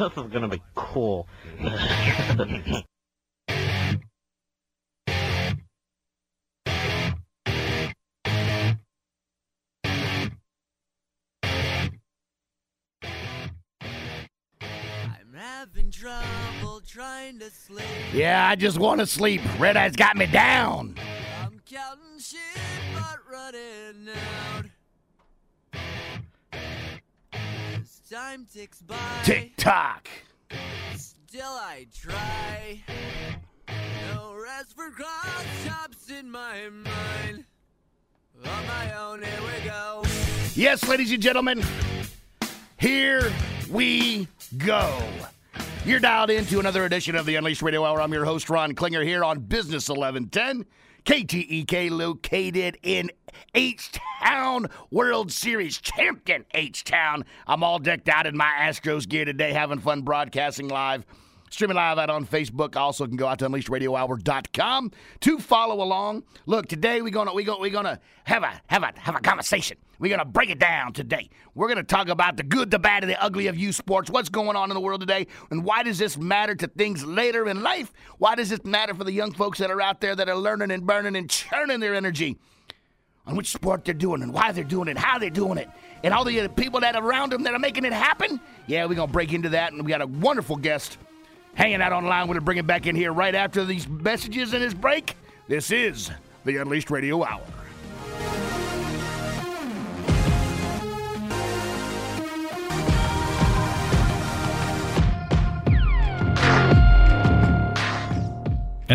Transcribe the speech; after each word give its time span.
this 0.00 0.16
is 0.16 0.32
gonna 0.32 0.48
be 0.48 0.62
cool. 0.74 1.28
Having 15.36 15.90
trouble 15.90 16.80
trying 16.86 17.38
to 17.38 17.50
sleep. 17.50 17.84
Yeah, 18.14 18.48
I 18.48 18.56
just 18.56 18.78
want 18.78 19.00
to 19.00 19.06
sleep. 19.06 19.42
Red 19.58 19.76
Eye's 19.76 19.94
got 19.94 20.16
me 20.16 20.26
down. 20.26 20.96
Time 28.10 28.44
ticks 28.52 28.82
by, 28.82 28.96
Tick 29.22 29.52
tock. 29.56 30.08
still 30.96 31.44
I 31.44 31.86
try. 31.94 32.82
No 34.12 34.34
rest 34.34 34.74
for 34.74 34.90
cross 34.90 35.44
chops 35.64 36.10
in 36.10 36.28
my 36.28 36.68
mind. 36.70 37.44
On 38.44 38.66
my 38.66 38.98
own, 38.98 39.22
here 39.22 39.40
we 39.42 39.68
go. 39.68 40.02
Yes, 40.54 40.88
ladies 40.88 41.12
and 41.12 41.22
gentlemen, 41.22 41.62
here 42.80 43.32
we 43.70 44.26
go. 44.58 45.00
You're 45.86 46.00
dialed 46.00 46.30
into 46.30 46.58
another 46.58 46.84
edition 46.86 47.14
of 47.14 47.26
the 47.26 47.36
Unleashed 47.36 47.62
Radio 47.62 47.84
Hour. 47.84 48.02
I'm 48.02 48.12
your 48.12 48.24
host, 48.24 48.50
Ron 48.50 48.74
Klinger, 48.74 49.04
here 49.04 49.22
on 49.22 49.38
Business 49.38 49.88
1110, 49.88 50.66
KTEK, 51.04 51.90
located 51.90 52.78
in 52.82 53.10
H 53.54 53.90
Town, 54.22 54.66
World 54.90 55.32
Series 55.32 55.78
champion 55.78 56.44
H 56.54 56.84
Town. 56.84 57.24
I'm 57.46 57.62
all 57.62 57.78
decked 57.78 58.08
out 58.08 58.26
in 58.26 58.36
my 58.36 58.50
Astros 58.60 59.08
gear 59.08 59.24
today, 59.24 59.52
having 59.52 59.78
fun 59.78 60.02
broadcasting 60.02 60.68
live. 60.68 61.04
Streaming 61.50 61.76
live 61.76 61.98
out 61.98 62.10
on 62.10 62.24
Facebook. 62.26 62.76
Also 62.76 63.06
can 63.06 63.16
go 63.16 63.26
out 63.26 63.40
to 63.40 63.48
unleashedradiohour.com 63.48 64.92
to 65.20 65.38
follow 65.38 65.82
along. 65.82 66.22
Look, 66.46 66.68
today 66.68 67.02
we're 67.02 67.10
gonna 67.10 67.34
we 67.34 67.42
gonna 67.42 67.60
we're 67.60 67.70
gonna 67.70 67.98
have 68.24 68.44
a 68.44 68.60
have 68.68 68.84
a 68.84 68.92
have 68.96 69.16
a 69.16 69.20
conversation. 69.20 69.76
We're 70.00 70.08
gonna 70.08 70.24
break 70.24 70.48
it 70.48 70.58
down 70.58 70.94
today. 70.94 71.28
We're 71.54 71.68
gonna 71.68 71.82
talk 71.82 72.08
about 72.08 72.38
the 72.38 72.42
good, 72.42 72.70
the 72.70 72.78
bad, 72.78 73.04
and 73.04 73.10
the 73.10 73.22
ugly 73.22 73.46
of 73.48 73.58
youth 73.58 73.74
sports. 73.74 74.10
What's 74.10 74.30
going 74.30 74.56
on 74.56 74.70
in 74.70 74.74
the 74.74 74.80
world 74.80 75.00
today, 75.00 75.26
and 75.50 75.62
why 75.62 75.82
does 75.82 75.98
this 75.98 76.16
matter 76.16 76.54
to 76.54 76.66
things 76.66 77.04
later 77.04 77.46
in 77.48 77.62
life? 77.62 77.92
Why 78.16 78.34
does 78.34 78.48
this 78.48 78.64
matter 78.64 78.94
for 78.94 79.04
the 79.04 79.12
young 79.12 79.32
folks 79.32 79.58
that 79.58 79.70
are 79.70 79.80
out 79.80 80.00
there 80.00 80.16
that 80.16 80.28
are 80.28 80.36
learning 80.36 80.70
and 80.70 80.86
burning 80.86 81.16
and 81.16 81.28
churning 81.30 81.78
their 81.78 81.94
energy? 81.94 82.38
on 83.26 83.36
which 83.36 83.52
sport 83.52 83.84
they're 83.84 83.94
doing 83.94 84.22
and 84.22 84.32
why 84.32 84.50
they're 84.50 84.64
doing 84.64 84.88
it, 84.88 84.96
how 84.96 85.18
they're 85.18 85.30
doing 85.30 85.58
it, 85.58 85.68
and 86.02 86.12
all 86.12 86.24
the 86.24 86.48
people 86.56 86.80
that 86.80 86.96
are 86.96 87.04
around 87.04 87.30
them 87.30 87.42
that 87.42 87.52
are 87.54 87.58
making 87.58 87.84
it 87.84 87.92
happen. 87.92 88.40
Yeah, 88.66 88.86
we're 88.86 88.94
gonna 88.94 89.12
break 89.12 89.32
into 89.32 89.50
that, 89.50 89.72
and 89.72 89.84
we 89.84 89.90
got 89.90 90.00
a 90.00 90.06
wonderful 90.06 90.56
guest 90.56 90.98
hanging 91.54 91.82
out 91.82 91.92
online. 91.92 92.26
We're 92.26 92.34
gonna 92.34 92.44
bring 92.44 92.58
it 92.58 92.66
back 92.66 92.86
in 92.86 92.96
here 92.96 93.12
right 93.12 93.34
after 93.34 93.64
these 93.64 93.86
messages 93.86 94.54
and 94.54 94.62
this 94.62 94.74
break. 94.74 95.16
This 95.48 95.70
is 95.70 96.10
the 96.44 96.56
Unleashed 96.56 96.90
Radio 96.90 97.22
Hour. 97.22 97.42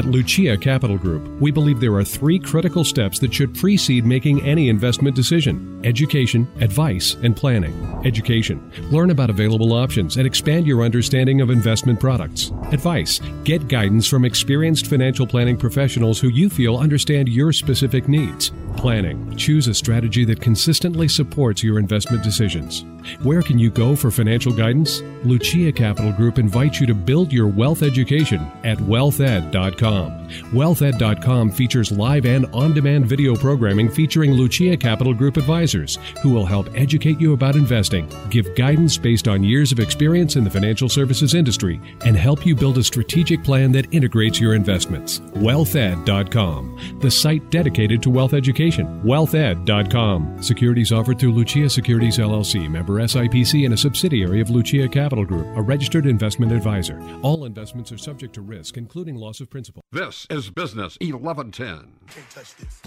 At 0.06 0.12
Lucia 0.12 0.56
Capital 0.56 1.00
Group, 1.00 1.28
we 1.42 1.50
believe 1.50 1.80
there 1.80 1.96
are 1.96 2.04
three 2.04 2.38
critical 2.38 2.84
steps 2.84 3.18
that 3.18 3.34
should 3.34 3.56
precede 3.56 4.06
making 4.06 4.40
any 4.44 4.70
investment 4.70 5.16
decision 5.16 5.82
education, 5.84 6.48
advice, 6.62 7.16
and 7.24 7.36
planning. 7.36 7.74
Education. 8.06 8.72
Learn 8.92 9.10
about 9.10 9.32
available 9.32 9.74
options 9.74 10.18
and 10.18 10.28
expand 10.28 10.68
your 10.68 10.84
understanding 10.84 11.42
of 11.42 11.50
investment 11.50 12.00
products. 12.00 12.52
Advice. 12.72 13.20
Get 13.46 13.68
guidance 13.68 14.08
from 14.08 14.26
experienced 14.26 14.86
financial 14.86 15.26
planning 15.26 15.58
professionals 15.58 16.20
who 16.20 16.30
you 16.30 16.52
feel 16.52 16.78
understand 16.78 17.28
your 17.28 17.52
specific 17.52 18.08
needs. 18.08 18.52
Planning. 18.78 19.36
Choose 19.38 19.68
a 19.68 19.74
strategy 19.74 20.24
that 20.26 20.40
consistently 20.40 21.08
supports 21.08 21.64
your 21.64 21.80
investment 21.80 22.24
decisions. 22.24 22.86
Where 23.22 23.42
can 23.42 23.60
you 23.60 23.70
go 23.70 23.96
for 23.96 24.12
financial 24.12 24.54
guidance? 24.54 25.02
Lucia 25.24 25.72
Capital 25.72 26.12
Group 26.12 26.38
invites 26.38 26.80
you 26.80 26.88
to 26.88 26.94
build 26.94 27.34
your 27.34 27.48
wealth 27.48 27.82
education 27.82 28.52
at 28.64 28.78
wealthed.com. 28.78 30.30
Wealthed.com 30.52 31.52
features 31.52 31.92
live 31.92 32.26
and 32.26 32.46
on 32.48 32.74
demand 32.74 33.06
video 33.06 33.36
programming 33.36 33.90
featuring 33.90 34.34
Lucia 34.34 34.78
Capital 34.78 35.14
Group 35.14 35.38
advisors 35.38 35.98
who 36.22 36.32
will 36.32 36.46
help 36.46 36.68
educate 36.76 37.20
you 37.20 37.34
about 37.34 37.56
investing, 37.56 38.10
give 38.30 38.56
guidance 38.56 38.98
based 38.98 39.28
on 39.28 39.44
years 39.44 39.72
of 39.72 39.80
experience 39.80 40.36
in 40.36 40.44
the 40.44 40.50
financial 40.50 40.90
services 40.90 41.34
industry, 41.34 41.82
and 42.06 42.16
help 42.16 42.46
you 42.46 42.56
build 42.56 42.78
a 42.78 42.84
strategic 42.84 43.44
plan 43.44 43.72
that 43.72 43.94
integrates 43.94 44.40
your 44.40 44.54
investments. 44.54 45.20
Wealthed.com, 45.20 47.00
the 47.02 47.12
site 47.12 47.50
dedicated 47.50 48.02
to 48.04 48.10
wealth 48.10 48.34
education. 48.34 49.02
Wealthed.com. 49.04 50.42
Securities 50.42 50.92
offered 50.92 51.20
through 51.20 51.34
Lucia 51.34 51.70
Securities 51.70 52.18
LLC, 52.18 52.70
member 52.70 52.95
SIPC, 52.96 53.66
and 53.66 53.74
a 53.74 53.78
subsidiary 53.78 54.42
of 54.42 54.50
Lucia 54.50 54.88
Capital 54.88 55.26
Group, 55.26 55.48
a 55.56 55.62
registered 55.62 56.06
investment 56.06 56.52
advisor. 56.52 57.02
All 57.22 57.46
investments 57.46 57.92
are 57.92 57.98
subject 57.98 58.34
to 58.36 58.42
risk, 58.42 58.78
including 58.78 59.16
loss 59.16 59.40
of 59.40 59.50
principal. 59.50 59.82
This 59.92 60.28
is 60.30 60.50
Business 60.50 60.98
1110. 61.02 61.94
Can't 62.08 62.30
touch 62.30 62.56
this. 62.56 62.82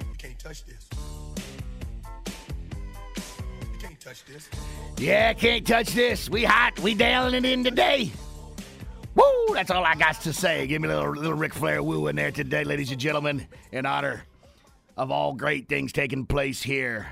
You 0.00 0.14
can't 0.18 0.38
touch 0.38 0.64
this. 0.64 0.88
You 3.72 3.78
can't 3.78 4.00
touch 4.00 4.24
this. 4.24 4.48
Yeah, 4.98 5.32
can't 5.32 5.66
touch 5.66 5.88
this. 5.88 6.28
We 6.30 6.44
hot. 6.44 6.78
We 6.80 6.94
dialing 6.94 7.34
it 7.34 7.44
in 7.44 7.64
today. 7.64 8.10
Woo! 9.14 9.54
That's 9.54 9.70
all 9.70 9.84
I 9.84 9.94
got 9.94 10.20
to 10.22 10.32
say. 10.32 10.66
Give 10.66 10.80
me 10.80 10.88
a 10.88 10.96
little 10.96 11.14
little 11.14 11.34
Ric 11.34 11.54
Flair 11.54 11.82
woo 11.82 12.06
in 12.08 12.16
there 12.16 12.30
today, 12.30 12.64
ladies 12.64 12.90
and 12.90 13.00
gentlemen, 13.00 13.46
in 13.70 13.84
honor 13.84 14.24
of 14.96 15.10
all 15.10 15.34
great 15.34 15.68
things 15.68 15.92
taking 15.92 16.26
place 16.26 16.62
here 16.62 17.06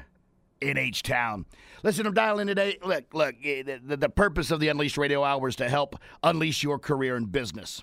in 0.61 0.77
H 0.79 1.03
Town. 1.03 1.47
Listen, 1.83 2.07
I'm 2.07 2.15
dialing 2.15 2.43
in 2.43 2.49
today. 2.49 2.79
Look, 2.85 3.15
look. 3.15 3.35
eh, 3.43 3.63
The, 3.63 3.97
the, 3.97 4.09
purpose 4.09 4.51
of 4.51 4.61
the 4.61 4.69
Unleashed 4.69 4.99
Radio 4.99 5.25
Hour 5.25 5.49
is 5.49 5.57
to 5.57 5.69
help 5.69 5.97
unleash 6.23 6.63
your 6.63 6.79
career 6.79 7.17
in 7.17 7.27
business. 7.27 7.83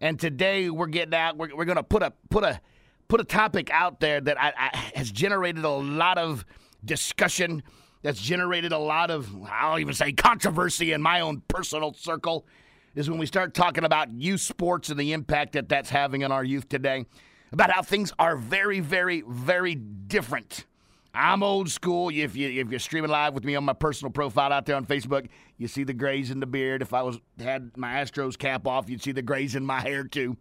And 0.00 0.18
today 0.18 0.70
we're 0.70 0.86
getting 0.86 1.14
out. 1.14 1.36
We're, 1.36 1.54
we're 1.54 1.64
going 1.64 1.76
to 1.76 1.82
put 1.82 2.02
a 2.02 2.12
put 2.30 2.44
a 2.44 2.60
put 3.08 3.20
a 3.20 3.24
topic 3.24 3.70
out 3.70 4.00
there 4.00 4.20
that 4.20 4.40
I, 4.40 4.52
I, 4.56 4.76
has 4.94 5.10
generated 5.10 5.64
a 5.64 5.70
lot 5.70 6.18
of 6.18 6.44
discussion. 6.84 7.62
That's 8.02 8.20
generated 8.20 8.72
a 8.72 8.78
lot 8.78 9.10
of 9.10 9.28
I'll 9.48 9.78
even 9.78 9.94
say 9.94 10.12
controversy 10.12 10.92
in 10.92 11.02
my 11.02 11.20
own 11.20 11.42
personal 11.48 11.94
circle. 11.94 12.46
Is 12.94 13.08
when 13.08 13.18
we 13.18 13.26
start 13.26 13.54
talking 13.54 13.84
about 13.84 14.12
youth 14.12 14.42
sports 14.42 14.90
and 14.90 15.00
the 15.00 15.12
impact 15.12 15.52
that 15.54 15.68
that's 15.68 15.88
having 15.88 16.24
on 16.24 16.30
our 16.32 16.44
youth 16.44 16.68
today. 16.68 17.06
About 17.52 17.70
how 17.70 17.82
things 17.82 18.12
are 18.18 18.36
very, 18.36 18.80
very, 18.80 19.22
very 19.26 19.74
different. 19.74 20.66
I'm 21.14 21.42
old 21.42 21.70
school. 21.70 22.08
If 22.08 22.36
you 22.36 22.48
if 22.48 22.70
you're 22.70 22.80
streaming 22.80 23.10
live 23.10 23.34
with 23.34 23.44
me 23.44 23.54
on 23.54 23.64
my 23.64 23.74
personal 23.74 24.10
profile 24.10 24.52
out 24.52 24.64
there 24.64 24.76
on 24.76 24.86
Facebook, 24.86 25.28
you 25.58 25.68
see 25.68 25.84
the 25.84 25.92
grays 25.92 26.30
in 26.30 26.40
the 26.40 26.46
beard. 26.46 26.80
If 26.80 26.94
I 26.94 27.02
was 27.02 27.18
had 27.38 27.76
my 27.76 27.94
Astros 27.94 28.38
cap 28.38 28.66
off, 28.66 28.88
you'd 28.88 29.02
see 29.02 29.12
the 29.12 29.22
grays 29.22 29.54
in 29.54 29.64
my 29.64 29.80
hair 29.80 30.04
too. 30.04 30.38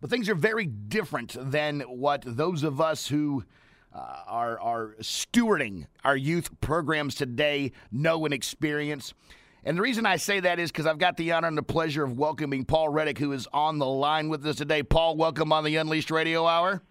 But 0.00 0.10
things 0.10 0.28
are 0.28 0.34
very 0.34 0.66
different 0.66 1.36
than 1.38 1.80
what 1.82 2.24
those 2.26 2.64
of 2.64 2.80
us 2.80 3.06
who 3.06 3.44
uh, 3.94 4.22
are 4.26 4.58
are 4.58 4.96
stewarding 5.00 5.86
our 6.02 6.16
youth 6.16 6.60
programs 6.60 7.14
today 7.14 7.70
know 7.92 8.24
and 8.24 8.34
experience. 8.34 9.14
And 9.64 9.78
the 9.78 9.82
reason 9.82 10.06
I 10.06 10.16
say 10.16 10.40
that 10.40 10.58
is 10.58 10.72
because 10.72 10.86
I've 10.86 10.98
got 10.98 11.16
the 11.16 11.30
honor 11.30 11.46
and 11.46 11.56
the 11.56 11.62
pleasure 11.62 12.02
of 12.02 12.18
welcoming 12.18 12.64
Paul 12.64 12.88
Reddick, 12.88 13.18
who 13.18 13.30
is 13.30 13.46
on 13.52 13.78
the 13.78 13.86
line 13.86 14.28
with 14.28 14.44
us 14.44 14.56
today. 14.56 14.82
Paul, 14.82 15.16
welcome 15.16 15.52
on 15.52 15.62
the 15.62 15.76
Unleashed 15.76 16.10
Radio 16.10 16.48
Hour. 16.48 16.82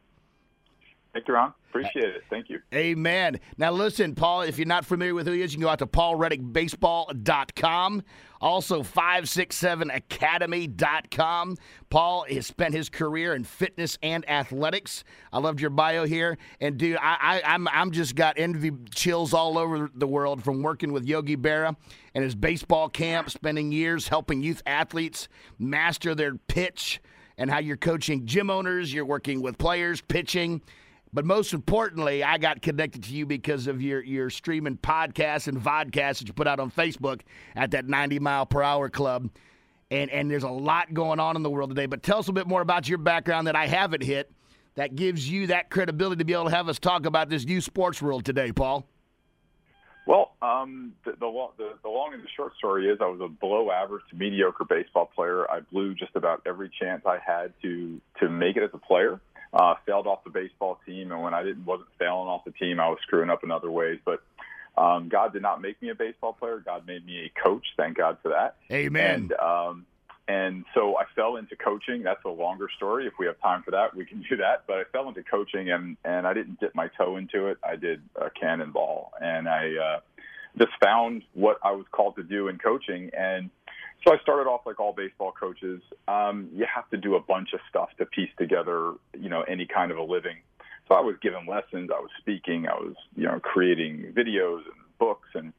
Thank 1.13 1.27
you, 1.27 1.33
Ron. 1.33 1.49
Uh, 1.49 1.53
Appreciate 1.69 2.05
it. 2.05 2.23
Thank 2.29 2.49
you. 2.49 2.59
Amen. 2.73 3.37
Now, 3.57 3.71
listen, 3.71 4.15
Paul, 4.15 4.41
if 4.41 4.57
you're 4.57 4.67
not 4.67 4.85
familiar 4.85 5.13
with 5.13 5.27
who 5.27 5.33
he 5.33 5.41
is, 5.41 5.51
you 5.51 5.57
can 5.57 5.63
go 5.63 5.69
out 5.69 5.79
to 5.79 5.87
paulreddickbaseball.com. 5.87 8.03
Also, 8.39 8.81
567academy.com. 8.81 11.57
Paul 11.89 12.25
has 12.29 12.47
spent 12.47 12.73
his 12.73 12.87
career 12.89 13.35
in 13.35 13.43
fitness 13.43 13.97
and 14.01 14.27
athletics. 14.29 15.03
I 15.31 15.39
loved 15.39 15.61
your 15.61 15.69
bio 15.69 16.05
here. 16.05 16.37
And, 16.59 16.77
dude, 16.77 16.97
I, 16.97 17.17
I, 17.21 17.41
I'm, 17.53 17.67
I'm 17.67 17.91
just 17.91 18.15
got 18.15 18.39
envy 18.39 18.71
chills 18.95 19.33
all 19.33 19.57
over 19.57 19.89
the 19.93 20.07
world 20.07 20.41
from 20.43 20.63
working 20.63 20.93
with 20.93 21.05
Yogi 21.05 21.37
Berra 21.37 21.75
and 22.15 22.23
his 22.23 22.35
baseball 22.35 22.89
camp, 22.89 23.29
spending 23.29 23.71
years 23.71 24.07
helping 24.07 24.41
youth 24.41 24.63
athletes 24.65 25.27
master 25.59 26.15
their 26.15 26.35
pitch 26.35 26.99
and 27.37 27.49
how 27.49 27.59
you're 27.59 27.77
coaching 27.77 28.25
gym 28.25 28.49
owners, 28.49 28.93
you're 28.93 29.05
working 29.05 29.41
with 29.41 29.57
players, 29.57 30.01
pitching. 30.01 30.61
But 31.13 31.25
most 31.25 31.53
importantly, 31.53 32.23
I 32.23 32.37
got 32.37 32.61
connected 32.61 33.03
to 33.03 33.13
you 33.13 33.25
because 33.25 33.67
of 33.67 33.81
your, 33.81 34.01
your 34.01 34.29
streaming 34.29 34.77
podcasts 34.77 35.47
and 35.47 35.57
vodcasts 35.61 36.19
that 36.19 36.27
you 36.27 36.33
put 36.33 36.47
out 36.47 36.59
on 36.59 36.71
Facebook 36.71 37.21
at 37.55 37.71
that 37.71 37.87
90 37.87 38.19
mile 38.19 38.45
per 38.45 38.63
hour 38.63 38.89
club. 38.89 39.29
And, 39.89 40.09
and 40.09 40.31
there's 40.31 40.43
a 40.43 40.49
lot 40.49 40.93
going 40.93 41.19
on 41.19 41.35
in 41.35 41.43
the 41.43 41.49
world 41.49 41.69
today. 41.69 41.85
But 41.85 42.01
tell 42.01 42.19
us 42.19 42.29
a 42.29 42.31
bit 42.31 42.47
more 42.47 42.61
about 42.61 42.87
your 42.87 42.97
background 42.97 43.47
that 43.47 43.57
I 43.57 43.67
haven't 43.67 44.03
hit 44.03 44.31
that 44.75 44.95
gives 44.95 45.29
you 45.29 45.47
that 45.47 45.69
credibility 45.69 46.19
to 46.19 46.25
be 46.25 46.31
able 46.31 46.45
to 46.45 46.51
have 46.51 46.69
us 46.69 46.79
talk 46.79 47.05
about 47.05 47.29
this 47.29 47.45
new 47.45 47.59
sports 47.59 48.01
world 48.01 48.23
today, 48.23 48.53
Paul. 48.53 48.87
Well, 50.07 50.33
um, 50.41 50.93
the, 51.05 51.11
the, 51.11 51.47
the 51.57 51.73
the 51.83 51.89
long 51.89 52.13
and 52.13 52.23
the 52.23 52.27
short 52.35 52.53
story 52.57 52.87
is 52.87 52.97
I 53.01 53.05
was 53.05 53.19
a 53.21 53.27
below 53.27 53.69
average 53.69 54.01
to 54.09 54.15
mediocre 54.15 54.65
baseball 54.65 55.11
player. 55.13 55.49
I 55.49 55.59
blew 55.59 55.93
just 55.93 56.15
about 56.15 56.41
every 56.47 56.71
chance 56.81 57.03
I 57.05 57.19
had 57.23 57.53
to 57.61 58.01
to 58.19 58.29
make 58.29 58.57
it 58.57 58.63
as 58.63 58.71
a 58.73 58.79
player. 58.79 59.21
Uh, 59.53 59.75
failed 59.85 60.07
off 60.07 60.23
the 60.23 60.29
baseball 60.29 60.79
team, 60.85 61.11
and 61.11 61.21
when 61.21 61.33
I 61.33 61.43
didn't 61.43 61.65
wasn't 61.65 61.89
failing 61.99 62.29
off 62.29 62.45
the 62.45 62.51
team, 62.51 62.79
I 62.79 62.87
was 62.87 62.99
screwing 63.03 63.29
up 63.29 63.43
in 63.43 63.51
other 63.51 63.69
ways. 63.69 63.99
But 64.05 64.23
um, 64.77 65.09
God 65.09 65.33
did 65.33 65.41
not 65.41 65.61
make 65.61 65.81
me 65.81 65.89
a 65.89 65.95
baseball 65.95 66.31
player. 66.31 66.61
God 66.65 66.87
made 66.87 67.05
me 67.05 67.25
a 67.25 67.43
coach. 67.43 67.65
Thank 67.75 67.97
God 67.97 68.17
for 68.23 68.29
that. 68.29 68.55
Amen. 68.71 69.13
And 69.13 69.33
um, 69.33 69.85
and 70.27 70.65
so 70.73 70.97
I 70.97 71.03
fell 71.15 71.35
into 71.35 71.55
coaching. 71.55 72.03
That's 72.03 72.23
a 72.23 72.29
longer 72.29 72.69
story. 72.77 73.05
If 73.05 73.13
we 73.19 73.25
have 73.25 73.39
time 73.41 73.63
for 73.63 73.71
that, 73.71 73.95
we 73.95 74.05
can 74.05 74.23
do 74.29 74.37
that. 74.37 74.63
But 74.67 74.77
I 74.77 74.83
fell 74.85 75.09
into 75.09 75.23
coaching, 75.23 75.69
and 75.71 75.97
and 76.05 76.25
I 76.25 76.33
didn't 76.33 76.59
dip 76.59 76.73
my 76.73 76.87
toe 76.97 77.17
into 77.17 77.47
it. 77.47 77.57
I 77.63 77.75
did 77.75 78.01
a 78.15 78.29
cannonball, 78.29 79.11
and 79.19 79.49
I 79.49 79.75
uh, 79.75 79.99
just 80.57 80.71
found 80.81 81.23
what 81.33 81.59
I 81.63 81.71
was 81.71 81.85
called 81.91 82.15
to 82.15 82.23
do 82.23 82.47
in 82.47 82.57
coaching. 82.57 83.11
And 83.17 83.49
so 84.03 84.13
I 84.13 84.17
started 84.19 84.49
off 84.49 84.61
like 84.65 84.79
all 84.79 84.93
baseball 84.93 85.31
coaches. 85.31 85.81
Um, 86.07 86.49
you 86.53 86.65
have 86.73 86.89
to 86.89 86.97
do 86.97 87.15
a 87.15 87.19
bunch 87.19 87.53
of 87.53 87.59
stuff 87.69 87.89
to 87.99 88.05
piece 88.05 88.29
together, 88.37 88.93
you 89.17 89.29
know, 89.29 89.41
any 89.41 89.65
kind 89.65 89.91
of 89.91 89.97
a 89.97 90.03
living. 90.03 90.37
So 90.87 90.95
I 90.95 91.01
was 91.01 91.15
giving 91.21 91.45
lessons, 91.47 91.89
I 91.95 91.99
was 91.99 92.09
speaking, 92.19 92.67
I 92.67 92.73
was, 92.73 92.95
you 93.15 93.23
know, 93.25 93.39
creating 93.39 94.13
videos 94.15 94.61
and 94.65 94.97
books 94.99 95.29
and 95.35 95.53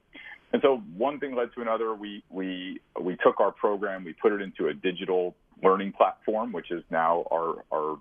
and 0.52 0.60
so 0.60 0.82
one 0.98 1.18
thing 1.18 1.34
led 1.34 1.54
to 1.54 1.62
another. 1.62 1.94
We 1.94 2.22
we 2.28 2.78
we 3.00 3.16
took 3.16 3.40
our 3.40 3.52
program, 3.52 4.04
we 4.04 4.12
put 4.12 4.32
it 4.32 4.42
into 4.42 4.68
a 4.68 4.74
digital 4.74 5.34
learning 5.62 5.92
platform, 5.92 6.52
which 6.52 6.70
is 6.70 6.84
now 6.90 7.24
our 7.32 7.64
our 7.72 7.98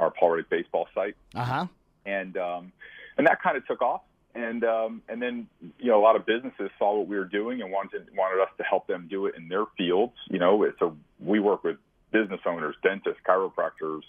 our 0.00 0.10
Paul 0.10 0.30
Reddick 0.30 0.50
baseball 0.50 0.88
site, 0.92 1.14
Uh 1.36 1.44
huh. 1.44 1.66
and 2.04 2.36
um, 2.36 2.72
and 3.16 3.28
that 3.28 3.40
kind 3.40 3.56
of 3.56 3.64
took 3.68 3.80
off. 3.80 4.00
And 4.34 4.64
um, 4.64 5.02
and 5.08 5.22
then 5.22 5.46
you 5.78 5.90
know 5.90 6.00
a 6.00 6.02
lot 6.02 6.16
of 6.16 6.26
businesses 6.26 6.70
saw 6.78 6.98
what 6.98 7.06
we 7.06 7.16
were 7.16 7.24
doing 7.24 7.62
and 7.62 7.70
wanted 7.70 8.08
wanted 8.16 8.42
us 8.42 8.48
to 8.58 8.64
help 8.64 8.86
them 8.88 9.06
do 9.08 9.26
it 9.26 9.36
in 9.36 9.48
their 9.48 9.64
fields. 9.78 10.14
You 10.28 10.40
know, 10.40 10.66
so 10.80 10.96
we 11.20 11.38
work 11.38 11.62
with 11.62 11.76
business 12.10 12.40
owners, 12.44 12.74
dentists, 12.82 13.20
chiropractors, 13.28 14.02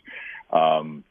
um, 0.52 1.04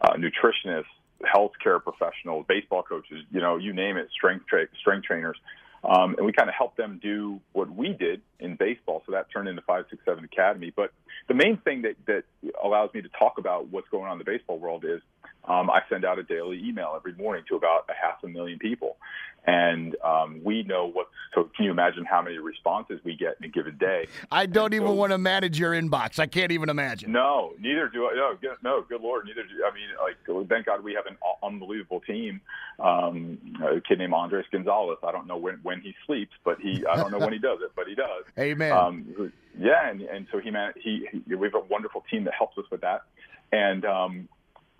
uh, 0.00 0.14
nutritionists, 0.14 0.84
healthcare 1.22 1.82
professionals, 1.82 2.46
baseball 2.48 2.82
coaches. 2.82 3.24
You 3.30 3.40
know, 3.40 3.56
you 3.56 3.72
name 3.72 3.96
it, 3.98 4.08
strength 4.10 4.46
tra- 4.46 4.68
strength 4.80 5.04
trainers. 5.06 5.36
Um, 5.84 6.14
and 6.16 6.24
we 6.24 6.32
kind 6.32 6.48
of 6.48 6.54
helped 6.54 6.76
them 6.76 7.00
do 7.02 7.40
what 7.52 7.68
we 7.74 7.92
did 7.92 8.22
in 8.38 8.54
baseball. 8.56 9.02
So 9.04 9.12
that 9.12 9.26
turned 9.32 9.48
into 9.48 9.62
567 9.62 10.24
Academy. 10.24 10.72
But 10.74 10.92
the 11.26 11.34
main 11.34 11.56
thing 11.58 11.82
that, 11.82 11.96
that 12.06 12.22
allows 12.62 12.90
me 12.94 13.02
to 13.02 13.08
talk 13.18 13.38
about 13.38 13.68
what's 13.68 13.88
going 13.88 14.04
on 14.04 14.12
in 14.12 14.18
the 14.18 14.24
baseball 14.24 14.58
world 14.58 14.84
is 14.84 15.00
um, 15.44 15.70
I 15.70 15.80
send 15.88 16.04
out 16.04 16.18
a 16.18 16.22
daily 16.22 16.62
email 16.64 16.94
every 16.96 17.14
morning 17.14 17.44
to 17.48 17.56
about 17.56 17.86
a 17.88 17.94
half 17.94 18.22
a 18.22 18.28
million 18.28 18.58
people. 18.58 18.96
And 19.44 19.96
um, 20.04 20.40
we 20.44 20.62
know 20.62 20.88
what, 20.88 21.08
so 21.34 21.50
can 21.56 21.64
you 21.64 21.72
imagine 21.72 22.04
how 22.04 22.22
many 22.22 22.38
responses 22.38 23.00
we 23.04 23.16
get 23.16 23.34
in 23.40 23.46
a 23.46 23.48
given 23.48 23.76
day? 23.76 24.06
I 24.30 24.46
don't 24.46 24.72
even 24.72 24.86
so- 24.88 24.94
want 24.94 25.10
to 25.10 25.18
manage 25.18 25.58
your 25.58 25.72
inbox. 25.72 26.20
I 26.20 26.26
can't 26.26 26.52
even 26.52 26.68
imagine. 26.68 27.10
No, 27.10 27.52
neither 27.58 27.88
do 27.88 28.06
I. 28.06 28.14
No, 28.14 28.36
good, 28.40 28.56
no, 28.62 28.84
good 28.88 29.00
lord, 29.00 29.26
neither 29.26 29.42
do. 29.42 29.64
I 29.68 29.74
mean, 29.74 29.88
like, 30.00 30.48
thank 30.48 30.66
God 30.66 30.84
we 30.84 30.94
have 30.94 31.06
an 31.06 31.16
unbelievable 31.42 32.00
team. 32.00 32.40
Um, 32.78 33.38
a 33.64 33.80
kid 33.80 33.98
named 33.98 34.12
Andres 34.14 34.46
Gonzalez. 34.52 34.98
I 35.02 35.10
don't 35.10 35.26
know 35.26 35.36
when 35.36 35.58
when 35.64 35.80
he 35.80 35.92
sleeps, 36.06 36.32
but 36.44 36.60
he 36.60 36.84
I 36.86 36.96
don't 36.96 37.10
know 37.10 37.18
when 37.18 37.32
he 37.32 37.38
does 37.40 37.58
it, 37.62 37.72
but 37.74 37.88
he 37.88 37.96
does. 37.96 38.24
Amen. 38.38 38.72
Um, 38.72 39.32
yeah, 39.58 39.88
and 39.88 40.02
and 40.02 40.26
so 40.30 40.38
he 40.38 40.50
man 40.50 40.72
he, 40.80 41.08
he 41.10 41.34
we 41.34 41.46
have 41.46 41.54
a 41.54 41.66
wonderful 41.66 42.04
team 42.10 42.24
that 42.24 42.34
helps 42.34 42.56
us 42.58 42.64
with 42.70 42.80
that, 42.82 43.02
and 43.50 43.84
um, 43.84 44.28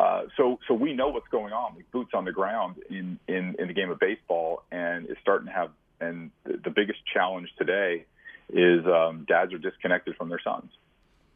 uh, 0.02 0.22
so 0.36 0.58
so 0.66 0.74
we 0.74 0.92
know 0.94 1.10
what's 1.10 1.28
going 1.28 1.52
on. 1.52 1.76
We 1.76 1.84
boots 1.92 2.10
on 2.12 2.24
the 2.24 2.32
ground 2.32 2.76
in 2.90 3.20
in 3.28 3.54
in 3.58 3.68
the 3.68 3.72
game 3.72 3.88
of 3.88 4.00
baseball, 4.00 4.64
and 4.72 5.08
it's 5.08 5.20
starting 5.20 5.46
to 5.46 5.52
have. 5.52 5.70
And 6.00 6.32
the, 6.42 6.58
the 6.64 6.70
biggest 6.70 6.98
challenge 7.14 7.48
today 7.56 8.04
is 8.52 8.84
um, 8.84 9.24
dads 9.28 9.52
are 9.52 9.58
disconnected 9.58 10.16
from 10.16 10.28
their 10.28 10.40
sons, 10.42 10.72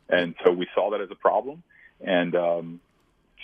and 0.09 0.35
so 0.45 0.51
we 0.51 0.67
saw 0.75 0.91
that 0.91 1.01
as 1.01 1.09
a 1.13 1.15
problem. 1.15 1.63
And 2.01 2.35
um, 2.35 2.81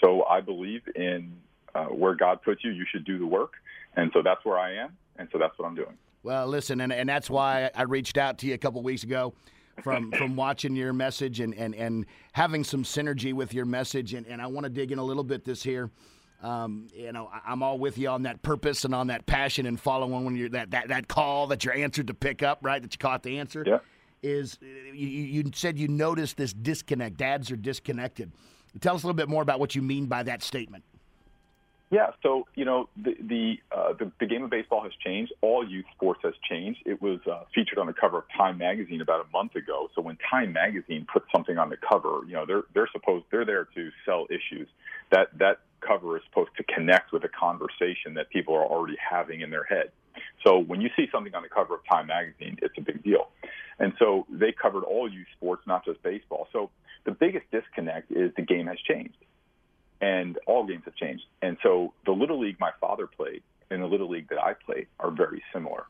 so 0.02 0.24
I 0.24 0.40
believe 0.40 0.82
in 0.96 1.34
uh, 1.72 1.84
where 1.84 2.16
God 2.16 2.42
puts 2.42 2.64
you, 2.64 2.72
you 2.72 2.84
should 2.90 3.04
do 3.04 3.20
the 3.20 3.26
work, 3.26 3.52
and 3.94 4.10
so 4.12 4.22
that's 4.22 4.44
where 4.44 4.58
I 4.58 4.78
am, 4.78 4.96
and 5.16 5.28
so 5.30 5.38
that's 5.38 5.56
what 5.56 5.66
I'm 5.66 5.76
doing. 5.76 5.96
Well, 6.24 6.48
listen, 6.48 6.80
and, 6.80 6.92
and 6.92 7.08
that's 7.08 7.30
why 7.30 7.70
I 7.76 7.82
reached 7.82 8.18
out 8.18 8.38
to 8.38 8.48
you 8.48 8.54
a 8.54 8.58
couple 8.58 8.82
weeks 8.82 9.04
ago 9.04 9.34
from 9.82 10.12
from 10.12 10.36
watching 10.36 10.76
your 10.76 10.92
message 10.92 11.40
and, 11.40 11.54
and, 11.54 11.74
and 11.74 12.06
having 12.32 12.64
some 12.64 12.84
synergy 12.84 13.32
with 13.32 13.54
your 13.54 13.64
message. 13.64 14.14
And, 14.14 14.26
and 14.26 14.42
I 14.42 14.46
want 14.46 14.64
to 14.64 14.70
dig 14.70 14.92
in 14.92 14.98
a 14.98 15.04
little 15.04 15.24
bit 15.24 15.44
this 15.44 15.62
here. 15.62 15.90
Um, 16.42 16.88
you 16.92 17.12
know, 17.12 17.30
I'm 17.46 17.62
all 17.62 17.78
with 17.78 17.96
you 17.96 18.08
on 18.08 18.24
that 18.24 18.42
purpose 18.42 18.84
and 18.84 18.94
on 18.94 19.06
that 19.06 19.26
passion 19.26 19.64
and 19.64 19.78
following 19.78 20.24
when 20.24 20.34
you're 20.34 20.48
that, 20.50 20.72
that, 20.72 20.88
that 20.88 21.06
call 21.06 21.46
that 21.48 21.64
you're 21.64 21.74
answered 21.74 22.08
to 22.08 22.14
pick 22.14 22.42
up, 22.42 22.58
right? 22.62 22.82
That 22.82 22.92
you 22.92 22.98
caught 22.98 23.22
the 23.22 23.38
answer. 23.38 23.62
Yeah. 23.66 23.78
Is 24.24 24.58
you, 24.62 25.08
you 25.08 25.50
said 25.54 25.78
you 25.78 25.88
noticed 25.88 26.36
this 26.36 26.52
disconnect. 26.52 27.16
Dads 27.16 27.50
are 27.50 27.56
disconnected. 27.56 28.32
Tell 28.80 28.94
us 28.94 29.02
a 29.02 29.06
little 29.06 29.16
bit 29.16 29.28
more 29.28 29.42
about 29.42 29.60
what 29.60 29.74
you 29.74 29.82
mean 29.82 30.06
by 30.06 30.22
that 30.24 30.42
statement. 30.42 30.84
Yeah, 31.92 32.12
so 32.22 32.46
you 32.54 32.64
know 32.64 32.88
the 32.96 33.14
the, 33.20 33.56
uh, 33.70 33.92
the 33.92 34.10
the 34.18 34.24
game 34.24 34.42
of 34.42 34.48
baseball 34.48 34.82
has 34.82 34.92
changed. 35.04 35.30
All 35.42 35.62
youth 35.62 35.84
sports 35.94 36.20
has 36.24 36.32
changed. 36.48 36.80
It 36.86 37.02
was 37.02 37.20
uh, 37.30 37.44
featured 37.54 37.76
on 37.76 37.86
the 37.86 37.92
cover 37.92 38.16
of 38.16 38.24
Time 38.34 38.56
magazine 38.56 39.02
about 39.02 39.26
a 39.26 39.30
month 39.30 39.56
ago. 39.56 39.90
So 39.94 40.00
when 40.00 40.16
Time 40.30 40.54
magazine 40.54 41.06
puts 41.12 41.26
something 41.30 41.58
on 41.58 41.68
the 41.68 41.76
cover, 41.76 42.20
you 42.26 42.32
know 42.32 42.46
they're 42.46 42.62
they're 42.72 42.88
supposed 42.90 43.26
they're 43.30 43.44
there 43.44 43.68
to 43.74 43.90
sell 44.06 44.26
issues. 44.30 44.68
That 45.10 45.38
that 45.38 45.58
cover 45.86 46.16
is 46.16 46.22
supposed 46.30 46.52
to 46.56 46.64
connect 46.64 47.12
with 47.12 47.24
a 47.24 47.28
conversation 47.28 48.14
that 48.14 48.30
people 48.30 48.54
are 48.54 48.64
already 48.64 48.96
having 48.96 49.42
in 49.42 49.50
their 49.50 49.64
head. 49.64 49.92
So 50.46 50.58
when 50.60 50.80
you 50.80 50.88
see 50.96 51.08
something 51.12 51.34
on 51.34 51.42
the 51.42 51.50
cover 51.50 51.74
of 51.74 51.80
Time 51.92 52.06
magazine, 52.06 52.56
it's 52.62 52.74
a 52.78 52.80
big 52.80 53.02
deal. 53.02 53.28
And 53.78 53.92
so 53.98 54.26
they 54.30 54.52
covered 54.52 54.84
all 54.84 55.12
youth 55.12 55.26
sports, 55.36 55.64
not 55.66 55.84
just 55.84 56.02
baseball. 56.02 56.48
So 56.54 56.70
the 57.04 57.12
biggest 57.12 57.44
disconnect 57.50 58.10
is 58.12 58.32
the 58.34 58.42
game 58.42 58.68
has 58.68 58.78
changed 58.88 59.16
and 60.02 60.36
all 60.46 60.66
games 60.66 60.82
have 60.84 60.96
changed. 60.96 61.24
And 61.40 61.56
so 61.62 61.94
the 62.04 62.12
little 62.12 62.38
league 62.38 62.58
my 62.60 62.72
father 62.80 63.06
played 63.06 63.42
and 63.70 63.80
the 63.80 63.86
little 63.86 64.10
league 64.10 64.28
that 64.28 64.38
I 64.38 64.52
played 64.52 64.88
are 65.00 65.10
very 65.10 65.42
similar. 65.54 65.84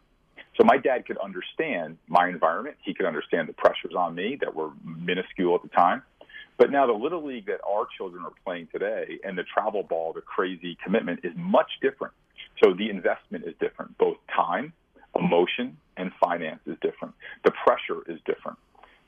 So 0.60 0.64
my 0.64 0.76
dad 0.76 1.06
could 1.06 1.16
understand 1.16 1.96
my 2.06 2.28
environment. 2.28 2.76
He 2.84 2.92
could 2.92 3.06
understand 3.06 3.48
the 3.48 3.54
pressures 3.54 3.94
on 3.96 4.14
me 4.14 4.36
that 4.42 4.54
were 4.54 4.70
minuscule 4.84 5.54
at 5.54 5.62
the 5.62 5.68
time. 5.68 6.02
But 6.58 6.70
now 6.70 6.86
the 6.86 6.92
little 6.92 7.24
league 7.24 7.46
that 7.46 7.60
our 7.66 7.86
children 7.96 8.24
are 8.24 8.32
playing 8.44 8.68
today 8.70 9.18
and 9.24 9.36
the 9.36 9.44
travel 9.44 9.82
ball, 9.82 10.12
the 10.12 10.20
crazy 10.20 10.76
commitment 10.84 11.20
is 11.24 11.32
much 11.34 11.70
different. 11.80 12.12
So 12.62 12.74
the 12.74 12.90
investment 12.90 13.46
is 13.46 13.54
different. 13.58 13.96
Both 13.96 14.18
time, 14.36 14.74
emotion, 15.18 15.78
and 15.96 16.12
finance 16.20 16.60
is 16.66 16.76
different. 16.82 17.14
The 17.44 17.52
pressure 17.64 18.02
is 18.06 18.20
different 18.26 18.58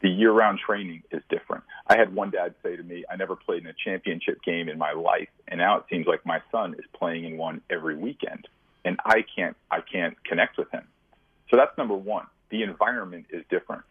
the 0.05 0.11
year-round 0.11 0.61
training 0.65 1.03
is 1.11 1.23
different. 1.31 1.64
I 1.95 1.97
had 1.97 2.13
one 2.13 2.31
dad 2.31 2.57
say 2.61 2.75
to 2.75 2.83
me, 2.83 3.05
"I 3.09 3.15
never 3.15 3.37
played 3.37 3.63
in 3.63 3.69
a 3.69 3.73
championship 3.73 4.43
game 4.43 4.69
in 4.69 4.79
my 4.79 4.93
life, 4.93 5.29
and 5.47 5.59
now 5.59 5.77
it 5.77 5.85
seems 5.89 6.09
like 6.09 6.27
my 6.27 6.43
son 6.51 6.75
is 6.75 6.85
playing 6.93 7.25
in 7.25 7.37
one 7.37 7.61
every 7.71 7.95
weekend, 7.95 8.49
and 8.85 8.99
I 9.05 9.23
can't, 9.23 9.57
I 9.71 9.81
can't 9.81 10.17
connect 10.25 10.59
with 10.59 10.69
him." 10.73 10.89
So 11.51 11.57
that's 11.57 11.77
number 11.79 11.95
one. 11.95 12.27
The 12.51 12.65
environment 12.65 13.27
is 13.31 13.45
different. 13.49 13.83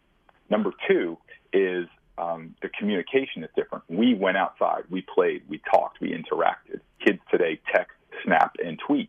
Number 0.50 0.72
two 0.86 1.16
is 1.54 1.86
um, 2.18 2.54
the 2.60 2.68
communication 2.68 3.42
is 3.42 3.48
different. 3.56 3.84
We 3.88 4.12
went 4.12 4.36
outside, 4.36 4.84
we 4.90 5.00
played, 5.00 5.42
we 5.48 5.62
talked, 5.72 5.98
we 6.02 6.10
interacted. 6.10 6.80
Kids 7.02 7.20
today 7.30 7.58
text, 7.74 7.96
snap, 8.22 8.54
and 8.62 8.78
tweet. 8.78 9.08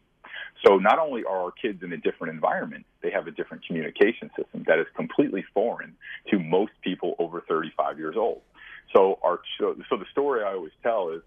So 0.66 0.78
not 0.78 1.00
only 1.00 1.26
are 1.26 1.38
our 1.38 1.52
kids 1.52 1.84
in 1.84 1.92
a 1.92 1.98
different 1.98 2.34
environment, 2.34 2.86
they 3.02 3.12
have 3.12 3.28
a 3.28 3.32
different 3.32 3.66
communication 3.66 4.32
system 4.38 4.64
that 4.68 4.80
is 4.80 4.88
completely 4.96 5.44
foreign 5.54 5.96
to 6.32 6.40
most 6.40 6.72
people 6.82 7.16
over 7.20 7.42
35 7.42 8.00
years 8.00 8.16
old. 8.18 8.42
So 8.96 9.20
our 9.24 9.40
so 9.60 9.76
the 9.76 10.06
story 10.12 10.44
I 10.44 10.54
always 10.54 10.72
tell 10.82 11.10
is 11.10 11.22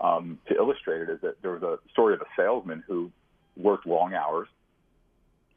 um, 0.00 0.38
to 0.48 0.54
illustrate 0.54 1.02
it 1.02 1.08
is 1.08 1.20
that 1.22 1.40
there 1.40 1.52
was 1.52 1.62
a 1.62 1.78
story 1.90 2.14
of 2.14 2.20
a 2.20 2.26
salesman 2.36 2.84
who 2.86 3.10
worked 3.56 3.86
long 3.86 4.14
hours 4.14 4.48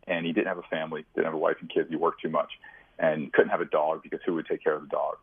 and 0.07 0.25
he 0.25 0.31
didn't 0.31 0.47
have 0.47 0.59
a 0.59 0.67
family, 0.69 1.05
didn't 1.13 1.25
have 1.25 1.33
a 1.33 1.39
wife 1.39 1.57
and 1.59 1.69
kids. 1.69 1.89
He 1.89 1.97
worked 1.97 2.21
too 2.21 2.29
much 2.29 2.51
and 2.97 3.33
couldn't 3.33 3.49
have 3.49 3.61
a 3.61 3.65
dog 3.65 4.03
because 4.03 4.19
who 4.25 4.35
would 4.35 4.47
take 4.47 4.63
care 4.63 4.75
of 4.75 4.81
the 4.81 4.87
dog? 4.87 5.17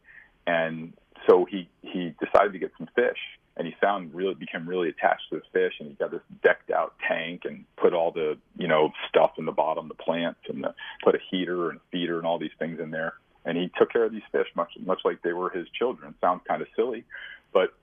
And 0.47 0.93
so 1.27 1.47
he 1.47 1.69
he 1.83 2.15
decided 2.23 2.53
to 2.53 2.59
get 2.59 2.73
some 2.77 2.89
fish 2.95 3.19
and 3.57 3.67
he 3.67 3.75
found 3.81 4.13
really 4.15 4.35
became 4.35 4.69
really 4.69 4.89
attached 4.91 5.23
to 5.31 5.37
the 5.37 5.43
fish 5.53 5.75
and 5.81 5.89
he 5.89 5.95
got 5.95 6.11
this 6.11 6.21
decked 6.43 6.71
out 6.71 6.95
tank 7.09 7.43
and 7.45 7.65
put 7.77 7.95
all 7.95 8.11
the 8.11 8.37
you 8.59 8.69
know 8.69 8.93
stuff 9.09 9.33
in 9.39 9.47
the 9.47 9.53
bottom 9.53 9.89
the 9.89 9.95
plants 9.95 10.41
and 10.49 10.65
the, 10.65 10.75
put 11.03 11.15
a 11.15 11.19
heater 11.31 11.71
and 11.71 11.81
feeder 11.91 12.19
and 12.19 12.27
all 12.27 12.39
these 12.39 12.51
things 12.59 12.79
in 12.81 12.91
there 12.91 13.15
and 13.45 13.57
he 13.57 13.71
took 13.79 13.93
care 13.93 14.05
of 14.05 14.13
these 14.13 14.23
fish 14.33 14.47
much 14.55 14.73
much 14.85 15.01
like 15.05 15.23
they 15.23 15.33
were 15.33 15.51
his 15.51 15.67
children. 15.79 16.15
Sounds 16.21 16.43
kind 16.47 16.63
of 16.63 16.69
silly 16.77 17.05
but 17.53 17.75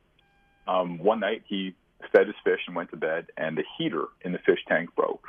um 0.67 0.97
one 0.97 1.19
night 1.19 1.43
he 1.47 1.75
fed 2.11 2.27
his 2.27 2.35
fish 2.43 2.61
and 2.67 2.75
went 2.75 2.89
to 2.91 2.97
bed 2.97 3.27
and 3.37 3.57
the 3.57 3.63
heater 3.77 4.05
in 4.21 4.31
the 4.31 4.39
fish 4.39 4.59
tank 4.67 4.93
broke. 4.95 5.27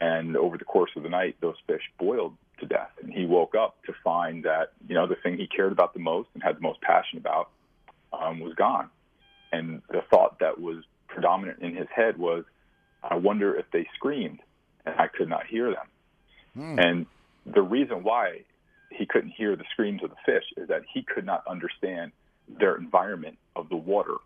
And 0.00 0.36
over 0.36 0.56
the 0.56 0.64
course 0.64 0.90
of 0.96 1.02
the 1.02 1.08
night 1.08 1.36
those 1.40 1.56
fish 1.66 1.82
boiled 1.98 2.34
to 2.60 2.66
death 2.66 2.90
and 3.02 3.12
he 3.12 3.26
woke 3.26 3.54
up 3.54 3.82
to 3.84 3.92
find 4.04 4.44
that 4.44 4.72
you 4.88 4.94
know 4.94 5.06
the 5.06 5.16
thing 5.16 5.36
he 5.36 5.46
cared 5.46 5.72
about 5.72 5.94
the 5.94 6.00
most 6.00 6.28
and 6.34 6.42
had 6.42 6.56
the 6.56 6.60
most 6.60 6.80
passion 6.80 7.18
about 7.18 7.50
um, 8.12 8.40
was 8.40 8.54
gone. 8.54 8.90
And 9.52 9.82
the 9.88 10.02
thought 10.10 10.38
that 10.40 10.60
was 10.60 10.84
predominant 11.08 11.60
in 11.60 11.74
his 11.74 11.88
head 11.94 12.18
was, 12.18 12.44
I 13.02 13.16
wonder 13.16 13.54
if 13.56 13.66
they 13.72 13.86
screamed 13.94 14.40
and 14.86 14.94
I 14.98 15.08
could 15.08 15.28
not 15.28 15.46
hear 15.46 15.70
them. 15.70 15.86
And 16.78 17.06
the 17.46 17.62
reason 17.62 18.02
why 18.02 18.42
he 18.90 19.06
couldn't 19.06 19.30
hear 19.30 19.56
the 19.56 19.64
screams 19.72 20.02
of 20.02 20.10
the 20.10 20.16
fish 20.24 20.44
is 20.56 20.68
that 20.68 20.82
he 20.92 21.02
could 21.02 21.24
not 21.24 21.44
understand 21.46 22.12
their 22.58 22.76
environment 22.76 23.38
of 23.56 23.68
the 23.68 23.76
water 23.76 24.16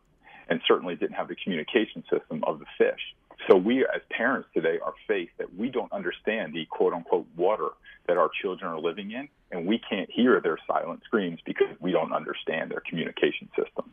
and 0.49 0.61
certainly 0.66 0.94
didn't 0.97 1.14
have 1.14 1.28
the 1.28 1.37
communication 1.37 2.02
system 2.11 2.42
of 2.47 2.59
the 2.59 2.66
fish. 2.78 3.00
So 3.49 3.56
we 3.56 3.85
as 3.85 4.00
parents 4.11 4.49
today 4.54 4.78
are 4.85 4.94
faced 5.06 5.33
that 5.38 5.54
we 5.54 5.68
don't 5.68 5.92
understand 5.92 6.54
the 6.54 6.66
quote 6.66 6.92
unquote 6.92 7.26
water 7.37 7.68
that 8.06 8.16
our 8.16 8.30
children 8.40 8.71
are 8.71 8.80
living 8.80 9.11
in 9.11 9.28
and 9.50 9.66
we 9.66 9.78
can't 9.78 10.11
hear 10.11 10.40
their 10.40 10.59
silent 10.66 11.02
screams 11.04 11.40
because 11.44 11.68
we 11.80 11.92
don't 11.92 12.12
understand 12.12 12.71
their 12.71 12.83
communication 12.88 13.49
system. 13.56 13.90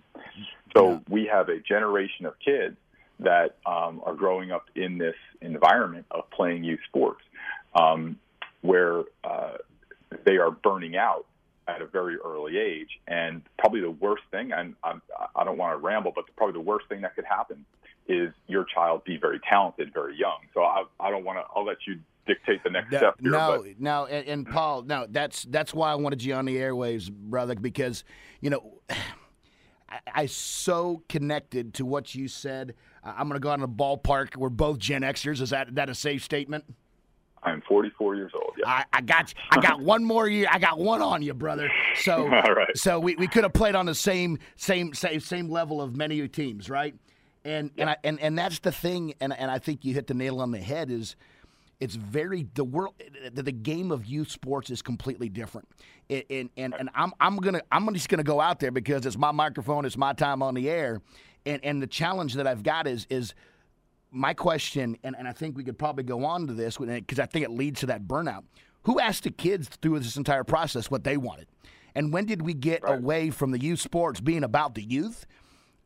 So 0.76 1.02
we 1.10 1.26
have 1.26 1.50
a 1.50 1.60
generation 1.60 2.26
of 2.26 2.34
kids 2.44 2.78
that 3.20 3.58
um, 3.66 4.02
are 4.06 4.16
growing 4.16 4.52
up 4.52 4.66
in 4.76 4.98
this 4.98 5.16
environment 5.42 6.06
of 6.12 6.30
playing 6.32 6.64
youth 6.64 6.80
sports 6.88 7.22
um, 7.76 8.18
where 8.62 9.04
uh, 9.24 9.58
they 10.26 10.38
are 10.38 10.52
burning 10.52 10.96
out 10.96 11.26
at 11.68 11.82
a 11.82 11.86
very 11.86 12.18
early 12.18 12.58
age. 12.58 13.00
And 13.08 13.42
probably 13.58 13.82
the 13.82 13.92
worst 13.92 14.24
thing, 14.32 14.52
and 14.52 14.76
I'm, 14.84 15.02
I 15.36 15.44
don't 15.44 15.58
want 15.58 15.74
to 15.74 15.78
ramble, 15.78 16.12
but 16.14 16.26
probably 16.36 16.54
the 16.54 16.60
worst 16.62 16.88
thing 16.90 17.02
that 17.02 17.16
could 17.16 17.26
happen 17.26 17.66
is 18.08 18.34
your 18.48 18.66
child 18.66 19.04
be 19.04 19.18
very 19.18 19.40
talented 19.48 19.94
very 19.94 20.18
young. 20.18 20.40
So 20.54 20.62
I, 20.64 20.84
I 21.00 21.12
don't 21.12 21.24
want 21.24 21.38
to. 21.40 21.44
I'll 21.56 21.66
let 21.66 21.78
you 21.88 22.00
dictate 22.28 22.64
the 22.64 22.70
next 22.70 22.92
No, 22.92 22.98
step 22.98 23.16
here. 23.22 23.32
no, 23.32 23.64
but 23.64 23.80
no, 23.80 24.06
and, 24.06 24.28
and 24.28 24.48
Paul, 24.48 24.84
no, 24.84 25.06
that's 25.10 25.44
that's 25.44 25.74
why 25.74 25.92
I 25.92 25.96
wanted 25.96 26.24
you 26.24 26.34
on 26.34 26.46
the 26.46 26.58
airwaves, 26.58 27.12
brother, 27.12 27.56
because 27.56 28.04
you 28.42 28.50
know 28.50 28.80
I, 29.90 30.00
I 30.14 30.26
so 30.26 31.04
connected 31.10 31.74
to 31.76 31.86
what 31.86 32.16
you 32.16 32.28
said. 32.28 32.76
I'm 33.04 33.28
going 33.28 33.40
to 33.40 33.40
go 33.40 33.50
out 33.50 33.58
in 33.60 33.64
a 33.64 33.68
ballpark. 33.68 34.36
We're 34.36 34.50
both 34.50 34.78
Gen 34.78 35.02
Xers. 35.02 35.42
Is 35.42 35.52
that 35.52 35.76
that 35.76 35.90
a 35.90 35.96
safe 35.96 36.24
statement? 36.24 36.66
I'm 37.44 37.62
44 37.62 38.16
years 38.16 38.32
old. 38.36 38.54
Yeah. 38.58 38.70
I, 38.70 38.86
I 38.94 39.02
got 39.02 39.34
I 39.50 39.60
got 39.60 39.82
one 39.82 40.04
more 40.04 40.28
year. 40.28 40.48
I 40.52 40.60
got 40.60 40.78
one 40.78 41.02
on 41.02 41.22
you, 41.22 41.34
brother. 41.34 41.72
So 41.96 42.28
right. 42.28 42.78
so 42.78 43.00
we, 43.00 43.16
we 43.16 43.28
could 43.28 43.44
have 43.44 43.54
played 43.54 43.76
on 43.76 43.86
the 43.86 43.96
same 43.96 44.38
same 44.56 44.94
same 44.94 45.20
same 45.20 45.50
level 45.50 45.82
of 45.82 45.96
many 45.96 46.28
teams, 46.28 46.70
right? 46.70 46.96
And 47.44 47.72
and 47.78 47.90
I, 47.90 47.98
and 48.04 48.20
and 48.20 48.38
that's 48.38 48.60
the 48.60 48.72
thing. 48.72 49.16
And 49.20 49.34
and 49.34 49.50
I 49.50 49.58
think 49.58 49.84
you 49.84 49.94
hit 49.94 50.08
the 50.08 50.14
nail 50.14 50.40
on 50.40 50.52
the 50.52 50.60
head. 50.60 50.92
Is 50.92 51.16
it's 51.80 51.96
very 51.96 52.48
the 52.54 52.64
world 52.64 52.94
the, 53.34 53.42
the 53.42 53.52
game 53.52 53.92
of 53.92 54.06
youth 54.06 54.30
sports 54.30 54.70
is 54.70 54.84
completely 54.84 55.30
different. 55.30 55.68
It, 56.10 56.28
and 56.30 56.50
and 56.58 56.76
and 56.78 56.90
I'm 56.94 57.12
I'm 57.20 57.38
gonna 57.38 57.62
I'm 57.72 57.92
just 57.94 58.08
gonna 58.08 58.24
go 58.24 58.40
out 58.40 58.60
there 58.60 58.72
because 58.72 59.06
it's 59.06 59.18
my 59.18 59.32
microphone. 59.32 59.86
It's 59.86 59.98
my 59.98 60.14
time 60.14 60.44
on 60.44 60.54
the 60.54 60.70
air. 60.70 61.02
And 61.44 61.64
and 61.66 61.82
the 61.82 61.88
challenge 61.88 62.36
that 62.36 62.46
I've 62.46 62.62
got 62.62 62.86
is 62.86 63.08
is 63.10 63.34
my 64.12 64.34
question, 64.34 64.98
and, 65.04 65.16
and 65.18 65.28
I 65.28 65.32
think 65.32 65.56
we 65.56 65.64
could 65.64 65.80
probably 65.80 66.04
go 66.04 66.26
on 66.26 66.48
to 66.48 66.54
this 66.54 66.78
because 66.78 67.20
I 67.20 67.26
think 67.26 67.46
it 67.46 67.52
leads 67.52 67.80
to 67.82 67.86
that 67.88 68.08
burnout. 68.08 68.44
Who 68.84 69.00
asked 69.00 69.24
the 69.24 69.32
kids 69.32 69.70
through 69.70 70.00
this 70.00 70.18
entire 70.18 70.44
process 70.44 70.90
what 70.90 71.04
they 71.04 71.18
wanted? 71.18 71.48
And 71.96 72.12
when 72.12 72.26
did 72.26 72.42
we 72.42 72.54
get 72.54 72.82
away 72.84 73.30
from 73.30 73.52
the 73.52 73.60
youth 73.60 73.80
sports 73.80 74.20
being 74.20 74.44
about 74.44 74.76
the 74.76 74.82
youth? 74.82 75.26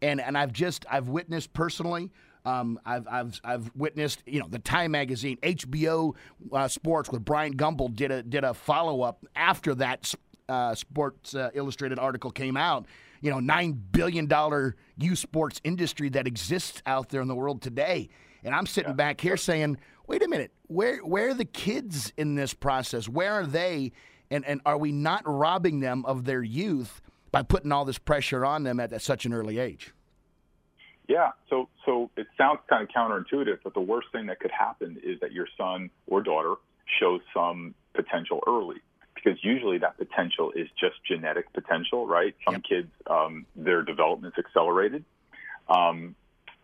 And 0.02 0.22
and 0.22 0.38
I've 0.38 0.54
just 0.54 0.86
I've 0.90 1.08
witnessed 1.08 1.54
personally. 1.54 2.12
Um, 2.46 2.80
I've, 2.86 3.08
I've 3.08 3.42
I've 3.44 3.72
witnessed 3.76 4.22
you 4.26 4.40
know 4.40 4.48
the 4.48 4.60
Time 4.60 4.92
magazine, 4.92 5.38
HBO 5.42 6.16
uh, 6.54 6.68
Sports 6.68 7.12
with 7.12 7.26
Bryant 7.26 7.58
Gumbel 7.58 7.94
did 7.94 8.12
a 8.12 8.22
did 8.22 8.44
a 8.44 8.54
follow 8.54 9.02
up 9.02 9.26
after 9.36 9.74
that 9.76 10.14
uh, 10.48 10.76
Sports 10.76 11.34
uh, 11.34 11.50
Illustrated 11.54 11.98
article 11.98 12.32
came 12.32 12.56
out. 12.56 12.86
You 13.26 13.32
know, 13.32 13.40
nine 13.40 13.72
billion 13.72 14.28
dollar 14.28 14.76
youth 14.98 15.18
sports 15.18 15.60
industry 15.64 16.10
that 16.10 16.28
exists 16.28 16.84
out 16.86 17.10
there 17.10 17.22
in 17.22 17.28
the 17.28 17.34
world 17.34 17.60
today. 17.60 18.10
And 18.44 18.54
I'm 18.54 18.68
sitting 18.68 18.94
back 18.94 19.20
here 19.20 19.36
saying, 19.36 19.78
wait 20.06 20.22
a 20.22 20.28
minute, 20.28 20.52
where 20.68 21.00
where 21.00 21.30
are 21.30 21.34
the 21.34 21.44
kids 21.44 22.14
in 22.18 22.36
this 22.36 22.54
process? 22.54 23.10
Where 23.10 23.34
are 23.34 23.48
they? 23.48 23.94
And 24.30 24.46
and 24.46 24.62
are 24.64 24.78
we 24.78 24.92
not 24.92 25.24
robbing 25.26 25.80
them 25.80 26.06
of 26.06 26.26
their 26.26 26.44
youth 26.44 27.02
by 27.32 27.42
putting 27.42 27.72
all 27.72 27.84
this 27.84 27.98
pressure 27.98 28.46
on 28.46 28.62
them 28.62 28.80
at, 28.80 28.94
at 28.94 29.02
such 29.02 29.26
an 29.26 29.34
early 29.34 29.58
age? 29.58 29.92
Yeah. 31.08 31.32
So 31.50 31.68
so 31.84 32.12
it 32.18 32.28
sounds 32.38 32.60
kind 32.70 32.84
of 32.84 32.90
counterintuitive, 32.90 33.58
but 33.64 33.74
the 33.74 33.82
worst 33.82 34.10
thing 34.12 34.28
that 34.28 34.40
could 34.40 34.52
happen 34.52 35.00
is 35.04 35.20
that 35.22 35.32
your 35.32 35.48
son 35.58 35.90
or 36.06 36.22
daughter 36.22 36.54
shows 37.00 37.22
some 37.34 37.74
potential 37.96 38.42
early. 38.46 38.78
Because 39.26 39.44
usually 39.44 39.80
that 39.80 39.98
potential 39.98 40.52
is 40.52 40.68
just 40.80 41.04
genetic 41.04 41.52
potential, 41.52 42.06
right? 42.06 42.36
Some 42.48 42.62
kids, 42.62 42.92
um, 43.08 43.48
their 43.56 43.82
development's 43.82 44.38
accelerated. 44.38 45.04
Um, 45.68 46.16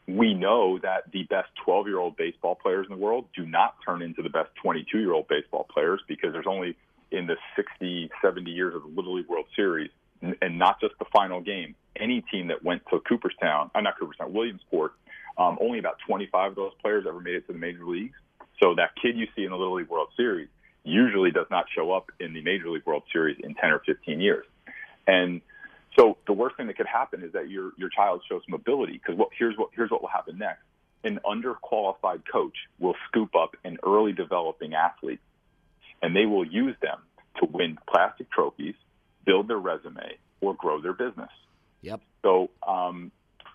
we 0.08 0.36
know 0.36 0.78
that 0.80 1.12
the 1.12 1.24
best 1.24 1.50
12 1.66 1.88
year 1.88 1.98
old 1.98 2.16
baseball 2.18 2.54
players 2.54 2.86
in 2.88 2.96
the 2.96 3.02
world 3.02 3.26
do 3.36 3.48
not 3.48 3.76
turn 3.84 4.04
into 4.04 4.22
the 4.22 4.30
best 4.30 4.50
22 4.62 5.00
year 5.00 5.12
old 5.12 5.28
baseball 5.28 5.66
players 5.74 6.02
because 6.08 6.34
there's 6.34 6.46
only 6.48 6.76
in 7.10 7.26
the 7.26 7.36
60, 7.56 8.12
70 8.22 8.52
years 8.52 8.76
of 8.76 8.84
the 8.84 8.90
Little 8.90 9.16
League 9.16 9.28
World 9.28 9.48
Series, 9.56 9.90
and 10.22 10.60
not 10.60 10.80
just 10.80 10.94
the 11.00 11.06
final 11.12 11.42
game, 11.42 11.76
any 11.96 12.22
team 12.32 12.48
that 12.48 12.64
went 12.64 12.84
to 12.92 13.00
Cooperstown, 13.00 13.72
uh, 13.74 13.82
not 13.82 14.00
Cooperstown, 14.00 14.34
Williamsport, 14.34 14.94
um, 15.38 15.58
only 15.60 15.80
about 15.80 15.98
25 16.08 16.52
of 16.52 16.56
those 16.56 16.74
players 16.80 17.06
ever 17.08 17.20
made 17.20 17.36
it 17.36 17.48
to 17.48 17.54
the 17.54 17.60
major 17.60 17.86
leagues. 17.86 18.18
So 18.62 18.76
that 18.76 18.92
kid 19.02 19.18
you 19.18 19.28
see 19.36 19.44
in 19.46 19.50
the 19.50 19.58
Little 19.58 19.74
League 19.74 19.90
World 19.90 20.10
Series 20.16 20.48
usually 20.84 21.32
does 21.32 21.48
not 21.52 21.66
show 21.76 21.92
up 21.92 22.12
in 22.20 22.34
the 22.34 22.42
Major 22.42 22.70
League 22.70 22.86
World 22.86 23.04
Series 23.12 23.38
in 23.44 23.54
10 23.56 23.72
or 23.72 23.80
15 23.86 24.20
years. 24.20 24.46
And 25.08 25.42
so 25.98 26.18
the 26.26 26.34
worst 26.34 26.58
thing 26.58 26.68
that 26.68 26.78
could 26.78 26.88
happen 26.88 27.24
is 27.24 27.34
that 27.34 27.50
your 27.50 27.72
your 27.78 27.90
child 27.90 28.22
shows 28.30 28.42
some 28.46 28.54
ability 28.54 28.94
because 28.94 29.18
what 29.18 29.30
here's 29.38 29.58
what 29.58 29.70
here's 29.76 29.92
what 29.92 30.02
will 30.02 30.10
happen 30.10 30.38
next. 30.38 30.62
An 31.04 31.20
underqualified 31.26 32.22
coach 32.32 32.56
will 32.80 32.96
scoop 33.08 33.36
up 33.36 33.56
an 33.66 33.78
early 33.84 34.14
developing 34.14 34.74
athlete, 34.74 35.20
and 36.02 36.16
they 36.16 36.26
will 36.26 36.46
use 36.46 36.76
them 36.82 37.00
to 37.40 37.48
win 37.52 37.78
plastic 37.92 38.32
trophies, 38.32 38.76
build 39.26 39.48
their 39.48 39.58
resume, 39.58 40.18
or 40.40 40.54
grow 40.54 40.80
their 40.80 40.94
business. 40.94 41.32
Yep. 41.82 42.02
So 42.22 42.52
um, 42.66 43.12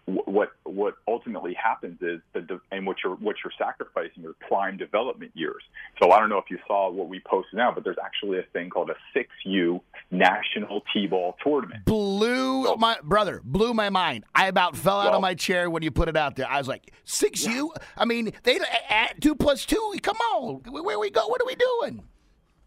what 0.06 0.52
what 0.62 0.94
ultimately 1.08 1.52
happens 1.54 2.00
is 2.00 2.20
the 2.32 2.60
and 2.70 2.86
what 2.86 2.96
you're 3.02 3.16
what 3.16 3.34
you're 3.42 3.52
sacrificing 3.58 4.24
are 4.24 4.34
prime 4.48 4.76
development 4.76 5.32
years. 5.34 5.62
So 6.00 6.12
I 6.12 6.20
don't 6.20 6.28
know 6.28 6.38
if 6.38 6.44
you 6.48 6.58
saw 6.66 6.90
what 6.90 7.08
we 7.08 7.20
posted 7.20 7.54
now, 7.54 7.72
but 7.72 7.82
there's 7.82 7.96
actually 8.04 8.38
a 8.38 8.44
thing 8.52 8.70
called 8.70 8.90
a 8.90 8.94
six 9.12 9.30
U 9.44 9.80
National 10.12 10.82
T-ball 10.92 11.36
tournament. 11.42 11.84
Blew 11.86 12.64
So- 12.66 12.76
my 12.76 12.96
brother, 13.02 13.40
blew 13.44 13.74
my 13.74 13.90
mind. 13.90 14.24
I 14.34 14.46
about 14.46 14.76
fell 14.76 15.00
out 15.00 15.06
Well- 15.06 15.16
of 15.16 15.22
my 15.22 15.34
chair 15.34 15.68
when 15.68 15.82
you 15.82 15.90
put 15.90 16.08
it 16.08 16.16
out 16.16 16.36
there. 16.36 16.48
I 16.48 16.58
was 16.58 16.68
like, 16.68 16.92
six 17.04 17.44
U? 17.46 17.72
I 17.96 18.04
mean, 18.04 18.32
they 18.44 18.60
at 18.88 19.20
two 19.20 19.34
plus 19.34 19.66
two. 19.66 19.94
Come 20.02 20.16
on, 20.34 20.60
where 20.70 20.98
we 21.00 21.10
go? 21.10 21.26
What 21.26 21.40
are 21.42 21.46
we 21.46 21.56
doing? 21.56 22.04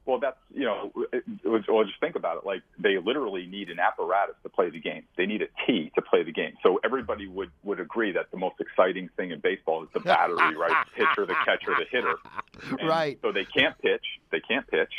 Well, 0.05 0.19
that's 0.19 0.37
you 0.53 0.65
know, 0.65 0.91
it, 1.13 1.23
it 1.43 1.47
was, 1.47 1.63
well, 1.67 1.83
just 1.83 1.99
think 1.99 2.15
about 2.15 2.37
it. 2.37 2.45
Like 2.45 2.61
they 2.79 2.97
literally 2.97 3.45
need 3.45 3.69
an 3.69 3.79
apparatus 3.79 4.35
to 4.43 4.49
play 4.49 4.69
the 4.69 4.79
game. 4.79 5.03
They 5.17 5.25
need 5.25 5.41
a 5.41 5.47
tee 5.65 5.91
to 5.95 6.01
play 6.01 6.23
the 6.23 6.31
game. 6.31 6.53
So 6.63 6.79
everybody 6.83 7.27
would 7.27 7.51
would 7.63 7.79
agree 7.79 8.11
that 8.13 8.31
the 8.31 8.37
most 8.37 8.55
exciting 8.59 9.09
thing 9.17 9.31
in 9.31 9.39
baseball 9.39 9.83
is 9.83 9.89
the 9.93 9.99
battery, 9.99 10.55
right? 10.55 10.85
The 10.95 11.05
pitcher, 11.05 11.25
the 11.25 11.35
catcher, 11.45 11.75
the 11.77 11.85
hitter. 11.89 12.15
And 12.79 12.89
Right. 12.89 13.19
So 13.21 13.31
they 13.31 13.45
can't 13.45 13.77
pitch. 13.79 14.05
They 14.31 14.39
can't 14.39 14.67
pitch. 14.67 14.91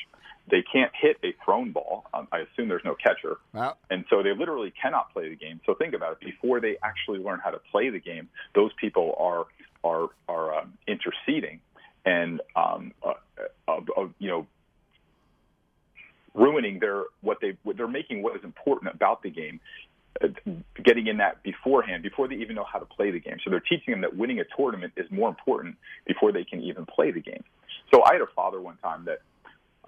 They 0.50 0.62
can't 0.62 0.90
hit 0.94 1.16
a 1.22 1.34
thrown 1.44 1.70
ball. 1.72 2.06
Um, 2.12 2.26
I 2.32 2.38
assume 2.40 2.68
there's 2.68 2.84
no 2.84 2.94
catcher. 2.94 3.36
Well, 3.52 3.78
And 3.88 4.04
so 4.10 4.22
they 4.22 4.34
literally 4.34 4.72
cannot 4.80 5.12
play 5.12 5.28
the 5.28 5.36
game. 5.36 5.60
So 5.64 5.74
think 5.74 5.94
about 5.94 6.12
it. 6.12 6.20
Before 6.20 6.60
they 6.60 6.76
actually 6.82 7.18
learn 7.20 7.40
how 7.42 7.50
to 7.50 7.60
play 7.70 7.90
the 7.90 8.00
game, 8.00 8.28
those 8.54 8.72
people 8.80 9.14
are 9.18 9.46
are 9.82 10.08
are 10.28 10.58
um, 10.58 10.74
interceding 10.86 11.60
and 12.04 12.40
um, 12.56 12.92
uh, 13.04 13.12
uh, 13.68 13.80
uh, 13.96 14.06
you 14.18 14.28
know 14.28 14.46
ruining 16.34 16.78
their 16.78 17.04
what 17.22 17.38
they 17.40 17.56
what 17.62 17.76
they're 17.76 17.88
making 17.88 18.22
what 18.22 18.36
is 18.36 18.44
important 18.44 18.94
about 18.94 19.22
the 19.22 19.30
game. 19.30 19.60
uh, 20.22 20.28
Getting 20.82 21.06
in 21.06 21.18
that 21.18 21.42
beforehand, 21.42 22.02
before 22.02 22.28
they 22.28 22.36
even 22.36 22.56
know 22.56 22.64
how 22.70 22.78
to 22.78 22.86
play 22.86 23.10
the 23.10 23.20
game. 23.20 23.38
So 23.44 23.50
they're 23.50 23.60
teaching 23.60 23.92
them 23.92 24.00
that 24.02 24.16
winning 24.16 24.40
a 24.40 24.44
tournament 24.56 24.92
is 24.96 25.10
more 25.10 25.28
important 25.28 25.76
before 26.06 26.32
they 26.32 26.44
can 26.44 26.60
even 26.62 26.86
play 26.86 27.10
the 27.10 27.20
game. 27.20 27.44
So 27.92 28.02
I 28.02 28.14
had 28.14 28.22
a 28.22 28.26
father 28.34 28.60
one 28.60 28.76
time 28.78 29.04
that 29.06 29.20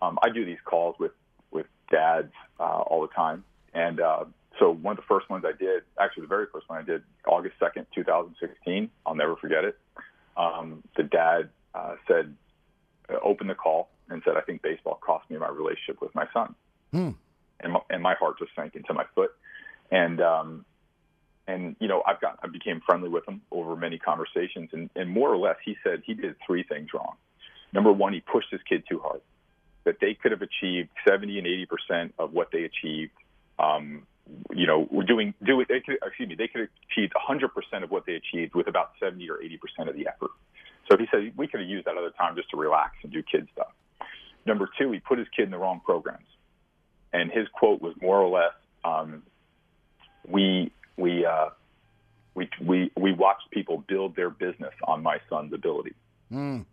um, 0.01 0.19
I 0.23 0.31
do 0.31 0.45
these 0.45 0.59
calls 0.65 0.97
with 0.99 1.13
with 1.51 1.67
dads 1.91 2.33
uh, 2.59 2.81
all 2.81 3.03
the 3.03 3.15
time, 3.15 3.45
and 3.75 4.01
uh, 4.01 4.25
so 4.59 4.73
one 4.73 4.93
of 4.93 4.97
the 4.97 5.07
first 5.09 5.31
ones 5.31 5.45
I 5.47 5.53
did, 5.57 5.83
actually 6.01 6.23
the 6.23 6.29
very 6.29 6.47
first 6.53 6.69
one 6.69 6.79
I 6.79 6.83
did, 6.83 7.03
August 7.27 7.55
second, 7.59 7.87
two 7.95 8.05
thousand 8.05 8.35
sixteen. 8.41 8.91
I'll 9.07 9.15
never 9.15 9.37
forget 9.37 9.65
it. 9.65 9.79
Um, 10.37 10.83
the 10.97 11.05
dad 11.05 11.51
uh, 11.75 11.95
said, 12.09 12.35
"Open 13.23 13.47
the 13.47 13.55
call 13.55 13.89
and 14.12 14.23
said, 14.25 14.37
"I 14.37 14.40
think 14.40 14.62
baseball 14.62 14.99
cost 15.00 15.28
me 15.31 15.38
my 15.38 15.49
relationship 15.49 16.00
with 16.00 16.14
my 16.14 16.26
son," 16.33 16.54
Hmm. 16.92 17.11
and 17.61 17.73
my, 17.73 17.81
and 17.90 18.02
my 18.02 18.14
heart 18.14 18.38
just 18.38 18.54
sank 18.54 18.76
into 18.76 18.95
my 18.95 19.04
foot, 19.14 19.31
and 19.90 20.21
um, 20.21 20.64
and 21.47 21.76
you 21.81 21.88
know 21.88 22.02
I've 22.07 22.21
got 22.21 22.38
I 22.42 22.47
became 22.47 22.81
friendly 22.85 23.09
with 23.09 23.26
him 23.26 23.42
over 23.50 23.76
many 23.76 23.99
conversations, 23.99 24.71
and, 24.73 24.90
and 24.95 25.11
more 25.11 25.31
or 25.31 25.38
less 25.38 25.57
he 25.64 25.76
said 25.83 26.02
he 26.04 26.14
did 26.14 26.37
three 26.47 26.62
things 26.62 26.90
wrong. 26.95 27.16
Number 27.73 27.92
one, 27.92 28.12
he 28.12 28.21
pushed 28.21 28.50
his 28.50 28.61
kid 28.69 28.85
too 28.88 28.99
hard. 29.00 29.21
That 29.85 29.97
they 30.00 30.14
could 30.14 30.31
have 30.31 30.42
achieved 30.42 30.90
70 31.09 31.38
and 31.38 31.47
80 31.47 31.66
percent 31.66 32.14
of 32.19 32.33
what 32.33 32.50
they 32.52 32.64
achieved. 32.64 33.12
Um, 33.59 34.07
you 34.54 34.66
know, 34.66 34.87
we're 34.90 35.04
doing 35.04 35.35
do 35.45 35.61
it. 35.61 35.69
They 35.69 35.81
could, 35.81 35.99
excuse 36.04 36.28
me, 36.28 36.37
they 36.37 36.47
could 36.47 36.62
have 36.62 36.71
achieved 36.90 37.14
100 37.14 37.49
percent 37.49 37.83
of 37.83 37.90
what 37.90 38.07
they 38.07 38.14
achieved 38.14 38.54
with 38.54 38.69
about 38.69 38.92
70 39.00 39.28
or 39.28 39.42
80 39.42 39.59
percent 39.59 39.88
of 39.88 39.97
the 39.97 40.07
effort. 40.07 40.31
So 40.90 40.97
he 40.97 41.07
said 41.11 41.33
we 41.37 41.49
could 41.49 41.61
have 41.61 41.69
used 41.69 41.87
that 41.87 41.97
other 41.97 42.11
time 42.11 42.37
just 42.37 42.50
to 42.50 42.57
relax 42.57 42.95
and 43.02 43.12
do 43.12 43.23
kid 43.23 43.49
stuff. 43.52 43.73
Number 44.47 44.69
two, 44.79 44.93
he 44.93 45.01
put 45.01 45.19
his 45.19 45.29
kid 45.37 45.45
in 45.45 45.51
the 45.51 45.59
wrong 45.59 45.81
programs, 45.85 46.27
and 47.13 47.31
his 47.31 47.47
quote 47.49 47.81
was 47.81 47.95
more 48.01 48.21
or 48.21 48.29
less, 48.29 48.55
um, 48.85 49.23
"We 50.27 50.73
we 50.97 51.25
uh, 51.25 51.51
we 52.35 52.49
we 52.61 52.91
we 52.97 53.13
watched 53.13 53.51
people 53.51 53.85
build 53.87 54.17
their 54.17 54.31
business 54.31 54.75
on 54.85 55.03
my 55.03 55.19
son's 55.29 55.53
ability." 55.53 55.95
Mm. 56.33 56.65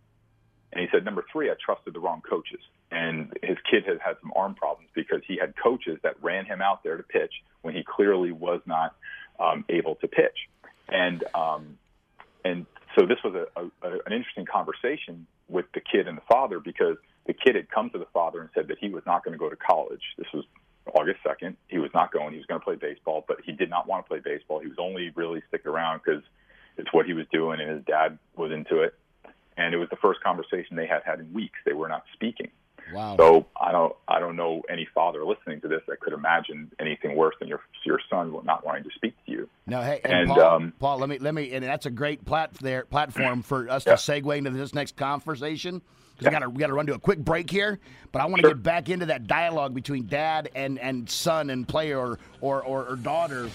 And 0.72 0.80
he 0.80 0.86
said, 0.92 1.04
number 1.04 1.24
three, 1.32 1.50
I 1.50 1.54
trusted 1.64 1.94
the 1.94 2.00
wrong 2.00 2.22
coaches. 2.28 2.60
And 2.92 3.32
his 3.42 3.56
kid 3.70 3.84
has 3.86 3.98
had 4.04 4.16
some 4.20 4.32
arm 4.36 4.54
problems 4.54 4.88
because 4.94 5.20
he 5.26 5.36
had 5.36 5.54
coaches 5.56 5.98
that 6.02 6.22
ran 6.22 6.44
him 6.44 6.60
out 6.60 6.82
there 6.82 6.96
to 6.96 7.02
pitch 7.02 7.32
when 7.62 7.74
he 7.74 7.82
clearly 7.84 8.32
was 8.32 8.60
not 8.66 8.94
um, 9.38 9.64
able 9.68 9.96
to 9.96 10.08
pitch. 10.08 10.48
And 10.88 11.22
um, 11.34 11.78
and 12.44 12.66
so 12.98 13.06
this 13.06 13.18
was 13.22 13.34
a, 13.34 13.60
a, 13.60 13.90
an 14.06 14.12
interesting 14.12 14.46
conversation 14.46 15.26
with 15.48 15.66
the 15.72 15.80
kid 15.80 16.08
and 16.08 16.18
the 16.18 16.22
father 16.28 16.58
because 16.58 16.96
the 17.30 17.34
kid 17.34 17.54
had 17.54 17.70
come 17.70 17.90
to 17.90 17.98
the 17.98 18.08
father 18.12 18.40
and 18.40 18.50
said 18.56 18.66
that 18.66 18.78
he 18.80 18.88
was 18.88 19.04
not 19.06 19.24
going 19.24 19.32
to 19.32 19.38
go 19.38 19.48
to 19.48 19.54
college. 19.54 20.02
This 20.18 20.26
was 20.34 20.44
August 20.94 21.20
2nd. 21.24 21.54
He 21.68 21.78
was 21.78 21.90
not 21.94 22.12
going. 22.12 22.32
He 22.32 22.38
was 22.38 22.46
going 22.46 22.60
to 22.60 22.64
play 22.64 22.74
baseball, 22.74 23.24
but 23.28 23.36
he 23.44 23.52
did 23.52 23.70
not 23.70 23.86
want 23.86 24.04
to 24.04 24.08
play 24.08 24.18
baseball. 24.18 24.58
He 24.58 24.66
was 24.66 24.78
only 24.80 25.10
really 25.14 25.40
sticking 25.46 25.70
around 25.70 26.00
because 26.04 26.24
it's 26.76 26.92
what 26.92 27.06
he 27.06 27.12
was 27.12 27.26
doing 27.32 27.60
and 27.60 27.70
his 27.70 27.84
dad 27.84 28.18
was 28.34 28.50
into 28.50 28.80
it. 28.80 28.94
And 29.56 29.72
it 29.72 29.76
was 29.76 29.88
the 29.90 29.96
first 29.96 30.20
conversation 30.22 30.74
they 30.74 30.88
had 30.88 31.02
had 31.04 31.20
in 31.20 31.32
weeks. 31.32 31.58
They 31.64 31.72
were 31.72 31.88
not 31.88 32.02
speaking. 32.14 32.50
Wow. 32.92 33.16
So 33.16 33.46
I 33.60 33.70
don't 33.70 33.94
I 34.08 34.18
don't 34.18 34.34
know 34.34 34.62
any 34.68 34.88
father 34.92 35.24
listening 35.24 35.60
to 35.60 35.68
this 35.68 35.82
that 35.86 36.00
could 36.00 36.12
imagine 36.12 36.72
anything 36.80 37.14
worse 37.14 37.36
than 37.38 37.46
your 37.46 37.60
your 37.84 38.00
son 38.10 38.34
not 38.44 38.66
wanting 38.66 38.82
to 38.82 38.90
speak 38.96 39.14
to 39.26 39.30
you. 39.32 39.48
No, 39.68 39.80
hey, 39.80 40.00
and, 40.02 40.12
And, 40.12 40.28
Paul, 40.28 40.40
um, 40.40 40.72
Paul, 40.80 40.98
let 40.98 41.08
me 41.08 41.18
let 41.18 41.34
me, 41.34 41.52
and 41.52 41.64
that's 41.64 41.86
a 41.86 41.90
great 41.90 42.24
plat 42.24 42.52
there 42.54 42.84
platform 42.86 43.42
for 43.42 43.68
us 43.68 43.86
Yeah. 43.86 43.94
to 43.94 43.98
segue 43.98 44.36
into 44.36 44.50
this 44.50 44.74
next 44.74 44.96
conversation 44.96 45.82
because 46.20 46.30
we 46.32 46.38
got 46.38 46.44
to 46.44 46.50
we 46.50 46.58
got 46.60 46.66
to 46.68 46.74
run 46.74 46.86
to 46.86 46.94
a 46.94 46.98
quick 46.98 47.18
break 47.18 47.50
here. 47.50 47.80
But 48.12 48.22
I 48.22 48.26
want 48.26 48.36
to 48.42 48.48
Sure. 48.48 48.54
get 48.54 48.62
back 48.62 48.88
into 48.88 49.06
that 49.06 49.26
dialogue 49.26 49.74
between 49.74 50.06
dad 50.06 50.50
and 50.54 50.78
and 50.78 51.08
son 51.08 51.50
and 51.50 51.66
player 51.66 51.98
or 51.98 52.18
or, 52.40 52.62
or, 52.62 52.86
or 52.86 52.96
daughter. 52.96 53.48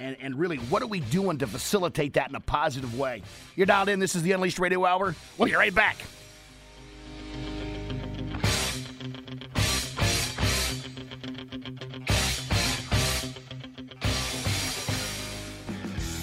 And, 0.00 0.16
and 0.20 0.36
really, 0.36 0.56
what 0.56 0.82
are 0.82 0.88
we 0.88 0.98
doing 0.98 1.38
to 1.38 1.46
facilitate 1.46 2.14
that 2.14 2.28
in 2.28 2.34
a 2.34 2.40
positive 2.40 2.98
way? 2.98 3.22
You're 3.54 3.66
dialed 3.66 3.88
in. 3.88 4.00
This 4.00 4.16
is 4.16 4.22
the 4.22 4.32
Unleashed 4.32 4.58
Radio 4.58 4.84
Hour. 4.84 5.14
We'll 5.38 5.48
be 5.48 5.54
right 5.54 5.72
back. 5.72 5.96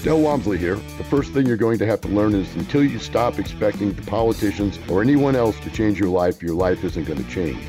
Del 0.09 0.21
Walmsley 0.21 0.57
here. 0.57 0.77
The 0.97 1.03
first 1.03 1.33
thing 1.33 1.45
you're 1.45 1.55
going 1.55 1.77
to 1.77 1.85
have 1.85 2.01
to 2.01 2.07
learn 2.07 2.33
is 2.33 2.55
until 2.55 2.83
you 2.83 2.97
stop 2.97 3.37
expecting 3.37 3.93
the 3.93 4.01
politicians 4.01 4.79
or 4.89 5.03
anyone 5.03 5.35
else 5.35 5.59
to 5.59 5.69
change 5.69 5.99
your 5.99 6.09
life, 6.09 6.41
your 6.41 6.55
life 6.55 6.83
isn't 6.83 7.03
going 7.03 7.23
to 7.23 7.29
change. 7.29 7.63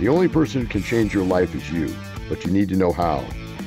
The 0.00 0.08
only 0.08 0.26
person 0.26 0.62
who 0.62 0.66
can 0.66 0.82
change 0.82 1.14
your 1.14 1.24
life 1.24 1.54
is 1.54 1.70
you, 1.70 1.94
but 2.28 2.44
you 2.44 2.50
need 2.50 2.68
to 2.70 2.74
know 2.74 2.90
how. 2.90 3.24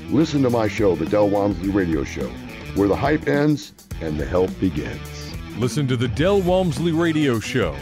Listen 0.10 0.44
to 0.44 0.50
my 0.50 0.68
show, 0.68 0.94
The 0.94 1.06
Del 1.06 1.30
Walmsley 1.30 1.70
Radio 1.70 2.04
Show, 2.04 2.28
where 2.76 2.90
the 2.90 2.98
hype 2.98 3.30
ends 3.30 3.72
and 4.02 4.20
the 4.20 4.26
help 4.26 4.50
begins. 4.60 5.34
Listen 5.58 5.88
to 5.88 5.96
the 5.96 6.10
Del 6.10 6.42
Walmsley 6.42 6.92
Radio 6.92 7.40
Show. 7.40 7.78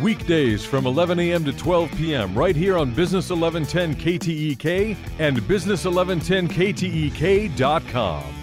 Weekdays 0.00 0.64
from 0.64 0.86
11 0.86 1.20
a.m. 1.20 1.44
to 1.44 1.52
12 1.52 1.94
p.m. 1.98 2.34
right 2.34 2.56
here 2.56 2.78
on 2.78 2.94
Business 2.94 3.28
1110 3.28 3.96
KTEK 3.96 4.96
and 5.18 5.36
Business1110KTEK.com. 5.40 8.39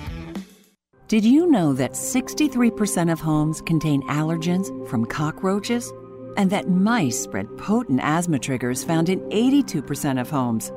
Did 1.07 1.23
you 1.23 1.49
know 1.49 1.71
that 1.71 1.93
63% 1.93 3.09
of 3.09 3.21
homes 3.21 3.61
contain 3.61 4.01
allergens 4.09 4.67
from 4.89 5.05
cockroaches? 5.05 5.93
And 6.35 6.49
that 6.49 6.69
mice 6.69 7.17
spread 7.17 7.47
potent 7.57 8.01
asthma 8.03 8.39
triggers 8.39 8.83
found 8.83 9.07
in 9.07 9.21
82% 9.29 10.19
of 10.19 10.29
homes? 10.29 10.69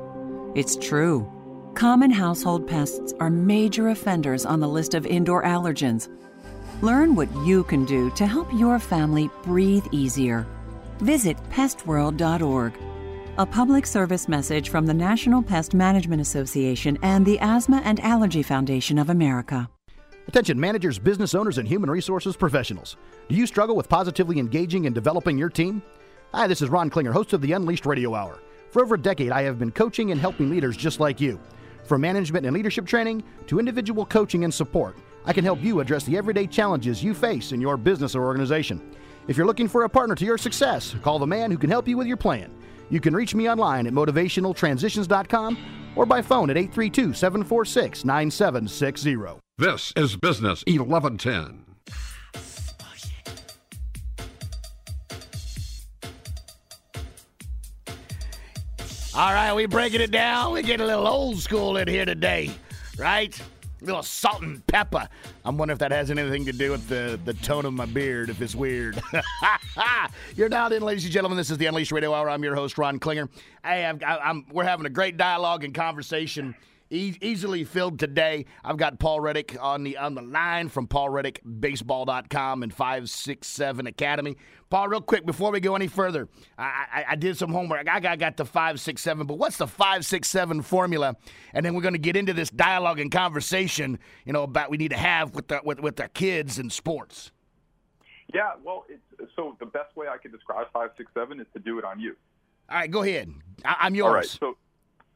It's 0.55 0.77
true. 0.77 1.29
Common 1.73 2.11
household 2.11 2.65
pests 2.65 3.13
are 3.19 3.29
major 3.29 3.89
offenders 3.89 4.45
on 4.45 4.61
the 4.61 4.69
list 4.69 4.93
of 4.93 5.05
indoor 5.05 5.43
allergens. 5.43 6.07
Learn 6.81 7.13
what 7.13 7.29
you 7.45 7.65
can 7.65 7.83
do 7.83 8.09
to 8.11 8.25
help 8.25 8.47
your 8.53 8.79
family 8.79 9.29
breathe 9.43 9.85
easier. 9.91 10.47
Visit 10.99 11.35
pestworld.org. 11.49 12.73
A 13.37 13.45
public 13.45 13.85
service 13.85 14.29
message 14.29 14.69
from 14.69 14.85
the 14.85 14.93
National 14.93 15.43
Pest 15.43 15.73
Management 15.73 16.21
Association 16.21 16.97
and 17.01 17.25
the 17.25 17.37
Asthma 17.39 17.81
and 17.83 17.99
Allergy 17.99 18.43
Foundation 18.43 18.97
of 18.97 19.09
America. 19.09 19.69
Attention 20.27 20.59
managers, 20.59 20.99
business 20.99 21.33
owners, 21.33 21.57
and 21.57 21.67
human 21.67 21.89
resources 21.89 22.35
professionals. 22.35 22.95
Do 23.27 23.35
you 23.35 23.47
struggle 23.47 23.75
with 23.75 23.89
positively 23.89 24.39
engaging 24.39 24.85
and 24.85 24.93
developing 24.93 25.37
your 25.37 25.49
team? 25.49 25.81
Hi, 26.33 26.47
this 26.47 26.61
is 26.61 26.69
Ron 26.69 26.89
Klinger, 26.89 27.11
host 27.11 27.33
of 27.33 27.41
the 27.41 27.51
Unleashed 27.53 27.85
Radio 27.85 28.13
Hour. 28.13 28.39
For 28.69 28.83
over 28.83 28.95
a 28.95 29.01
decade, 29.01 29.31
I 29.31 29.41
have 29.41 29.59
been 29.59 29.71
coaching 29.71 30.11
and 30.11 30.21
helping 30.21 30.49
leaders 30.49 30.77
just 30.77 30.99
like 30.99 31.19
you. 31.19 31.39
From 31.85 32.01
management 32.01 32.45
and 32.45 32.55
leadership 32.55 32.85
training 32.85 33.23
to 33.47 33.59
individual 33.59 34.05
coaching 34.05 34.43
and 34.43 34.53
support, 34.53 34.95
I 35.25 35.33
can 35.33 35.43
help 35.43 35.61
you 35.61 35.79
address 35.79 36.03
the 36.03 36.17
everyday 36.17 36.47
challenges 36.47 37.03
you 37.03 37.13
face 37.13 37.51
in 37.51 37.59
your 37.59 37.75
business 37.75 38.15
or 38.15 38.23
organization. 38.23 38.95
If 39.27 39.37
you're 39.37 39.47
looking 39.47 39.67
for 39.67 39.83
a 39.83 39.89
partner 39.89 40.15
to 40.15 40.25
your 40.25 40.37
success, 40.37 40.95
call 41.01 41.19
the 41.19 41.27
man 41.27 41.51
who 41.51 41.57
can 41.57 41.69
help 41.69 41.87
you 41.87 41.97
with 41.97 42.07
your 42.07 42.17
plan. 42.17 42.53
You 42.89 43.01
can 43.01 43.15
reach 43.15 43.33
me 43.33 43.49
online 43.49 43.87
at 43.87 43.93
motivationaltransitions.com 43.93 45.57
or 45.95 46.05
by 46.05 46.21
phone 46.21 46.49
at 46.49 46.57
832 46.57 47.13
746 47.13 48.05
9760. 48.05 49.41
This 49.61 49.93
is 49.95 50.15
Business 50.15 50.63
1110. 50.65 51.65
All 59.13 59.31
right, 59.31 59.53
we 59.53 59.67
breaking 59.67 60.01
it 60.01 60.09
down. 60.09 60.53
We 60.53 60.63
get 60.63 60.81
a 60.81 60.85
little 60.87 61.05
old 61.05 61.37
school 61.37 61.77
in 61.77 61.87
here 61.87 62.05
today, 62.05 62.49
right? 62.97 63.39
A 63.39 63.85
little 63.85 64.01
salt 64.01 64.41
and 64.41 64.65
pepper. 64.65 65.07
I'm 65.45 65.59
wondering 65.59 65.75
if 65.75 65.79
that 65.81 65.91
has 65.91 66.09
anything 66.09 66.43
to 66.45 66.53
do 66.53 66.71
with 66.71 66.87
the, 66.87 67.19
the 67.23 67.35
tone 67.35 67.67
of 67.67 67.73
my 67.73 67.85
beard, 67.85 68.31
if 68.31 68.41
it's 68.41 68.55
weird. 68.55 68.99
You're 70.35 70.49
dialed 70.49 70.73
in, 70.73 70.81
ladies 70.81 71.03
and 71.03 71.13
gentlemen. 71.13 71.37
This 71.37 71.51
is 71.51 71.59
the 71.59 71.67
Unleashed 71.67 71.91
Radio 71.91 72.15
Hour. 72.15 72.31
I'm 72.31 72.43
your 72.43 72.55
host, 72.55 72.79
Ron 72.79 72.97
Klinger. 72.97 73.29
Hey, 73.63 73.85
I, 73.85 74.17
I'm, 74.17 74.43
we're 74.51 74.63
having 74.63 74.87
a 74.87 74.89
great 74.89 75.17
dialogue 75.17 75.63
and 75.63 75.71
conversation. 75.71 76.55
E- 76.91 77.17
easily 77.21 77.63
filled 77.63 77.99
today. 77.99 78.45
I've 78.65 78.75
got 78.75 78.99
Paul 78.99 79.21
Reddick 79.21 79.55
on 79.61 79.83
the 79.83 79.97
on 79.97 80.13
the 80.13 80.21
line 80.21 80.67
from 80.67 80.87
paulreddickbaseball.com 80.87 82.63
and 82.63 82.73
567 82.73 83.87
Academy. 83.87 84.35
Paul, 84.69 84.89
real 84.89 84.99
quick 84.99 85.25
before 85.25 85.51
we 85.51 85.61
go 85.61 85.73
any 85.75 85.87
further, 85.87 86.27
I, 86.57 86.85
I, 86.93 87.05
I 87.11 87.15
did 87.15 87.37
some 87.37 87.53
homework. 87.53 87.87
I 87.87 88.01
got, 88.01 88.19
got 88.19 88.35
the 88.35 88.43
567, 88.43 89.25
but 89.25 89.37
what's 89.37 89.57
the 89.57 89.67
567 89.67 90.63
formula? 90.63 91.15
And 91.53 91.65
then 91.65 91.75
we're 91.75 91.81
going 91.81 91.93
to 91.93 91.99
get 91.99 92.17
into 92.17 92.33
this 92.33 92.49
dialogue 92.49 92.99
and 92.99 93.09
conversation, 93.09 93.97
you 94.25 94.33
know, 94.33 94.43
about 94.43 94.69
we 94.69 94.75
need 94.75 94.91
to 94.91 94.97
have 94.97 95.33
with 95.33 95.47
the, 95.47 95.61
with 95.63 95.79
with 95.79 95.97
our 96.01 96.09
kids 96.09 96.59
in 96.59 96.69
sports. 96.69 97.31
Yeah, 98.33 98.51
well, 98.63 98.85
it's, 98.89 99.31
so 99.37 99.55
the 99.61 99.65
best 99.65 99.95
way 99.95 100.07
I 100.09 100.17
could 100.17 100.33
describe 100.33 100.67
five 100.73 100.89
six 100.97 101.09
seven 101.13 101.39
is 101.39 101.47
to 101.53 101.59
do 101.59 101.79
it 101.79 101.85
on 101.85 102.01
you. 102.01 102.17
All 102.69 102.77
right, 102.77 102.91
go 102.91 103.01
ahead. 103.03 103.33
I, 103.63 103.77
I'm 103.79 103.95
yours. 103.95 104.09
All 104.09 104.13
right, 104.15 104.25
so 104.25 104.57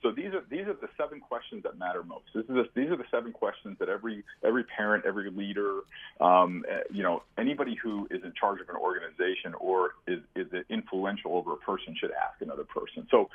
so 0.05 0.11
these 0.11 0.33
are 0.35 0.43
these 0.51 0.67
are 0.67 0.75
the 0.75 0.87
seven 0.97 1.19
questions 1.19 1.63
that 1.63 1.79
matter 1.79 2.03
most. 2.03 2.25
This 2.35 2.43
is 2.43 2.49
the, 2.49 2.69
these 2.75 2.91
are 2.91 2.95
the 2.95 3.09
seven 3.09 3.31
questions 3.31 3.75
that 3.79 3.89
every 3.89 4.23
every 4.45 4.63
parent, 4.63 5.03
every 5.03 5.31
leader, 5.31 5.79
um, 6.21 6.63
eh, 6.69 6.81
you 6.91 7.01
know, 7.01 7.23
anybody 7.39 7.73
who 7.73 8.07
is 8.11 8.23
in 8.23 8.31
charge 8.39 8.61
of 8.61 8.69
an 8.69 8.75
organization 8.75 9.55
or 9.59 9.95
is 10.07 10.19
is 10.35 10.45
influential 10.69 11.35
over 11.35 11.53
a 11.53 11.57
person 11.57 11.95
should 11.99 12.11
ask 12.11 12.39
another 12.41 12.63
person. 12.63 13.07
So. 13.09 13.29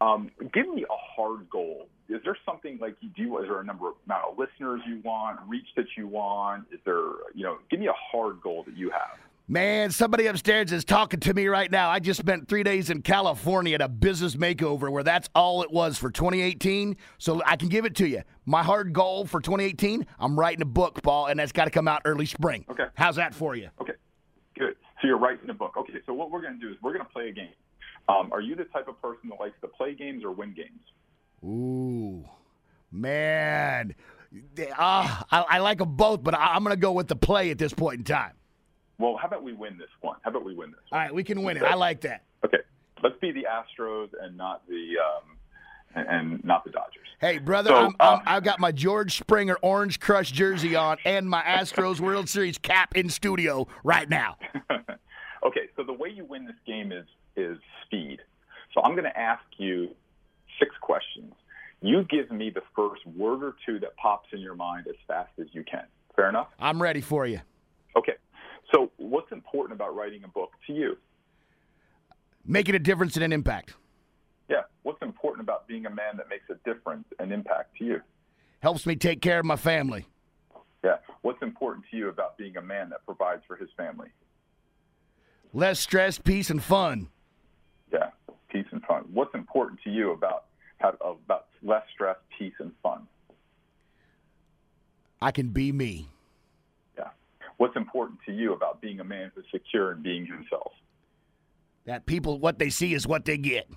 Um, 0.00 0.32
give 0.52 0.68
me 0.68 0.82
a 0.82 0.96
hard 1.16 1.48
goal. 1.48 1.86
Is 2.08 2.20
there 2.24 2.36
something 2.44 2.78
like 2.80 2.96
you 3.00 3.08
do? 3.16 3.38
Is 3.38 3.44
there 3.46 3.60
a 3.60 3.64
number 3.64 3.88
of 3.88 3.94
amount 4.04 4.24
of 4.32 4.38
listeners 4.38 4.82
you 4.86 5.00
want, 5.04 5.38
reach 5.46 5.68
that 5.76 5.86
you 5.96 6.08
want? 6.08 6.66
Is 6.72 6.80
there, 6.84 6.98
you 7.32 7.44
know, 7.44 7.58
give 7.70 7.78
me 7.78 7.86
a 7.86 7.94
hard 7.94 8.42
goal 8.42 8.64
that 8.66 8.76
you 8.76 8.90
have. 8.90 9.18
Man, 9.46 9.90
somebody 9.90 10.26
upstairs 10.26 10.72
is 10.72 10.86
talking 10.86 11.20
to 11.20 11.34
me 11.34 11.48
right 11.48 11.70
now. 11.70 11.90
I 11.90 11.98
just 11.98 12.18
spent 12.18 12.48
three 12.48 12.62
days 12.62 12.88
in 12.88 13.02
California 13.02 13.74
at 13.74 13.82
a 13.82 13.90
business 13.90 14.36
makeover 14.36 14.90
where 14.90 15.02
that's 15.02 15.28
all 15.34 15.62
it 15.62 15.70
was 15.70 15.98
for 15.98 16.10
2018. 16.10 16.96
So 17.18 17.42
I 17.44 17.56
can 17.56 17.68
give 17.68 17.84
it 17.84 17.94
to 17.96 18.08
you. 18.08 18.22
My 18.46 18.62
hard 18.62 18.94
goal 18.94 19.26
for 19.26 19.42
2018, 19.42 20.06
I'm 20.18 20.38
writing 20.38 20.62
a 20.62 20.66
book, 20.66 21.02
Paul, 21.02 21.26
and 21.26 21.38
that's 21.38 21.52
got 21.52 21.66
to 21.66 21.70
come 21.70 21.86
out 21.86 22.00
early 22.06 22.24
spring. 22.24 22.64
Okay. 22.70 22.86
How's 22.94 23.16
that 23.16 23.34
for 23.34 23.54
you? 23.54 23.68
Okay, 23.82 23.92
good. 24.58 24.76
So 25.02 25.08
you're 25.08 25.18
writing 25.18 25.50
a 25.50 25.54
book. 25.54 25.74
Okay, 25.76 25.98
so 26.06 26.14
what 26.14 26.30
we're 26.30 26.40
going 26.40 26.58
to 26.58 26.60
do 26.60 26.72
is 26.72 26.78
we're 26.82 26.94
going 26.94 27.04
to 27.04 27.12
play 27.12 27.28
a 27.28 27.32
game. 27.32 27.52
Um, 28.08 28.32
are 28.32 28.40
you 28.40 28.56
the 28.56 28.64
type 28.64 28.88
of 28.88 29.00
person 29.02 29.28
that 29.28 29.38
likes 29.38 29.60
to 29.60 29.68
play 29.68 29.94
games 29.94 30.24
or 30.24 30.30
win 30.30 30.54
games? 30.54 30.80
Ooh, 31.44 32.24
man. 32.90 33.94
Ah, 34.78 35.26
I, 35.30 35.56
I 35.56 35.58
like 35.58 35.78
them 35.78 35.96
both, 35.96 36.22
but 36.24 36.32
I, 36.32 36.54
I'm 36.54 36.64
going 36.64 36.74
to 36.74 36.80
go 36.80 36.92
with 36.92 37.08
the 37.08 37.16
play 37.16 37.50
at 37.50 37.58
this 37.58 37.74
point 37.74 37.98
in 37.98 38.04
time. 38.04 38.32
Well, 38.98 39.16
how 39.20 39.28
about 39.28 39.42
we 39.42 39.52
win 39.52 39.76
this 39.78 39.88
one? 40.00 40.16
How 40.22 40.30
about 40.30 40.44
we 40.44 40.54
win 40.54 40.70
this? 40.70 40.80
All 40.92 40.98
right, 40.98 41.12
we 41.14 41.24
can 41.24 41.42
win 41.42 41.56
it. 41.56 41.62
I 41.62 41.74
like 41.74 42.00
that. 42.02 42.22
Okay, 42.44 42.58
let's 43.02 43.18
be 43.20 43.32
the 43.32 43.46
Astros 43.50 44.10
and 44.20 44.36
not 44.36 44.66
the 44.68 44.94
um, 45.04 45.36
and, 45.94 46.08
and 46.08 46.44
not 46.44 46.64
the 46.64 46.70
Dodgers. 46.70 47.06
Hey, 47.20 47.38
brother, 47.38 47.70
So, 47.70 47.76
I'm, 47.76 47.96
I'm, 48.00 48.18
uh, 48.18 48.20
I've 48.26 48.44
got 48.44 48.60
my 48.60 48.72
George 48.72 49.16
Springer 49.16 49.56
Orange 49.62 50.00
Crush 50.00 50.30
jersey 50.30 50.76
on 50.76 50.98
and 51.04 51.28
my 51.28 51.42
Astros 51.42 52.00
World 52.00 52.28
Series 52.28 52.58
cap 52.58 52.96
in 52.96 53.08
studio 53.08 53.66
right 53.82 54.08
now. 54.08 54.36
okay, 55.44 55.68
so 55.76 55.82
the 55.84 55.92
way 55.92 56.08
you 56.08 56.24
win 56.24 56.44
this 56.46 56.56
game 56.66 56.92
is 56.92 57.06
is 57.36 57.58
speed. 57.84 58.20
So 58.72 58.82
I'm 58.82 58.92
going 58.92 59.04
to 59.04 59.18
ask 59.18 59.44
you 59.56 59.90
six 60.58 60.74
questions. 60.80 61.32
You 61.80 62.04
give 62.04 62.30
me 62.30 62.50
the 62.50 62.62
first 62.74 63.04
word 63.06 63.42
or 63.42 63.54
two 63.66 63.78
that 63.80 63.96
pops 63.96 64.28
in 64.32 64.40
your 64.40 64.54
mind 64.54 64.86
as 64.88 64.96
fast 65.06 65.30
as 65.40 65.46
you 65.52 65.64
can. 65.64 65.84
Fair 66.16 66.28
enough? 66.28 66.48
I'm 66.58 66.80
ready 66.80 67.00
for 67.00 67.26
you. 67.26 67.40
Okay. 67.96 68.14
So, 68.74 68.90
what's 68.96 69.30
important 69.30 69.76
about 69.80 69.94
writing 69.94 70.24
a 70.24 70.28
book 70.28 70.50
to 70.66 70.72
you? 70.72 70.96
Making 72.44 72.74
a 72.74 72.80
difference 72.80 73.14
and 73.14 73.24
an 73.24 73.32
impact. 73.32 73.74
Yeah. 74.50 74.62
What's 74.82 75.00
important 75.00 75.44
about 75.44 75.68
being 75.68 75.86
a 75.86 75.90
man 75.90 76.16
that 76.16 76.28
makes 76.28 76.50
a 76.50 76.56
difference 76.68 77.04
and 77.20 77.32
impact 77.32 77.76
to 77.78 77.84
you? 77.84 78.00
Helps 78.60 78.84
me 78.84 78.96
take 78.96 79.20
care 79.20 79.38
of 79.38 79.44
my 79.44 79.54
family. 79.54 80.06
Yeah. 80.82 80.96
What's 81.22 81.40
important 81.40 81.84
to 81.92 81.96
you 81.96 82.08
about 82.08 82.36
being 82.36 82.56
a 82.56 82.62
man 82.62 82.90
that 82.90 83.06
provides 83.06 83.42
for 83.46 83.54
his 83.54 83.68
family? 83.76 84.08
Less 85.52 85.78
stress, 85.78 86.18
peace, 86.18 86.50
and 86.50 86.62
fun. 86.62 87.08
Yeah. 87.92 88.10
Peace 88.48 88.66
and 88.72 88.82
fun. 88.82 89.04
What's 89.12 89.34
important 89.34 89.80
to 89.84 89.90
you 89.90 90.10
about 90.10 90.46
how, 90.78 90.96
about 91.00 91.46
less 91.62 91.84
stress, 91.94 92.16
peace, 92.36 92.54
and 92.58 92.72
fun? 92.82 93.06
I 95.22 95.30
can 95.30 95.50
be 95.50 95.70
me. 95.70 96.08
What's 97.56 97.76
important 97.76 98.18
to 98.26 98.32
you 98.32 98.52
about 98.52 98.80
being 98.80 99.00
a 99.00 99.04
man 99.04 99.30
who's 99.34 99.44
secure 99.50 99.92
and 99.92 100.02
being 100.02 100.26
himself? 100.26 100.72
That 101.86 102.06
people, 102.06 102.38
what 102.38 102.58
they 102.58 102.70
see 102.70 102.94
is 102.94 103.06
what 103.06 103.24
they 103.24 103.36
get. 103.36 103.68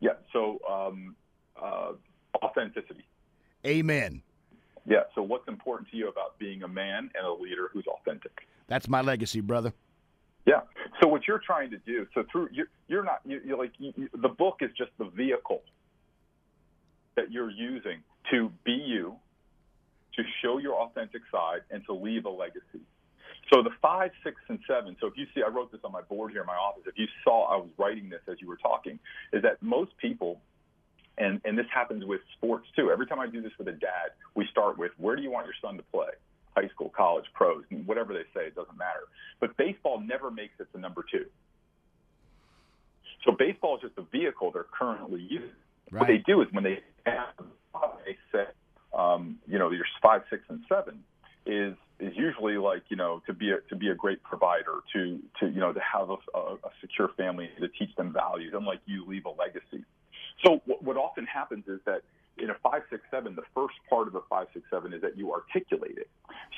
Yeah. 0.00 0.10
So, 0.32 0.60
um, 0.70 1.16
uh, 1.60 1.92
authenticity. 2.42 3.04
Amen. 3.66 4.22
Yeah. 4.86 5.04
So, 5.14 5.22
what's 5.22 5.48
important 5.48 5.90
to 5.90 5.96
you 5.96 6.08
about 6.08 6.38
being 6.38 6.62
a 6.62 6.68
man 6.68 7.10
and 7.14 7.26
a 7.26 7.32
leader 7.32 7.70
who's 7.72 7.86
authentic? 7.86 8.46
That's 8.66 8.88
my 8.88 9.00
legacy, 9.00 9.40
brother. 9.40 9.72
Yeah. 10.46 10.60
So, 11.00 11.08
what 11.08 11.22
you're 11.26 11.40
trying 11.44 11.70
to 11.70 11.78
do, 11.78 12.06
so 12.14 12.24
through 12.30 12.50
you're, 12.52 12.68
you're 12.88 13.04
not 13.04 13.20
you, 13.24 13.40
you're 13.44 13.58
like 13.58 13.72
you, 13.78 13.92
you, 13.96 14.08
the 14.20 14.28
book 14.28 14.58
is 14.60 14.70
just 14.76 14.90
the 14.98 15.06
vehicle 15.06 15.62
that 17.16 17.32
you're 17.32 17.50
using 17.50 18.02
to 18.30 18.50
be 18.64 18.72
you, 18.72 19.14
to 20.16 20.22
show 20.42 20.58
your 20.58 20.74
authentic 20.74 21.22
side, 21.30 21.60
and 21.70 21.84
to 21.86 21.92
leave 21.92 22.24
a 22.24 22.30
legacy. 22.30 22.82
So 23.52 23.62
the 23.62 23.70
five, 23.82 24.10
six, 24.22 24.36
and 24.48 24.58
seven. 24.66 24.96
So 25.00 25.06
if 25.06 25.16
you 25.16 25.26
see, 25.34 25.42
I 25.42 25.48
wrote 25.48 25.70
this 25.70 25.80
on 25.84 25.92
my 25.92 26.02
board 26.02 26.32
here 26.32 26.40
in 26.40 26.46
my 26.46 26.56
office. 26.56 26.84
If 26.86 26.98
you 26.98 27.06
saw, 27.22 27.46
I 27.52 27.56
was 27.56 27.68
writing 27.78 28.08
this 28.08 28.20
as 28.30 28.40
you 28.40 28.48
were 28.48 28.56
talking. 28.56 28.98
Is 29.32 29.42
that 29.42 29.62
most 29.62 29.96
people, 29.98 30.40
and 31.18 31.40
and 31.44 31.58
this 31.58 31.66
happens 31.72 32.04
with 32.04 32.20
sports 32.36 32.66
too. 32.74 32.90
Every 32.90 33.06
time 33.06 33.20
I 33.20 33.26
do 33.26 33.42
this 33.42 33.52
with 33.58 33.68
a 33.68 33.72
dad, 33.72 34.12
we 34.34 34.46
start 34.50 34.78
with 34.78 34.92
where 34.98 35.16
do 35.16 35.22
you 35.22 35.30
want 35.30 35.46
your 35.46 35.54
son 35.60 35.76
to 35.76 35.82
play? 35.92 36.10
High 36.56 36.68
school, 36.68 36.92
college, 36.96 37.24
pros, 37.34 37.64
whatever 37.84 38.14
they 38.14 38.22
say, 38.32 38.46
it 38.46 38.54
doesn't 38.54 38.78
matter. 38.78 39.08
But 39.40 39.56
baseball 39.56 40.00
never 40.00 40.30
makes 40.30 40.54
it 40.60 40.68
to 40.72 40.78
number 40.78 41.04
two. 41.10 41.26
So 43.24 43.32
baseball 43.32 43.76
is 43.76 43.82
just 43.82 43.98
a 43.98 44.02
vehicle 44.02 44.52
they're 44.52 44.66
currently 44.70 45.20
using. 45.20 45.48
Right. 45.90 46.00
What 46.00 46.06
they 46.06 46.18
do 46.18 46.42
is 46.42 46.48
when 46.52 46.64
they 46.64 46.80
ask 47.06 47.36
them, 47.36 47.50
they 48.04 48.16
say, 48.32 48.44
um, 48.94 49.38
you 49.46 49.58
know, 49.58 49.70
your 49.70 49.86
five, 50.02 50.22
six, 50.30 50.42
and 50.48 50.60
seven 50.68 51.02
is 51.46 51.74
is 52.00 52.12
usually 52.16 52.56
like 52.56 52.82
you 52.88 52.96
know 52.96 53.22
to 53.26 53.32
be 53.32 53.50
a, 53.50 53.58
to 53.68 53.76
be 53.76 53.88
a 53.88 53.94
great 53.94 54.22
provider, 54.22 54.80
to 54.92 55.20
to 55.40 55.48
you 55.48 55.60
know 55.60 55.72
to 55.72 55.80
have 55.80 56.10
a, 56.10 56.16
a, 56.34 56.54
a 56.54 56.70
secure 56.80 57.10
family, 57.16 57.50
to 57.60 57.68
teach 57.68 57.94
them 57.96 58.12
values, 58.12 58.52
and 58.54 58.66
like 58.66 58.80
you 58.86 59.06
leave 59.06 59.26
a 59.26 59.30
legacy. 59.30 59.84
So 60.44 60.60
what, 60.66 60.82
what 60.82 60.96
often 60.96 61.26
happens 61.26 61.64
is 61.68 61.80
that 61.86 62.02
in 62.36 62.50
a 62.50 62.54
five 62.62 62.82
six 62.90 63.02
seven, 63.10 63.34
the 63.36 63.44
first 63.54 63.74
part 63.88 64.08
of 64.08 64.14
a 64.14 64.20
five 64.28 64.48
six 64.52 64.66
seven 64.70 64.92
is 64.92 65.02
that 65.02 65.16
you 65.16 65.32
articulate 65.32 65.98
it. 65.98 66.08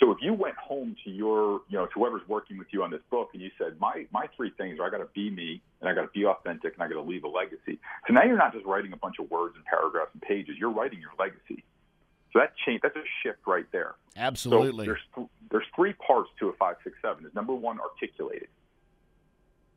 So 0.01 0.11
if 0.11 0.19
you 0.21 0.33
went 0.33 0.57
home 0.57 0.97
to 1.05 1.11
your 1.11 1.61
you 1.69 1.77
know 1.77 1.87
to 1.87 1.93
whoever's 1.95 2.27
working 2.29 2.59
with 2.59 2.69
you 2.71 2.83
on 2.83 2.91
this 2.91 3.03
book 3.11 3.31
and 3.35 3.43
you 3.43 3.51
said 3.59 3.79
my 3.79 4.07
my 4.11 4.27
three 4.37 4.53
things 4.57 4.79
are 4.81 4.87
I 4.87 4.91
got 4.91 4.99
to 4.99 5.09
be 5.15 5.31
me 5.31 5.61
and 5.81 5.89
I 5.91 5.95
got 5.95 6.03
to 6.03 6.13
be 6.15 6.25
authentic 6.25 6.75
and 6.75 6.83
I 6.83 6.89
got 6.89 6.95
to 6.95 7.03
leave 7.03 7.25
a 7.25 7.29
legacy. 7.29 7.79
So 8.07 8.15
now 8.15 8.25
you're 8.25 8.39
not 8.39 8.55
just 8.55 8.65
writing 8.65 8.93
a 8.93 8.97
bunch 8.97 9.17
of 9.21 9.31
words 9.31 9.55
and 9.57 9.65
paragraphs 9.65 10.11
and 10.15 10.23
pages. 10.23 10.57
You're 10.59 10.71
writing 10.71 11.01
your 11.01 11.13
legacy. 11.19 11.65
So 12.37 12.41
that 12.41 12.53
change, 12.67 12.83
that's 12.83 12.97
a 12.97 13.03
shift 13.23 13.39
right 13.47 13.65
there. 13.73 13.95
Absolutely. 14.15 14.85
So 14.85 14.93
there's 14.93 15.01
th- 15.15 15.29
there's 15.51 15.65
three 15.75 15.95
parts 15.95 16.29
to 16.39 16.51
a 16.51 16.53
five 16.53 16.77
six 16.85 16.95
seven. 17.01 17.25
Is 17.25 17.35
number 17.35 17.55
one 17.55 17.81
articulated. 17.81 18.49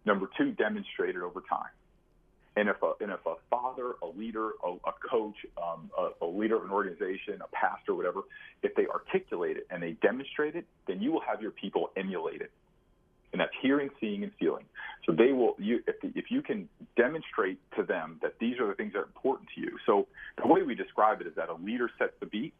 Number 0.03 0.29
two 0.37 0.51
demonstrated 0.51 1.21
over 1.21 1.41
time. 1.49 1.69
And 2.57 2.67
if 2.67 2.75
a 2.83 2.91
and 2.99 3.11
if 3.11 3.25
a 3.25 3.35
father, 3.49 3.93
a 4.01 4.07
leader, 4.07 4.49
a, 4.61 4.71
a 4.71 4.93
coach, 5.09 5.37
um, 5.57 5.89
a, 5.97 6.25
a 6.25 6.27
leader 6.27 6.57
of 6.57 6.65
an 6.65 6.71
organization, 6.71 7.39
a 7.39 7.47
pastor, 7.55 7.95
whatever, 7.95 8.23
if 8.61 8.75
they 8.75 8.87
articulate 8.87 9.55
it 9.55 9.65
and 9.69 9.81
they 9.81 9.93
demonstrate 9.93 10.57
it, 10.57 10.65
then 10.85 11.01
you 11.01 11.13
will 11.13 11.21
have 11.21 11.41
your 11.41 11.51
people 11.51 11.91
emulate 11.95 12.41
it 12.41 12.51
and 13.31 13.39
that's 13.41 13.51
hearing, 13.61 13.89
seeing, 13.99 14.23
and 14.23 14.31
feeling. 14.39 14.65
So 15.05 15.11
they 15.13 15.31
will, 15.33 15.55
you, 15.59 15.81
if, 15.87 15.95
if 16.15 16.31
you 16.31 16.41
can 16.41 16.67
demonstrate 16.95 17.59
to 17.75 17.83
them 17.83 18.19
that 18.21 18.39
these 18.39 18.59
are 18.59 18.67
the 18.67 18.73
things 18.73 18.93
that 18.93 18.99
are 18.99 19.05
important 19.05 19.49
to 19.55 19.61
you. 19.61 19.77
So 19.85 20.07
the 20.41 20.47
way 20.47 20.61
we 20.63 20.75
describe 20.75 21.21
it 21.21 21.27
is 21.27 21.35
that 21.35 21.49
a 21.49 21.53
leader 21.55 21.89
sets 21.97 22.13
the 22.19 22.25
beat, 22.25 22.53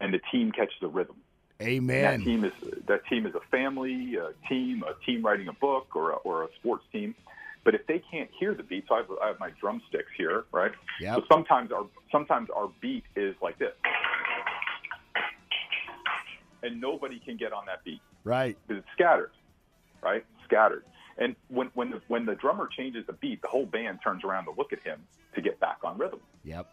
and 0.00 0.12
the 0.14 0.20
team 0.30 0.52
catches 0.52 0.76
the 0.80 0.88
rhythm. 0.88 1.16
Amen. 1.60 2.04
And 2.04 2.22
that 2.22 2.24
team 2.24 2.44
is 2.44 2.52
that 2.86 3.06
team 3.06 3.26
is 3.26 3.34
a 3.34 3.40
family, 3.50 4.14
a 4.16 4.30
team, 4.48 4.84
a 4.84 4.94
team 5.04 5.24
writing 5.24 5.48
a 5.48 5.52
book, 5.52 5.96
or 5.96 6.10
a, 6.12 6.16
or 6.16 6.44
a 6.44 6.48
sports 6.60 6.84
team. 6.92 7.14
But 7.64 7.74
if 7.74 7.86
they 7.86 8.00
can't 8.10 8.30
hear 8.38 8.54
the 8.54 8.62
beat, 8.62 8.84
so 8.88 8.94
I 8.94 8.98
have, 8.98 9.06
I 9.22 9.26
have 9.26 9.40
my 9.40 9.50
drumsticks 9.60 10.10
here, 10.16 10.44
right? 10.52 10.70
Yep. 11.00 11.16
So 11.16 11.24
sometimes 11.30 11.72
our 11.72 11.84
sometimes 12.12 12.48
our 12.54 12.70
beat 12.80 13.04
is 13.16 13.34
like 13.42 13.58
this, 13.58 13.74
and 16.62 16.80
nobody 16.80 17.18
can 17.18 17.36
get 17.36 17.52
on 17.52 17.66
that 17.66 17.84
beat 17.84 18.00
Right. 18.24 18.56
because 18.66 18.82
it's 18.82 18.92
scattered, 18.92 19.30
right? 20.02 20.24
Scattered. 20.44 20.84
And 21.18 21.34
when 21.48 21.70
when 21.74 21.90
the, 21.90 22.00
when 22.08 22.26
the 22.26 22.34
drummer 22.34 22.68
changes 22.68 23.04
the 23.06 23.12
beat, 23.12 23.42
the 23.42 23.48
whole 23.48 23.66
band 23.66 23.98
turns 24.02 24.24
around 24.24 24.44
to 24.44 24.52
look 24.56 24.72
at 24.72 24.80
him 24.80 25.00
to 25.34 25.40
get 25.40 25.58
back 25.60 25.78
on 25.82 25.98
rhythm. 25.98 26.20
Yep. 26.44 26.66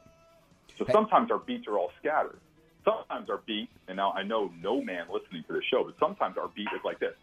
So 0.78 0.86
sometimes 0.92 1.32
our 1.32 1.40
beats 1.40 1.68
are 1.68 1.78
all 1.78 1.92
scattered. 2.00 2.40
Sometimes 2.84 3.30
our 3.30 3.42
beat, 3.48 3.70
and 3.88 3.98
now 3.98 4.12
I 4.12 4.24
know 4.24 4.52
no 4.62 4.82
man 4.82 5.08
listening 5.12 5.44
to 5.48 5.54
this 5.54 5.64
show, 5.72 5.84
but 5.84 5.96
sometimes 6.00 6.38
our 6.38 6.50
beat 6.50 6.68
is 6.76 6.82
like 6.84 7.00
this. 7.00 7.14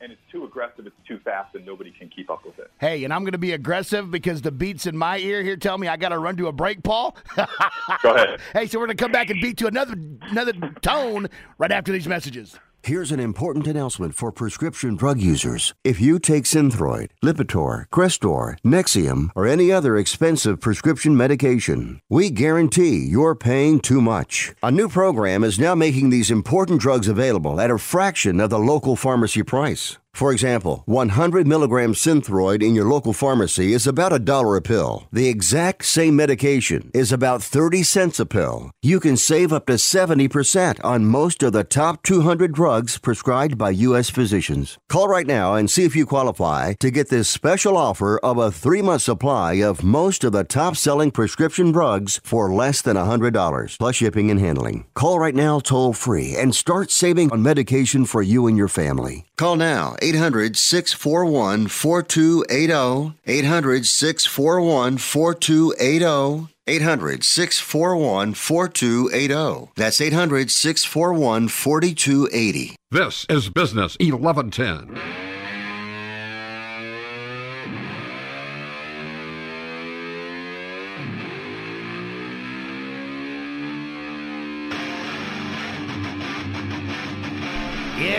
And 0.00 0.12
it's 0.12 0.20
too 0.30 0.44
aggressive, 0.44 0.86
it's 0.86 0.96
too 1.06 1.18
fast, 1.24 1.54
and 1.56 1.66
nobody 1.66 1.90
can 1.90 2.08
keep 2.08 2.30
up 2.30 2.46
with 2.46 2.58
it. 2.58 2.70
Hey, 2.78 3.02
and 3.02 3.12
I'm 3.12 3.22
going 3.22 3.32
to 3.32 3.38
be 3.38 3.52
aggressive 3.52 4.10
because 4.10 4.40
the 4.42 4.52
beats 4.52 4.86
in 4.86 4.96
my 4.96 5.18
ear 5.18 5.42
here 5.42 5.56
tell 5.56 5.76
me 5.76 5.88
I 5.88 5.96
got 5.96 6.10
to 6.10 6.18
run 6.18 6.36
to 6.36 6.46
a 6.46 6.52
break, 6.52 6.84
Paul. 6.84 7.16
Go 7.36 8.14
ahead. 8.14 8.40
hey, 8.52 8.66
so 8.68 8.78
we're 8.78 8.86
going 8.86 8.96
to 8.96 9.02
come 9.02 9.12
back 9.12 9.28
and 9.28 9.40
beat 9.40 9.58
to 9.58 9.66
another 9.66 9.94
another 10.22 10.52
tone 10.80 11.26
right 11.58 11.72
after 11.72 11.92
these 11.92 12.06
messages. 12.06 12.56
Here's 12.82 13.12
an 13.12 13.20
important 13.20 13.66
announcement 13.66 14.14
for 14.14 14.32
prescription 14.32 14.96
drug 14.96 15.20
users. 15.20 15.74
If 15.84 16.00
you 16.00 16.18
take 16.18 16.44
Synthroid, 16.44 17.10
Lipitor, 17.22 17.88
Crestor, 17.88 18.56
Nexium, 18.64 19.30
or 19.34 19.46
any 19.46 19.70
other 19.70 19.96
expensive 19.96 20.60
prescription 20.60 21.16
medication, 21.16 22.00
we 22.08 22.30
guarantee 22.30 22.96
you're 22.96 23.34
paying 23.34 23.80
too 23.80 24.00
much. 24.00 24.54
A 24.62 24.70
new 24.70 24.88
program 24.88 25.44
is 25.44 25.58
now 25.58 25.74
making 25.74 26.10
these 26.10 26.30
important 26.30 26.80
drugs 26.80 27.08
available 27.08 27.60
at 27.60 27.70
a 27.70 27.78
fraction 27.78 28.40
of 28.40 28.50
the 28.50 28.58
local 28.58 28.96
pharmacy 28.96 29.42
price. 29.42 29.98
For 30.18 30.32
example, 30.32 30.82
100 30.86 31.46
milligram 31.46 31.94
Synthroid 31.94 32.60
in 32.60 32.74
your 32.74 32.86
local 32.86 33.12
pharmacy 33.12 33.72
is 33.72 33.86
about 33.86 34.12
a 34.12 34.18
dollar 34.18 34.56
a 34.56 34.60
pill. 34.60 35.06
The 35.12 35.28
exact 35.28 35.84
same 35.84 36.16
medication 36.16 36.90
is 36.92 37.12
about 37.12 37.40
30 37.40 37.84
cents 37.84 38.18
a 38.18 38.26
pill. 38.26 38.72
You 38.82 38.98
can 38.98 39.16
save 39.16 39.52
up 39.52 39.66
to 39.66 39.74
70% 39.74 40.84
on 40.84 41.06
most 41.06 41.44
of 41.44 41.52
the 41.52 41.62
top 41.62 42.02
200 42.02 42.52
drugs 42.52 42.98
prescribed 42.98 43.56
by 43.56 43.70
U.S. 43.70 44.10
physicians. 44.10 44.76
Call 44.88 45.06
right 45.06 45.24
now 45.24 45.54
and 45.54 45.70
see 45.70 45.84
if 45.84 45.94
you 45.94 46.04
qualify 46.04 46.72
to 46.80 46.90
get 46.90 47.10
this 47.10 47.28
special 47.28 47.76
offer 47.76 48.18
of 48.18 48.38
a 48.38 48.50
three 48.50 48.82
month 48.82 49.02
supply 49.02 49.62
of 49.62 49.84
most 49.84 50.24
of 50.24 50.32
the 50.32 50.42
top 50.42 50.76
selling 50.76 51.12
prescription 51.12 51.70
drugs 51.70 52.20
for 52.24 52.52
less 52.52 52.82
than 52.82 52.96
$100, 52.96 53.78
plus 53.78 53.94
shipping 53.94 54.32
and 54.32 54.40
handling. 54.40 54.84
Call 54.94 55.20
right 55.20 55.36
now 55.36 55.60
toll 55.60 55.92
free 55.92 56.34
and 56.34 56.56
start 56.56 56.90
saving 56.90 57.30
on 57.30 57.40
medication 57.40 58.04
for 58.04 58.20
you 58.20 58.48
and 58.48 58.58
your 58.58 58.66
family. 58.66 59.28
Call 59.36 59.54
now 59.54 59.94
800 60.08 60.56
641 60.56 61.68
4280. 61.68 63.14
800 63.26 63.86
641 63.86 64.96
4280. 64.96 66.48
800 66.66 67.24
641 67.24 68.32
4280. 68.34 69.70
That's 69.76 70.00
800 70.00 70.50
641 70.50 71.48
4280. 71.48 72.76
This 72.90 73.26
is 73.28 73.50
Business 73.50 73.98
1110. 74.00 75.27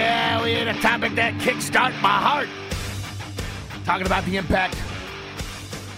Yeah, 0.09 0.41
we 0.43 0.53
had 0.53 0.67
a 0.67 0.73
topic 0.81 1.13
that 1.17 1.35
kickstart 1.35 1.91
my 2.01 2.09
heart. 2.09 2.49
Talking 3.85 4.07
about 4.07 4.25
the 4.25 4.37
impact 4.37 4.75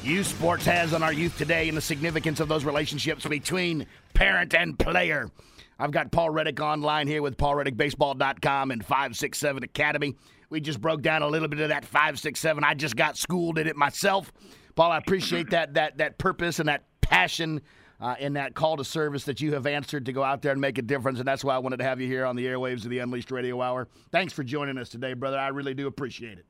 youth 0.03 0.27
sports 0.27 0.65
has 0.65 0.93
on 0.93 1.01
our 1.01 1.13
youth 1.13 1.37
today 1.37 1.69
and 1.69 1.77
the 1.77 1.81
significance 1.81 2.41
of 2.41 2.49
those 2.49 2.65
relationships 2.65 3.25
between 3.25 3.87
parent 4.13 4.53
and 4.53 4.77
player. 4.77 5.31
I've 5.79 5.91
got 5.91 6.11
Paul 6.11 6.29
Reddick 6.31 6.59
online 6.59 7.07
here 7.07 7.21
with 7.21 7.37
paulreddickbaseball.com 7.37 8.71
and 8.71 8.85
567 8.85 9.63
Academy. 9.63 10.13
we 10.49 10.59
just 10.59 10.81
broke 10.81 11.01
down 11.01 11.21
a 11.21 11.27
little 11.29 11.47
bit 11.47 11.61
of 11.61 11.69
that 11.69 11.85
five, 11.85 12.19
six, 12.19 12.41
seven. 12.41 12.65
I 12.65 12.73
just 12.73 12.97
got 12.97 13.17
schooled 13.17 13.59
in 13.59 13.65
it 13.65 13.77
myself. 13.77 14.33
Paul, 14.75 14.91
I 14.91 14.97
appreciate 14.97 15.51
that 15.51 15.75
that 15.75 15.99
that 15.99 16.17
purpose 16.17 16.59
and 16.59 16.67
that 16.67 16.83
passion 16.99 17.61
uh, 18.01 18.15
in 18.19 18.33
that 18.33 18.55
call 18.55 18.77
to 18.77 18.83
service 18.83 19.23
that 19.25 19.39
you 19.39 19.53
have 19.53 19.67
answered 19.67 20.05
to 20.07 20.11
go 20.11 20.23
out 20.23 20.41
there 20.41 20.51
and 20.51 20.59
make 20.59 20.77
a 20.77 20.81
difference. 20.81 21.19
And 21.19 21.27
that's 21.27 21.43
why 21.43 21.55
I 21.55 21.59
wanted 21.59 21.77
to 21.77 21.83
have 21.83 22.01
you 22.01 22.07
here 22.07 22.25
on 22.25 22.35
the 22.35 22.45
airwaves 22.45 22.83
of 22.83 22.89
the 22.89 22.99
Unleashed 22.99 23.31
Radio 23.31 23.61
Hour. 23.61 23.87
Thanks 24.11 24.33
for 24.33 24.43
joining 24.43 24.77
us 24.77 24.89
today, 24.89 25.13
brother. 25.13 25.37
I 25.37 25.49
really 25.49 25.73
do 25.73 25.87
appreciate 25.87 26.39
it. 26.39 26.45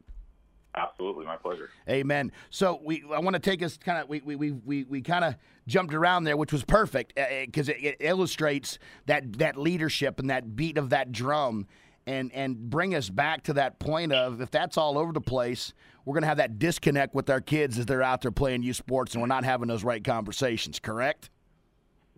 Absolutely, 0.73 1.25
my 1.25 1.35
pleasure. 1.35 1.69
Amen. 1.89 2.31
So 2.49 2.79
we, 2.81 3.03
I 3.13 3.19
want 3.19 3.33
to 3.33 3.41
take 3.41 3.61
us 3.61 3.75
kind 3.75 4.01
of, 4.01 4.07
we, 4.07 4.21
we, 4.21 4.37
we, 4.37 4.51
we, 4.51 4.83
we 4.85 5.01
kind 5.01 5.25
of 5.25 5.35
jumped 5.67 5.93
around 5.93 6.23
there, 6.23 6.37
which 6.37 6.53
was 6.53 6.63
perfect 6.63 7.13
because 7.45 7.67
uh, 7.67 7.73
it, 7.73 7.83
it 7.83 7.97
illustrates 7.99 8.79
that 9.05 9.33
that 9.39 9.57
leadership 9.57 10.17
and 10.17 10.29
that 10.29 10.55
beat 10.55 10.77
of 10.77 10.91
that 10.91 11.11
drum, 11.11 11.67
and 12.07 12.31
and 12.33 12.69
bring 12.69 12.95
us 12.95 13.09
back 13.09 13.43
to 13.43 13.53
that 13.53 13.79
point 13.79 14.13
of 14.13 14.39
if 14.39 14.49
that's 14.49 14.77
all 14.77 14.97
over 14.97 15.11
the 15.11 15.19
place, 15.19 15.73
we're 16.05 16.13
going 16.13 16.23
to 16.23 16.27
have 16.27 16.37
that 16.37 16.57
disconnect 16.57 17.13
with 17.13 17.29
our 17.29 17.41
kids 17.41 17.77
as 17.77 17.85
they're 17.85 18.01
out 18.01 18.21
there 18.21 18.31
playing 18.31 18.63
youth 18.63 18.77
sports, 18.77 19.13
and 19.13 19.21
we're 19.21 19.27
not 19.27 19.43
having 19.43 19.67
those 19.67 19.83
right 19.83 20.03
conversations. 20.03 20.79
Correct? 20.79 21.29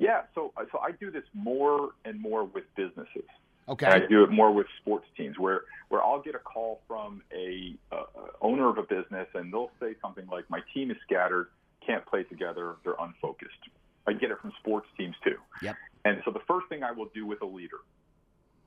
Yeah. 0.03 0.21
So 0.35 0.51
so 0.71 0.79
I 0.79 0.91
do 0.91 1.09
this 1.11 1.23
more 1.33 1.91
and 2.03 2.19
more 2.19 2.43
with 2.43 2.65
businesses. 2.75 3.29
Okay. 3.69 3.85
And 3.85 3.95
I 3.95 4.05
do 4.07 4.23
it 4.23 4.29
more 4.29 4.51
with 4.51 4.67
sports 4.81 5.05
teams 5.15 5.39
where 5.39 5.61
where 5.87 6.03
I'll 6.03 6.21
get 6.21 6.35
a 6.35 6.39
call 6.39 6.81
from 6.87 7.21
a 7.33 7.75
uh, 7.91 8.03
owner 8.41 8.67
of 8.69 8.77
a 8.77 8.83
business 8.83 9.27
and 9.33 9.53
they'll 9.53 9.71
say 9.79 9.95
something 10.01 10.27
like, 10.27 10.49
"My 10.49 10.59
team 10.73 10.91
is 10.91 10.97
scattered, 11.05 11.47
can't 11.85 12.05
play 12.05 12.23
together, 12.23 12.75
they're 12.83 12.99
unfocused." 12.99 13.63
I 14.05 14.11
get 14.11 14.31
it 14.31 14.39
from 14.41 14.51
sports 14.59 14.87
teams 14.97 15.15
too. 15.23 15.37
Yep. 15.61 15.75
And 16.03 16.21
so 16.25 16.31
the 16.31 16.41
first 16.45 16.67
thing 16.67 16.83
I 16.83 16.91
will 16.91 17.09
do 17.15 17.25
with 17.25 17.41
a 17.41 17.45
leader 17.45 17.79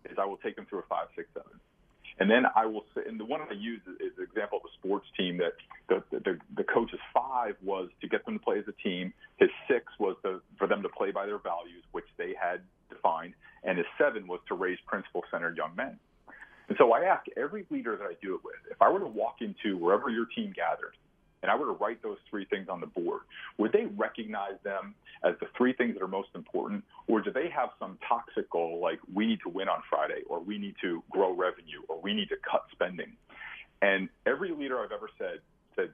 is 0.07 0.17
I 0.19 0.25
will 0.25 0.39
take 0.39 0.57
them 0.57 0.65
through 0.65 0.79
a 0.79 0.89
five, 0.89 1.09
six, 1.15 1.29
seven. 1.35 1.61
And 2.19 2.31
then 2.31 2.45
I 2.55 2.65
will 2.65 2.85
say, 2.95 3.03
and 3.07 3.21
the 3.21 3.25
one 3.25 3.41
I 3.43 3.53
use 3.53 3.83
is, 3.87 4.13
is 4.13 4.17
the 4.17 4.23
example 4.23 4.59
of 4.59 4.65
a 4.65 4.73
sports 4.79 5.07
team 5.17 5.39
that 5.39 5.53
the, 5.89 6.03
the, 6.11 6.39
the 6.57 6.65
coach's 6.65 7.01
five 7.13 7.57
was 7.63 7.91
to 8.01 8.09
get 8.09 8.25
them 8.25 8.39
to 8.39 8.45
play 8.45 8.59
as 8.59 8.65
a 8.69 8.83
team. 8.83 9.13
His 9.37 9.51
six 9.69 9.85
was 9.99 10.17
to, 10.25 10.41
for 10.59 10.67
them 10.67 10.83
to 10.83 10.89
play 10.89 11.11
by 11.11 11.27
their 11.27 11.39
values, 11.39 11.85
which 11.93 12.07
they 12.17 12.35
had 12.41 12.61
defined. 12.89 13.35
And 13.65 13.77
his 13.77 13.87
seven 13.99 14.27
was 14.27 14.41
to 14.49 14.55
raise 14.55 14.79
principle 14.87 15.25
centered 15.31 15.57
young 15.57 15.77
men. 15.77 15.99
And 16.69 16.77
so 16.79 16.93
I 16.93 17.03
ask 17.05 17.25
every 17.37 17.67
leader 17.71 17.97
that 17.97 18.05
I 18.05 18.15
do 18.23 18.35
it 18.35 18.41
with, 18.43 18.57
if 18.71 18.81
I 18.81 18.89
were 18.89 19.01
to 19.01 19.07
walk 19.07 19.37
into 19.41 19.77
wherever 19.77 20.09
your 20.09 20.27
team 20.27 20.53
gathered 20.57 20.95
and 21.47 21.53
I 21.53 21.55
were 21.55 21.67
to 21.67 21.79
write 21.79 22.03
those 22.03 22.17
three 22.29 22.45
things 22.45 22.69
on 22.69 22.81
the 22.81 22.89
board, 22.89 23.21
would 23.57 23.71
they 23.71 23.85
recognize 23.97 24.59
them 24.65 24.97
as 25.23 25.35
the 25.39 25.47
three 25.57 25.73
things 25.73 25.95
that 25.95 26.03
are 26.03 26.09
most 26.09 26.31
important? 26.35 26.83
Or 27.07 27.21
do 27.21 27.31
they 27.31 27.49
have 27.55 27.69
some 27.79 27.99
toxic 28.09 28.51
goal 28.51 28.81
like 28.83 28.99
we 29.15 29.27
need 29.27 29.39
to 29.45 29.49
win 29.49 29.69
on 29.69 29.81
Friday, 29.89 30.23
or 30.29 30.41
we 30.41 30.59
need 30.59 30.75
to 30.83 31.05
grow 31.09 31.33
revenue, 31.33 31.83
or 31.89 32.01
we 32.01 32.15
need 32.15 32.31
to 32.31 32.37
cut 32.51 32.65
spending? 32.73 33.13
And 33.81 34.09
every 34.27 34.51
leader 34.51 34.81
I've 34.81 34.91
ever 34.91 35.09
said 35.17 35.39
said 35.77 35.91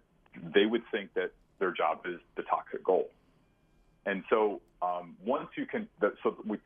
they 0.55 0.65
would 0.65 0.85
think 0.91 1.13
that 1.17 1.33
their 1.59 1.73
job 1.73 2.01
is 2.07 2.19
the 2.37 2.45
toxic 2.45 2.83
goal. 2.83 3.11
And 4.07 4.25
so 4.31 4.63
um, 4.81 5.17
once 5.23 5.49
you 5.59 5.67
can, 5.67 5.87
so 6.23 6.35
we, 6.47 6.57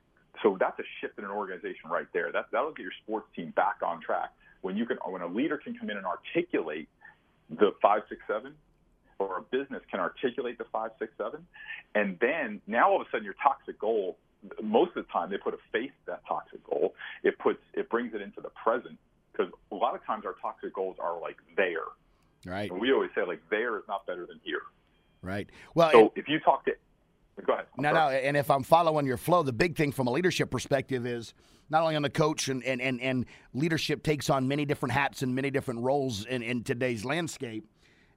so 0.45 0.57
that's 0.61 0.79
a 0.79 0.85
shift 1.01 1.19
in 1.19 1.25
an 1.25 1.33
organization 1.33 1.91
right 1.91 2.07
there. 2.13 2.31
That 2.31 2.47
that'll 2.53 2.71
get 2.71 2.83
your 2.83 2.93
sports 3.03 3.27
team 3.35 3.53
back 3.57 3.79
on 3.85 4.01
track. 4.01 4.31
When 4.61 4.77
you 4.77 4.87
can, 4.87 4.99
when 5.05 5.23
a 5.23 5.27
leader 5.27 5.59
can 5.59 5.77
come 5.77 5.91
in 5.91 5.97
and 5.97 6.07
articulate 6.07 6.89
the 7.51 7.73
five, 7.81 8.03
six, 8.09 8.21
seven, 8.27 8.55
or 9.19 9.39
a 9.39 9.43
business 9.43 9.83
can 9.91 10.01
articulate 10.01 10.59
the 10.59 10.65
five, 10.73 10.91
six, 10.99 11.13
seven, 11.17 11.47
and 11.95 12.19
then 12.21 12.61
now 12.67 12.91
all 12.91 13.01
of 13.01 13.07
a 13.07 13.11
sudden 13.11 13.25
your 13.25 13.35
toxic 13.43 13.79
goal. 13.79 14.17
Most 14.63 14.91
of 14.97 15.07
the 15.07 15.13
time, 15.13 15.31
they 15.31 15.39
put 15.39 15.55
a 15.55 15.59
face 15.73 15.91
to 16.05 16.13
that 16.13 16.23
toxic 16.29 16.63
goal. 16.65 16.95
It 17.25 17.39
puts 17.39 17.59
it 17.75 17.89
brings 17.89 18.15
it 18.15 18.21
into 18.21 18.41
the 18.41 18.51
present 18.51 18.99
because 19.33 19.53
a 19.73 19.75
lot 19.75 19.95
of 19.95 20.05
times 20.05 20.25
our 20.25 20.35
toxic 20.41 20.75
goals 20.75 20.97
are 21.01 21.21
like 21.21 21.37
there. 21.57 21.87
Right. 22.45 22.71
And 22.71 22.81
we 22.81 22.93
always 22.93 23.11
say 23.15 23.23
like 23.27 23.41
there 23.51 23.77
is 23.79 23.85
not 23.89 24.07
better 24.07 24.27
than 24.27 24.41
here. 24.45 24.61
Right. 25.23 25.49
Well, 25.75 25.91
so 25.91 26.01
and- 26.01 26.11
if 26.17 26.29
you 26.29 26.39
talk 26.41 26.65
to 26.67 26.73
Go 27.45 27.53
ahead. 27.53 27.67
I'm 27.77 27.83
No, 27.83 27.93
sorry. 27.93 28.15
no, 28.15 28.21
and 28.21 28.37
if 28.37 28.51
I'm 28.51 28.63
following 28.63 29.05
your 29.05 29.19
flow, 29.19 29.43
the 29.43 29.53
big 29.53 29.77
thing 29.77 29.93
from 29.93 30.07
a 30.07 30.11
leadership 30.11 30.51
perspective 30.51 31.05
is 31.07 31.35
not 31.69 31.83
only 31.83 31.95
on 31.95 32.01
the 32.01 32.09
coach 32.09 32.49
and, 32.49 32.65
and, 32.65 32.81
and, 32.81 32.99
and 33.03 33.27
leadership 33.53 34.03
takes 34.03 34.31
on 34.31 34.49
many 34.49 34.65
different 34.65 34.95
hats 34.95 35.21
and 35.21 35.35
many 35.35 35.51
different 35.51 35.81
roles 35.81 36.25
in, 36.25 36.43
in 36.43 36.63
today's 36.65 37.05
landscape, 37.05 37.67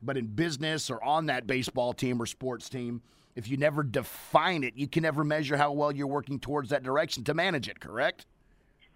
but 0.02 0.18
in 0.18 0.28
business 0.28 0.90
or 0.90 1.04
on 1.04 1.28
that 1.28 1.48
baseball 1.48 1.94
team 1.94 2.22
or 2.22 2.26
sports 2.26 2.70
team, 2.70 3.02
if 3.36 3.48
you 3.48 3.58
never 3.58 3.84
define 3.84 4.64
it, 4.64 4.76
you 4.76 4.88
can 4.88 5.04
never 5.04 5.24
measure 5.24 5.58
how 5.58 5.72
well 5.72 5.92
you're 5.92 6.08
working 6.08 6.40
towards 6.40 6.70
that 6.70 6.84
direction 6.84 7.24
to 7.26 7.34
manage 7.34 7.68
it, 7.68 7.80
correct? 7.80 8.26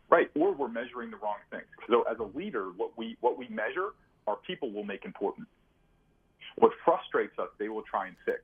Right, 0.09 0.29
or 0.35 0.53
we're 0.53 0.67
measuring 0.67 1.11
the 1.11 1.17
wrong 1.17 1.37
things. 1.49 1.63
So 1.89 2.03
as 2.03 2.19
a 2.19 2.37
leader, 2.37 2.71
what 2.75 2.97
we 2.97 3.17
what 3.21 3.37
we 3.37 3.47
measure, 3.47 3.89
our 4.27 4.37
people 4.47 4.71
will 4.71 4.83
make 4.83 5.05
important. 5.05 5.47
What 6.57 6.71
frustrates 6.85 7.37
us, 7.39 7.49
they 7.57 7.69
will 7.69 7.81
try 7.81 8.07
and 8.07 8.15
fix, 8.25 8.41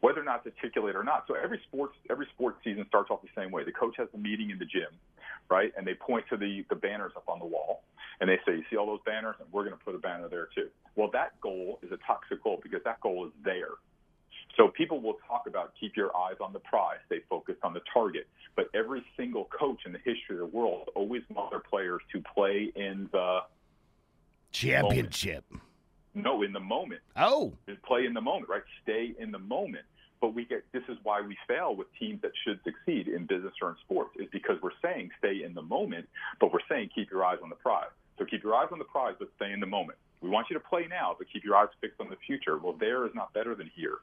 whether 0.00 0.20
or 0.20 0.24
not 0.24 0.42
it's 0.44 0.56
articulate 0.56 0.96
or 0.96 1.04
not. 1.04 1.24
So 1.28 1.34
every 1.34 1.60
sports 1.68 1.94
every 2.10 2.26
sports 2.34 2.58
season 2.64 2.84
starts 2.88 3.10
off 3.10 3.22
the 3.22 3.28
same 3.36 3.50
way. 3.50 3.64
The 3.64 3.72
coach 3.72 3.94
has 3.98 4.08
a 4.14 4.18
meeting 4.18 4.50
in 4.50 4.58
the 4.58 4.64
gym, 4.64 4.90
right, 5.48 5.72
and 5.76 5.86
they 5.86 5.94
point 5.94 6.24
to 6.30 6.36
the 6.36 6.64
the 6.68 6.74
banners 6.74 7.12
up 7.16 7.28
on 7.28 7.38
the 7.38 7.46
wall, 7.46 7.82
and 8.20 8.28
they 8.28 8.38
say, 8.46 8.56
"You 8.56 8.64
see 8.70 8.76
all 8.76 8.86
those 8.86 9.02
banners? 9.06 9.36
And 9.40 9.52
we're 9.52 9.64
going 9.64 9.76
to 9.76 9.84
put 9.84 9.94
a 9.94 9.98
banner 9.98 10.28
there 10.28 10.48
too." 10.54 10.68
Well, 10.96 11.10
that 11.12 11.40
goal 11.40 11.78
is 11.82 11.90
a 11.92 11.98
toxic 12.06 12.42
goal 12.42 12.60
because 12.62 12.80
that 12.84 13.00
goal 13.00 13.26
is 13.26 13.32
there. 13.44 13.70
So 14.56 14.68
people 14.68 15.00
will 15.00 15.16
talk 15.26 15.44
about 15.46 15.72
keep 15.80 15.96
your 15.96 16.14
eyes 16.16 16.36
on 16.40 16.52
the 16.52 16.58
prize, 16.58 16.98
stay 17.06 17.20
focused 17.28 17.60
on 17.62 17.72
the 17.72 17.80
target. 17.92 18.26
But 18.54 18.66
every 18.74 19.02
single 19.16 19.46
coach 19.46 19.80
in 19.86 19.92
the 19.92 19.98
history 19.98 20.34
of 20.36 20.38
the 20.38 20.46
world 20.46 20.90
always 20.94 21.22
wants 21.30 21.52
their 21.52 21.60
players 21.60 22.02
to 22.12 22.22
play 22.34 22.70
in 22.76 23.08
the 23.12 23.40
Championship. 24.50 25.44
no 26.14 26.42
in 26.42 26.52
the 26.52 26.60
moment. 26.60 27.00
Oh, 27.16 27.54
Just 27.66 27.82
play 27.82 28.04
in 28.04 28.12
the 28.12 28.20
moment, 28.20 28.50
right? 28.50 28.62
Stay 28.82 29.14
in 29.18 29.30
the 29.32 29.38
moment. 29.38 29.84
But 30.20 30.34
we 30.34 30.44
get 30.44 30.64
this 30.72 30.82
is 30.88 30.98
why 31.02 31.20
we 31.20 31.36
fail 31.48 31.74
with 31.74 31.88
teams 31.98 32.20
that 32.22 32.30
should 32.44 32.60
succeed 32.62 33.08
in 33.08 33.26
business 33.26 33.54
or 33.60 33.70
in 33.70 33.76
sports 33.84 34.10
is 34.20 34.28
because 34.30 34.56
we're 34.62 34.70
saying 34.82 35.10
stay 35.18 35.42
in 35.42 35.54
the 35.54 35.62
moment, 35.62 36.08
but 36.38 36.52
we're 36.52 36.60
saying 36.68 36.90
keep 36.94 37.10
your 37.10 37.24
eyes 37.24 37.38
on 37.42 37.48
the 37.48 37.56
prize. 37.56 37.90
So 38.18 38.24
keep 38.24 38.42
your 38.42 38.54
eyes 38.54 38.68
on 38.72 38.78
the 38.78 38.84
prize, 38.84 39.14
but 39.18 39.28
stay 39.36 39.52
in 39.52 39.60
the 39.60 39.66
moment. 39.66 39.98
We 40.20 40.28
want 40.30 40.48
you 40.50 40.54
to 40.54 40.60
play 40.60 40.86
now, 40.88 41.14
but 41.18 41.26
keep 41.32 41.44
your 41.44 41.56
eyes 41.56 41.68
fixed 41.80 42.00
on 42.00 42.08
the 42.08 42.16
future. 42.26 42.58
Well, 42.58 42.76
there 42.78 43.06
is 43.06 43.12
not 43.14 43.32
better 43.32 43.54
than 43.54 43.70
here. 43.74 43.98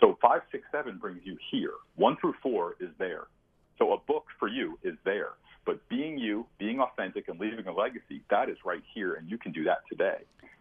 So 0.00 0.16
five, 0.22 0.42
six, 0.52 0.64
seven 0.72 0.98
brings 0.98 1.20
you 1.24 1.36
here. 1.50 1.72
One 1.96 2.16
through 2.20 2.34
four 2.42 2.76
is 2.80 2.90
there. 2.98 3.24
So 3.78 3.92
a 3.92 3.98
book 3.98 4.26
for 4.38 4.48
you 4.48 4.78
is 4.82 4.94
there. 5.04 5.30
But 5.66 5.86
being 5.88 6.18
you, 6.18 6.46
being 6.58 6.80
authentic, 6.80 7.28
and 7.28 7.38
leaving 7.38 7.66
a 7.66 7.72
legacy, 7.72 8.22
that 8.30 8.48
is 8.48 8.56
right 8.64 8.82
here, 8.94 9.14
and 9.14 9.28
you 9.30 9.36
can 9.38 9.52
do 9.52 9.64
that 9.64 9.82
today. 9.90 10.18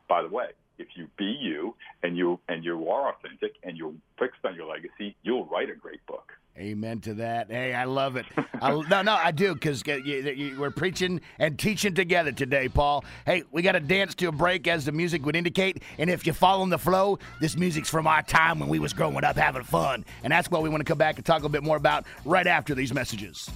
By 0.08 0.22
the 0.22 0.28
way, 0.28 0.48
if 0.78 0.88
you 0.96 1.08
be 1.18 1.38
you 1.39 1.76
and 2.04 2.18
you 2.18 2.39
and 2.48 2.63
you 2.63 2.89
are 2.89 3.13
authentic 3.13 3.56
and 3.63 3.78
you're 3.78 3.94
fixed 4.18 4.44
on 4.44 4.56
your 4.56 4.68
legacy, 4.68 5.15
you'll 5.24 5.46
write 5.46 5.70
a 5.70 5.76
great 5.76 6.06
book. 6.08 6.32
Amen 6.57 6.99
to 7.01 7.13
that. 7.15 7.49
Hey, 7.49 7.73
I 7.73 7.85
love 7.85 8.17
it. 8.17 8.25
I, 8.62 8.71
no, 8.89 9.01
no, 9.01 9.13
I 9.13 9.31
do 9.31 9.53
because 9.53 9.81
we're 9.85 10.71
preaching 10.71 11.21
and 11.38 11.57
teaching 11.57 11.93
together 11.93 12.33
today, 12.33 12.67
Paul. 12.67 13.05
Hey, 13.25 13.43
we 13.51 13.62
got 13.62 13.73
to 13.73 13.79
dance 13.79 14.13
to 14.15 14.27
a 14.27 14.31
break 14.31 14.67
as 14.67 14.83
the 14.83 14.91
music 14.91 15.25
would 15.25 15.38
indicate. 15.38 15.83
And 15.97 16.09
if 16.09 16.25
you're 16.25 16.35
following 16.35 16.69
the 16.69 16.77
flow, 16.77 17.17
this 17.39 17.55
music's 17.55 17.89
from 17.89 18.07
our 18.07 18.23
time 18.23 18.59
when 18.59 18.67
we 18.67 18.79
was 18.79 18.91
growing 18.91 19.23
up 19.23 19.38
having 19.38 19.63
fun. 19.63 20.03
And 20.23 20.31
that's 20.31 20.51
what 20.51 20.62
we 20.62 20.67
want 20.67 20.81
to 20.81 20.85
come 20.85 20.97
back 20.97 21.15
and 21.15 21.25
talk 21.25 21.43
a 21.43 21.49
bit 21.49 21.63
more 21.63 21.77
about 21.77 22.05
right 22.25 22.47
after 22.47 22.75
these 22.75 22.93
messages. 22.93 23.49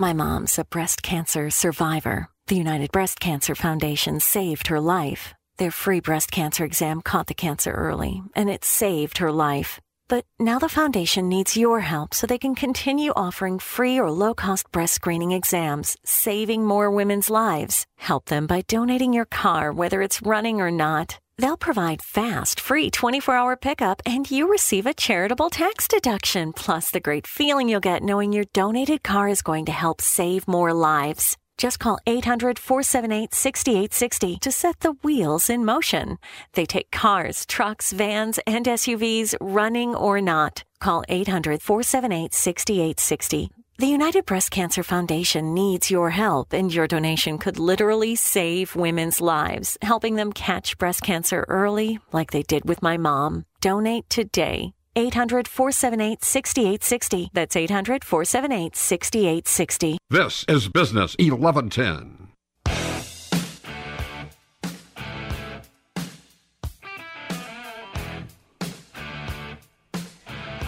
My 0.00 0.14
mom's 0.14 0.58
a 0.58 0.64
breast 0.64 1.02
cancer 1.02 1.50
survivor. 1.50 2.30
The 2.46 2.56
United 2.56 2.90
Breast 2.90 3.20
Cancer 3.20 3.54
Foundation 3.54 4.18
saved 4.18 4.68
her 4.68 4.80
life. 4.80 5.34
Their 5.58 5.70
free 5.70 6.00
breast 6.00 6.30
cancer 6.30 6.64
exam 6.64 7.02
caught 7.02 7.26
the 7.26 7.34
cancer 7.34 7.70
early, 7.70 8.22
and 8.34 8.48
it 8.48 8.64
saved 8.64 9.18
her 9.18 9.30
life. 9.30 9.78
But 10.08 10.24
now 10.38 10.58
the 10.58 10.70
foundation 10.70 11.28
needs 11.28 11.54
your 11.54 11.80
help 11.80 12.14
so 12.14 12.26
they 12.26 12.38
can 12.38 12.54
continue 12.54 13.12
offering 13.14 13.58
free 13.58 14.00
or 14.00 14.10
low 14.10 14.32
cost 14.32 14.72
breast 14.72 14.94
screening 14.94 15.32
exams, 15.32 15.98
saving 16.02 16.64
more 16.64 16.90
women's 16.90 17.28
lives. 17.28 17.84
Help 17.98 18.24
them 18.24 18.46
by 18.46 18.62
donating 18.68 19.12
your 19.12 19.26
car, 19.26 19.70
whether 19.70 20.00
it's 20.00 20.22
running 20.22 20.62
or 20.62 20.70
not. 20.70 21.18
They'll 21.40 21.56
provide 21.56 22.02
fast, 22.02 22.60
free 22.60 22.90
24 22.90 23.34
hour 23.34 23.56
pickup, 23.56 24.02
and 24.04 24.30
you 24.30 24.46
receive 24.46 24.84
a 24.84 24.92
charitable 24.92 25.48
tax 25.48 25.88
deduction, 25.88 26.52
plus 26.52 26.90
the 26.90 27.00
great 27.00 27.26
feeling 27.26 27.66
you'll 27.66 27.80
get 27.80 28.02
knowing 28.02 28.34
your 28.34 28.44
donated 28.52 29.02
car 29.02 29.26
is 29.26 29.40
going 29.40 29.64
to 29.64 29.72
help 29.72 30.02
save 30.02 30.46
more 30.46 30.74
lives. 30.74 31.38
Just 31.56 31.78
call 31.78 31.98
800 32.06 32.58
478 32.58 33.32
6860 33.32 34.36
to 34.40 34.52
set 34.52 34.80
the 34.80 34.92
wheels 35.02 35.48
in 35.48 35.64
motion. 35.64 36.18
They 36.52 36.66
take 36.66 36.90
cars, 36.90 37.46
trucks, 37.46 37.90
vans, 37.90 38.38
and 38.46 38.66
SUVs, 38.66 39.34
running 39.40 39.94
or 39.94 40.20
not. 40.20 40.62
Call 40.78 41.04
800 41.08 41.62
478 41.62 42.34
6860. 42.34 43.59
The 43.80 43.86
United 43.86 44.26
Breast 44.26 44.50
Cancer 44.50 44.82
Foundation 44.82 45.54
needs 45.54 45.90
your 45.90 46.10
help, 46.10 46.52
and 46.52 46.70
your 46.70 46.86
donation 46.86 47.38
could 47.38 47.58
literally 47.58 48.14
save 48.14 48.76
women's 48.76 49.22
lives, 49.22 49.78
helping 49.80 50.16
them 50.16 50.34
catch 50.34 50.76
breast 50.76 51.00
cancer 51.00 51.46
early, 51.48 51.98
like 52.12 52.30
they 52.30 52.42
did 52.42 52.66
with 52.66 52.82
my 52.82 52.98
mom. 52.98 53.46
Donate 53.62 54.04
today. 54.10 54.74
800 54.96 55.48
478 55.48 56.22
6860. 56.22 57.30
That's 57.32 57.56
800 57.56 58.04
478 58.04 58.76
6860. 58.76 59.96
This 60.10 60.44
is 60.46 60.68
Business 60.68 61.16
1110. 61.18 62.28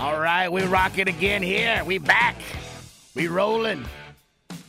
All 0.00 0.18
right, 0.18 0.50
we 0.50 0.62
rock 0.62 0.96
it 0.96 1.08
again 1.08 1.42
here. 1.42 1.84
We 1.84 1.98
back. 1.98 2.36
We 3.14 3.28
rolling. 3.28 3.84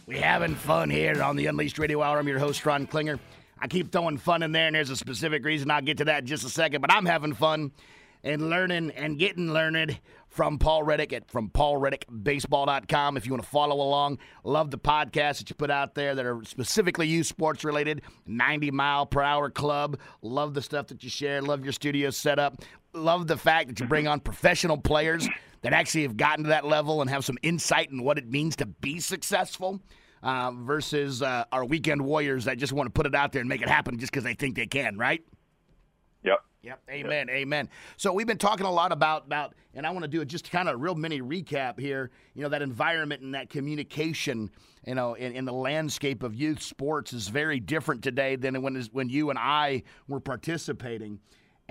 We 0.06 0.18
having 0.18 0.56
fun 0.56 0.90
here 0.90 1.24
on 1.24 1.38
the 1.38 1.46
Unleashed 1.46 1.80
Radio 1.80 2.02
Hour. 2.02 2.20
I'm 2.20 2.28
your 2.28 2.40
host, 2.40 2.66
Ron 2.66 2.86
Klinger. 2.88 3.18
I 3.58 3.68
keep 3.68 3.90
throwing 3.90 4.18
fun 4.18 4.44
in 4.44 4.52
there, 4.52 4.68
and 4.68 4.76
there's 4.76 4.90
a 4.90 4.98
specific 4.98 5.46
reason. 5.46 5.72
I'll 5.72 5.82
get 5.82 6.00
to 6.00 6.06
that 6.06 6.24
in 6.24 6.26
just 6.26 6.44
a 6.44 6.50
second. 6.50 6.82
But 6.82 6.92
I'm 6.92 7.06
having 7.06 7.34
fun 7.34 7.72
and 8.22 8.50
learning 8.50 8.92
and 8.98 9.18
getting 9.18 9.54
learned 9.54 9.98
from 10.28 10.60
Paul 10.60 10.84
Reddick 10.84 11.14
at 11.14 11.32
from 11.32 11.52
paulreddickbaseball.com. 11.52 13.16
If 13.16 13.26
you 13.26 13.32
want 13.32 13.44
to 13.44 13.50
follow 13.50 13.76
along, 13.76 14.18
love 14.44 14.72
the 14.72 14.78
podcasts 14.78 15.38
that 15.38 15.50
you 15.50 15.56
put 15.56 15.72
out 15.72 15.96
there 15.96 16.14
that 16.14 16.26
are 16.26 16.44
specifically 16.44 17.08
you 17.08 17.24
sports 17.24 17.64
related. 17.64 18.02
90 18.26 18.72
mile 18.72 19.06
per 19.06 19.22
hour 19.22 19.50
club. 19.52 19.98
Love 20.22 20.54
the 20.54 20.62
stuff 20.62 20.88
that 20.88 21.02
you 21.02 21.10
share. 21.10 21.42
Love 21.42 21.64
your 21.64 21.72
studio 21.72 22.10
setup. 22.10 22.62
Love 22.94 23.28
the 23.28 23.38
fact 23.38 23.70
that 23.70 23.80
you 23.80 23.86
bring 23.86 24.06
on 24.06 24.20
professional 24.20 24.78
players 24.78 25.30
that 25.64 25.74
actually 25.74 26.04
have 26.04 26.16
gotten 26.16 26.44
to 26.44 26.50
that 26.50 26.66
level 26.66 27.02
and 27.02 27.10
have 27.10 27.26
some 27.26 27.38
insight 27.42 27.90
in 27.90 28.04
what 28.04 28.18
it 28.18 28.30
means 28.30 28.56
to 28.58 28.66
be 28.66 29.00
successful. 29.00 29.82
Uh, 30.22 30.52
versus 30.52 31.22
uh, 31.22 31.44
our 31.52 31.66
weekend 31.66 32.02
warriors 32.02 32.46
that 32.46 32.58
just 32.58 32.72
want 32.72 32.88
to 32.88 32.92
put 32.92 33.06
it 33.06 33.14
out 33.14 33.34
there 33.34 33.42
and 33.42 33.50
make 33.50 33.62
it 33.62 33.68
happen 33.68 34.00
just 34.00 34.10
because 34.10 34.24
they 34.24 34.34
think 34.34 34.56
they 34.56 34.66
can, 34.66 34.98
right? 34.98 35.22
Yep. 36.24 36.40
Yep. 36.62 36.80
Amen. 36.90 37.28
Yep. 37.28 37.36
Amen. 37.36 37.70
So 37.98 38.14
we've 38.14 38.26
been 38.26 38.38
talking 38.38 38.66
a 38.66 38.72
lot 38.72 38.94
about 38.94 39.26
about, 39.26 39.54
and 39.74 39.86
I 39.86 39.92
want 39.92 40.04
to 40.04 40.08
do 40.08 40.22
it 40.22 40.30
just 40.30 40.50
kind 40.50 40.70
of 40.70 40.76
a 40.76 40.78
real 40.78 40.96
mini 40.96 41.22
recap 41.22 41.78
here. 41.78 42.10
You 42.36 42.44
know, 42.44 42.50
that 42.50 42.62
environment 42.62 43.22
and 43.22 43.36
that 43.36 43.50
communication, 43.50 44.50
you 44.88 44.96
know, 44.96 45.16
in, 45.16 45.34
in 45.34 45.44
the 45.44 45.52
landscape 45.52 46.24
of 46.24 46.34
youth 46.34 46.62
sports 46.62 47.12
is 47.12 47.28
very 47.28 47.60
different 47.60 48.02
today 48.02 48.38
than 48.38 48.62
when 48.62 48.82
when 48.94 49.10
you 49.10 49.30
and 49.30 49.38
I 49.38 49.84
were 50.08 50.22
participating. 50.22 51.20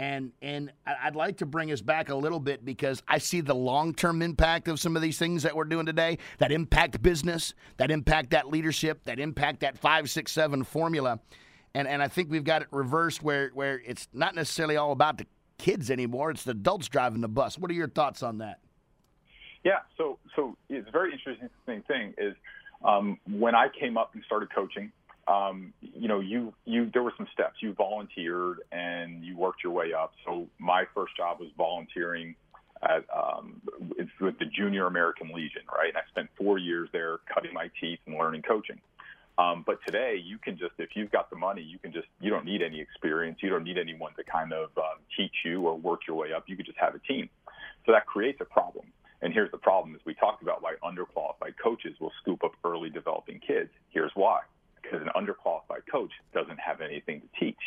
And 0.02 0.32
and 0.42 0.72
I'd 0.84 1.14
like 1.14 1.36
to 1.36 1.46
bring 1.46 1.70
us 1.70 1.80
back 1.80 2.08
a 2.08 2.14
little 2.14 2.40
bit 2.40 2.64
because 2.64 3.02
I 3.06 3.18
see 3.18 3.40
the 3.40 3.54
long 3.54 3.94
term 3.94 4.20
impact 4.20 4.66
of 4.66 4.80
some 4.80 4.96
of 4.96 5.02
these 5.02 5.18
things 5.18 5.44
that 5.44 5.54
we're 5.54 5.64
doing 5.64 5.86
today. 5.86 6.18
That 6.38 6.50
impact 6.50 7.00
business, 7.02 7.54
that 7.76 7.90
impact 7.90 8.30
that 8.30 8.48
leadership, 8.48 9.04
that 9.04 9.20
impact 9.20 9.60
that 9.60 9.78
five, 9.78 10.10
six, 10.10 10.32
seven 10.32 10.64
formula 10.64 11.20
and 11.74 11.88
and 11.88 12.02
I 12.02 12.08
think 12.08 12.30
we've 12.30 12.44
got 12.44 12.62
it 12.62 12.68
reversed 12.70 13.22
where 13.22 13.50
where 13.54 13.80
it's 13.84 14.08
not 14.12 14.34
necessarily 14.34 14.76
all 14.76 14.92
about 14.92 15.18
the 15.18 15.26
kids 15.58 15.90
anymore; 15.90 16.30
it's 16.30 16.44
the 16.44 16.52
adults 16.52 16.88
driving 16.88 17.20
the 17.20 17.28
bus. 17.28 17.58
What 17.58 17.70
are 17.70 17.74
your 17.74 17.88
thoughts 17.88 18.22
on 18.22 18.38
that? 18.38 18.60
Yeah, 19.64 19.78
so 19.96 20.18
so 20.36 20.56
it's 20.68 20.88
a 20.88 20.90
very 20.90 21.12
interesting 21.12 21.82
thing 21.86 22.14
is 22.18 22.34
um, 22.84 23.18
when 23.30 23.54
I 23.54 23.68
came 23.68 23.96
up 23.96 24.14
and 24.14 24.22
started 24.24 24.52
coaching. 24.54 24.92
Um, 25.28 25.72
you 25.80 26.08
know, 26.08 26.20
you 26.20 26.52
you 26.64 26.90
there 26.92 27.02
were 27.02 27.14
some 27.16 27.28
steps. 27.32 27.56
You 27.60 27.74
volunteered 27.74 28.60
and 28.72 29.24
you 29.24 29.36
worked 29.36 29.62
your 29.62 29.72
way 29.72 29.92
up. 29.92 30.12
So 30.24 30.48
my 30.58 30.84
first 30.94 31.16
job 31.16 31.38
was 31.40 31.50
volunteering 31.56 32.34
at 32.82 33.04
um, 33.14 33.62
with 34.20 34.38
the 34.38 34.46
Junior 34.46 34.86
American 34.86 35.32
Legion, 35.32 35.62
right? 35.72 35.88
And 35.88 35.96
I 35.96 36.02
spent 36.10 36.28
four 36.36 36.58
years 36.58 36.88
there, 36.92 37.18
cutting 37.32 37.54
my 37.54 37.70
teeth 37.80 38.00
and 38.06 38.16
learning 38.16 38.42
coaching. 38.42 38.80
Um, 39.38 39.64
but 39.66 39.78
today, 39.86 40.20
you 40.22 40.38
can 40.38 40.58
just, 40.58 40.72
if 40.78 40.90
you've 40.94 41.10
got 41.10 41.30
the 41.30 41.36
money, 41.36 41.62
you 41.62 41.78
can 41.78 41.90
just, 41.92 42.06
you 42.20 42.28
don't 42.28 42.44
need 42.44 42.60
any 42.60 42.80
experience. 42.80 43.38
You 43.40 43.48
don't 43.48 43.64
need 43.64 43.78
anyone 43.78 44.12
to 44.16 44.24
kind 44.24 44.52
of 44.52 44.70
um, 44.76 45.00
teach 45.16 45.32
you 45.44 45.62
or 45.62 45.78
work 45.78 46.00
your 46.06 46.16
way 46.16 46.32
up. 46.34 46.44
You 46.48 46.56
could 46.56 46.66
just 46.66 46.78
have 46.78 46.94
a 46.94 46.98
team. 46.98 47.30
So 47.86 47.92
that 47.92 48.06
creates 48.06 48.40
a 48.40 48.44
problem. 48.44 48.86
And 49.22 49.32
here's 49.32 49.50
the 49.50 49.58
problem: 49.58 49.94
is 49.94 50.00
we 50.04 50.14
talked 50.14 50.42
about 50.42 50.62
why 50.62 50.74
underqualified 50.82 51.54
coaches 51.62 51.96
will 52.00 52.12
scoop 52.20 52.44
up 52.44 52.52
early 52.64 52.90
developing 52.90 53.38
kids. 53.38 53.70
Here's 53.90 54.10
why: 54.14 54.40
because 54.92 55.06
an 55.06 55.12
underqualified 55.16 55.82
coach 55.90 56.10
doesn't 56.34 56.58
have 56.58 56.80
anything 56.80 57.22
to 57.22 57.28
teach. 57.40 57.58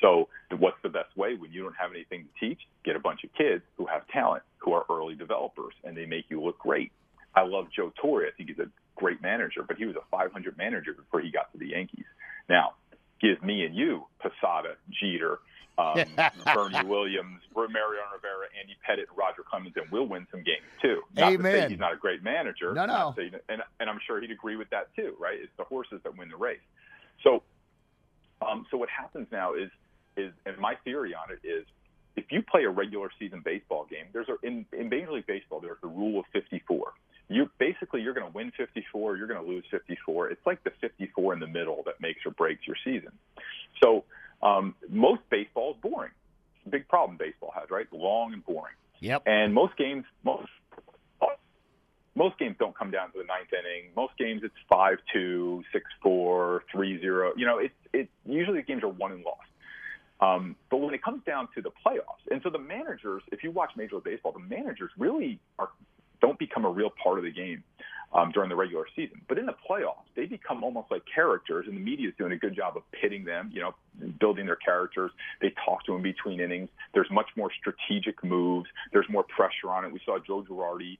So 0.00 0.28
what's 0.58 0.76
the 0.82 0.88
best 0.88 1.16
way 1.16 1.34
when 1.34 1.50
you 1.50 1.62
don't 1.62 1.74
have 1.80 1.90
anything 1.90 2.26
to 2.26 2.46
teach? 2.46 2.60
Get 2.84 2.94
a 2.94 3.00
bunch 3.00 3.24
of 3.24 3.32
kids 3.34 3.62
who 3.76 3.86
have 3.86 4.06
talent, 4.08 4.42
who 4.58 4.72
are 4.72 4.84
early 4.90 5.14
developers, 5.14 5.74
and 5.82 5.96
they 5.96 6.06
make 6.06 6.26
you 6.28 6.40
look 6.40 6.58
great. 6.58 6.92
I 7.34 7.42
love 7.42 7.66
Joe 7.74 7.92
Torre. 8.00 8.26
I 8.26 8.30
think 8.36 8.50
he's 8.50 8.58
a 8.58 8.70
great 8.94 9.20
manager, 9.20 9.64
but 9.66 9.76
he 9.76 9.86
was 9.86 9.96
a 9.96 10.04
500 10.10 10.56
manager 10.56 10.92
before 10.92 11.20
he 11.20 11.30
got 11.30 11.50
to 11.52 11.58
the 11.58 11.68
Yankees. 11.68 12.04
Now, 12.48 12.74
give 13.20 13.42
me 13.42 13.64
and 13.64 13.74
you 13.74 14.06
Posada, 14.20 14.76
Jeter, 15.00 15.40
um, 15.78 15.96
Bernie 16.54 16.84
Williams, 16.86 17.40
Mariano 17.54 18.12
Rivera, 18.14 18.46
Andy 18.58 18.76
Pettitte, 18.86 19.06
Roger 19.16 19.42
Clemens, 19.48 19.74
and 19.76 19.90
we'll 19.90 20.06
win 20.06 20.26
some 20.30 20.42
games 20.42 20.64
too. 20.80 21.02
Not 21.16 21.32
Amen. 21.32 21.52
to 21.52 21.60
say 21.62 21.68
he's 21.70 21.78
not 21.78 21.92
a 21.92 21.96
great 21.96 22.22
manager. 22.22 22.72
No, 22.72 22.86
no. 22.86 23.14
Saying, 23.16 23.32
and, 23.48 23.62
and 23.80 23.90
I'm 23.90 23.98
sure 24.06 24.20
he'd 24.20 24.30
agree 24.30 24.56
with 24.56 24.70
that 24.70 24.94
too, 24.94 25.14
right? 25.18 25.38
It's 25.40 25.52
the 25.56 25.64
horses 25.64 26.00
that 26.04 26.16
win 26.16 26.28
the 26.28 26.36
race. 26.36 26.58
So, 27.22 27.42
um, 28.46 28.66
so 28.70 28.76
what 28.76 28.88
happens 28.88 29.28
now 29.32 29.54
is, 29.54 29.70
is, 30.16 30.32
and 30.46 30.58
my 30.58 30.74
theory 30.84 31.14
on 31.14 31.32
it 31.32 31.46
is, 31.46 31.64
if 32.16 32.26
you 32.30 32.42
play 32.42 32.64
a 32.64 32.70
regular 32.70 33.10
season 33.18 33.42
baseball 33.44 33.86
game, 33.90 34.06
there's 34.12 34.28
a 34.28 34.46
in, 34.46 34.66
in 34.72 34.88
Major 34.88 35.12
League 35.12 35.26
Baseball 35.26 35.60
there's 35.60 35.80
the 35.82 35.88
rule 35.88 36.20
of 36.20 36.26
54 36.32 36.92
you 37.28 37.48
basically 37.58 38.02
you're 38.02 38.14
going 38.14 38.26
to 38.26 38.32
win 38.32 38.52
54, 38.56 39.16
you're 39.16 39.26
going 39.26 39.42
to 39.42 39.48
lose 39.48 39.64
54. 39.70 40.28
It's 40.28 40.46
like 40.46 40.62
the 40.64 40.72
54 40.80 41.34
in 41.34 41.40
the 41.40 41.46
middle 41.46 41.82
that 41.86 42.00
makes 42.00 42.20
or 42.26 42.32
breaks 42.32 42.66
your 42.66 42.76
season. 42.84 43.12
So 43.82 44.04
um, 44.44 44.74
most 44.88 45.22
baseball 45.30 45.72
is 45.72 45.76
boring. 45.82 46.12
It's 46.56 46.66
a 46.66 46.70
big 46.70 46.86
problem 46.88 47.16
baseball 47.16 47.52
has, 47.54 47.70
right? 47.70 47.86
Long 47.92 48.32
and 48.32 48.44
boring. 48.44 48.74
Yep. 49.00 49.22
And 49.26 49.52
most 49.52 49.76
games, 49.76 50.04
most 50.22 50.48
most 52.16 52.38
games 52.38 52.54
don't 52.58 52.76
come 52.76 52.90
down 52.90 53.10
to 53.12 53.18
the 53.18 53.24
ninth 53.24 53.48
inning. 53.52 53.90
Most 53.96 54.16
games 54.16 54.42
it's 54.44 54.54
five 54.68 54.98
two, 55.12 55.64
six 55.72 55.84
four, 56.02 56.62
three 56.70 57.00
zero. 57.00 57.32
You 57.36 57.46
know, 57.46 57.58
it's 57.58 57.74
it 57.92 58.08
usually 58.24 58.58
the 58.58 58.64
games 58.64 58.82
are 58.82 58.88
won 58.88 59.12
and 59.12 59.24
lost. 59.24 59.40
Um, 60.20 60.56
but 60.70 60.76
when 60.76 60.94
it 60.94 61.02
comes 61.02 61.22
down 61.24 61.48
to 61.56 61.60
the 61.60 61.70
playoffs, 61.84 62.22
and 62.30 62.40
so 62.42 62.50
the 62.50 62.58
managers, 62.58 63.22
if 63.32 63.42
you 63.42 63.50
watch 63.50 63.72
Major 63.76 63.96
League 63.96 64.04
Baseball, 64.04 64.32
the 64.32 64.38
managers 64.38 64.90
really 64.96 65.40
are 65.58 65.70
don't 66.20 66.38
become 66.38 66.64
a 66.64 66.70
real 66.70 66.90
part 67.02 67.18
of 67.18 67.24
the 67.24 67.32
game 67.32 67.64
um, 68.14 68.30
during 68.30 68.48
the 68.48 68.56
regular 68.56 68.86
season. 68.94 69.20
But 69.28 69.38
in 69.38 69.46
the 69.46 69.54
playoffs, 69.68 70.06
they 70.14 70.26
become 70.26 70.62
almost 70.62 70.90
like 70.90 71.02
characters, 71.12 71.66
and 71.66 71.76
the 71.76 71.80
media 71.80 72.08
is 72.08 72.14
doing 72.16 72.32
a 72.32 72.36
good 72.36 72.54
job 72.54 72.76
of 72.76 72.82
pitting 72.92 73.24
them, 73.24 73.50
you 73.52 73.60
know, 73.60 73.74
building 74.20 74.46
their 74.46 74.56
characters. 74.56 75.10
They 75.40 75.52
talk 75.64 75.84
to 75.86 75.92
them 75.92 76.02
between 76.02 76.40
innings. 76.40 76.68
There's 76.94 77.10
much 77.10 77.28
more 77.36 77.50
strategic 77.58 78.22
moves. 78.22 78.68
There's 78.92 79.08
more 79.08 79.24
pressure 79.24 79.70
on 79.70 79.84
it. 79.84 79.92
We 79.92 80.00
saw 80.04 80.18
Joe 80.24 80.44
Girardi, 80.48 80.98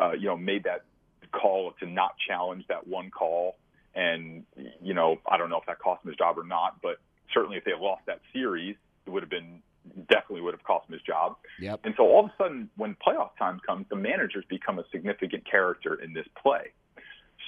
uh, 0.00 0.12
you 0.12 0.26
know, 0.26 0.36
made 0.36 0.64
that 0.64 0.84
call 1.32 1.72
to 1.80 1.86
not 1.86 2.16
challenge 2.28 2.66
that 2.68 2.86
one 2.86 3.10
call. 3.10 3.56
And, 3.94 4.44
you 4.82 4.94
know, 4.94 5.18
I 5.26 5.38
don't 5.38 5.50
know 5.50 5.58
if 5.58 5.66
that 5.66 5.78
cost 5.78 6.04
him 6.04 6.10
his 6.10 6.18
job 6.18 6.38
or 6.38 6.44
not, 6.44 6.80
but 6.82 6.98
certainly 7.32 7.56
if 7.56 7.64
they 7.64 7.72
lost 7.78 8.02
that 8.06 8.20
series, 8.32 8.76
it 9.06 9.10
would 9.10 9.22
have 9.22 9.30
been 9.30 9.62
definitely 10.08 10.40
would 10.42 10.54
have 10.54 10.62
cost 10.64 10.88
him 10.88 10.92
his 10.92 11.02
job. 11.02 11.36
Yep. 11.62 11.80
And 11.84 11.94
so 11.96 12.02
all 12.02 12.24
of 12.24 12.30
a 12.30 12.34
sudden, 12.42 12.68
when 12.76 12.96
playoff 13.06 13.30
time 13.38 13.60
comes, 13.64 13.86
the 13.88 13.94
managers 13.94 14.44
become 14.48 14.80
a 14.80 14.84
significant 14.90 15.48
character 15.48 15.94
in 15.94 16.12
this 16.12 16.26
play. 16.42 16.72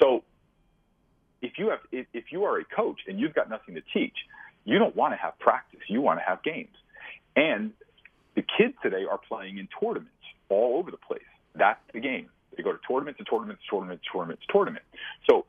So 0.00 0.22
if 1.42 1.59
you 1.59 1.70
have, 1.70 1.81
if, 1.90 2.31
you 2.31 2.44
are 2.44 2.61
a 2.61 2.64
coach 2.64 3.00
and 3.09 3.18
you've 3.18 3.35
got 3.35 3.50
nothing 3.50 3.74
to 3.74 3.83
teach, 3.92 4.14
you 4.64 4.79
don't 4.79 4.94
want 4.94 5.14
to 5.14 5.16
have 5.16 5.37
practice. 5.40 5.81
You 5.88 6.00
want 6.00 6.20
to 6.20 6.24
have 6.24 6.44
games. 6.44 6.77
And 7.35 7.72
the 8.37 8.42
kids 8.57 8.74
today 8.85 9.05
are 9.11 9.18
playing 9.18 9.59
in 9.59 9.68
tournaments 9.81 10.12
all 10.48 10.79
over 10.79 10.92
the 10.92 10.96
place. 10.96 11.22
That's 11.57 11.81
the 11.92 11.98
game. 11.98 12.29
They 12.57 12.62
go 12.62 12.70
to 12.70 12.79
tournaments 12.88 13.18
to 13.18 13.24
tournaments, 13.24 13.64
to 13.64 13.70
tournament 14.12 14.40
to 14.46 14.53
tournament. 14.53 14.85
So 15.29 15.44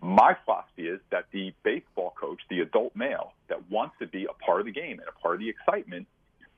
my 0.00 0.36
philosophy 0.46 0.88
is 0.88 1.00
that 1.10 1.26
the 1.32 1.52
baseball 1.64 2.14
coach, 2.18 2.40
the 2.48 2.60
adult 2.60 2.96
male 2.96 3.34
that 3.48 3.70
wants 3.70 3.96
to 3.98 4.06
be 4.06 4.24
a 4.24 4.32
part 4.42 4.60
of 4.60 4.66
the 4.66 4.72
game 4.72 5.00
and 5.00 5.06
a 5.06 5.20
part 5.20 5.34
of 5.34 5.40
the 5.40 5.50
excitement, 5.50 6.06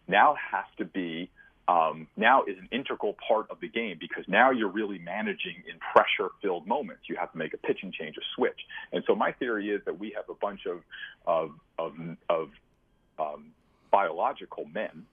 now 0.07 0.37
has 0.53 0.65
to 0.79 0.85
be 0.85 1.31
um, 1.69 2.09
now 2.17 2.45
is 2.45 2.57
an 2.59 2.69
integral 2.73 3.15
part 3.29 3.51
of 3.51 3.61
the 3.61 3.69
game 3.69 3.99
because 4.01 4.25
now 4.27 4.51
you're 4.51 4.73
really 4.73 4.99
managing 4.99 5.63
in 5.71 5.79
pressure 5.93 6.33
filled 6.41 6.67
moments. 6.67 7.03
You 7.09 7.17
have 7.17 7.31
to 7.33 7.39
make 7.39 7.53
a 7.53 7.59
pitching 7.59 7.93
change, 7.93 8.17
a 8.17 8.25
switch. 8.35 8.59
And 8.91 9.05
so 9.07 9.15
my 9.15 9.33
theory 9.33 9.69
is 9.69 9.83
that 9.85 9.99
we 9.99 10.15
have 10.17 10.25
a 10.31 10.35
bunch 10.35 10.61
of 10.67 10.81
of 11.27 11.51
of, 11.79 11.93
of 12.31 12.49
um, 13.19 13.53
biological 13.93 14.65
men, 14.65 15.05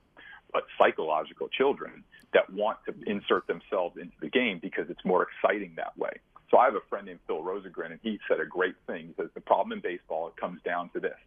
but 0.50 0.62
psychological 0.78 1.48
children 1.48 2.02
that 2.32 2.50
want 2.50 2.78
to 2.86 2.94
insert 3.06 3.46
themselves 3.46 3.96
into 4.00 4.16
the 4.22 4.28
game 4.28 4.58
because 4.60 4.86
it's 4.88 5.04
more 5.04 5.28
exciting 5.28 5.74
that 5.76 5.96
way. 5.98 6.12
So 6.50 6.56
I 6.56 6.64
have 6.64 6.74
a 6.74 6.86
friend 6.88 7.06
named 7.06 7.20
Phil 7.26 7.42
Rosengren, 7.42 7.90
and 7.90 8.00
he 8.02 8.18
said 8.28 8.40
a 8.40 8.46
great 8.46 8.76
thing. 8.86 9.08
He 9.08 9.14
says 9.20 9.28
the 9.34 9.40
problem 9.42 9.72
in 9.72 9.80
baseball 9.80 10.28
it 10.28 10.36
comes 10.40 10.62
down 10.64 10.88
to 10.94 11.00
this: 11.00 11.18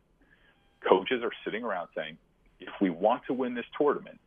coaches 0.88 1.22
are 1.24 1.32
sitting 1.46 1.64
around 1.64 1.90
saying, 1.96 2.18
if 2.60 2.70
we 2.82 2.90
want 2.90 3.22
to 3.28 3.34
win 3.34 3.54
this 3.54 3.66
tournament, 3.78 4.20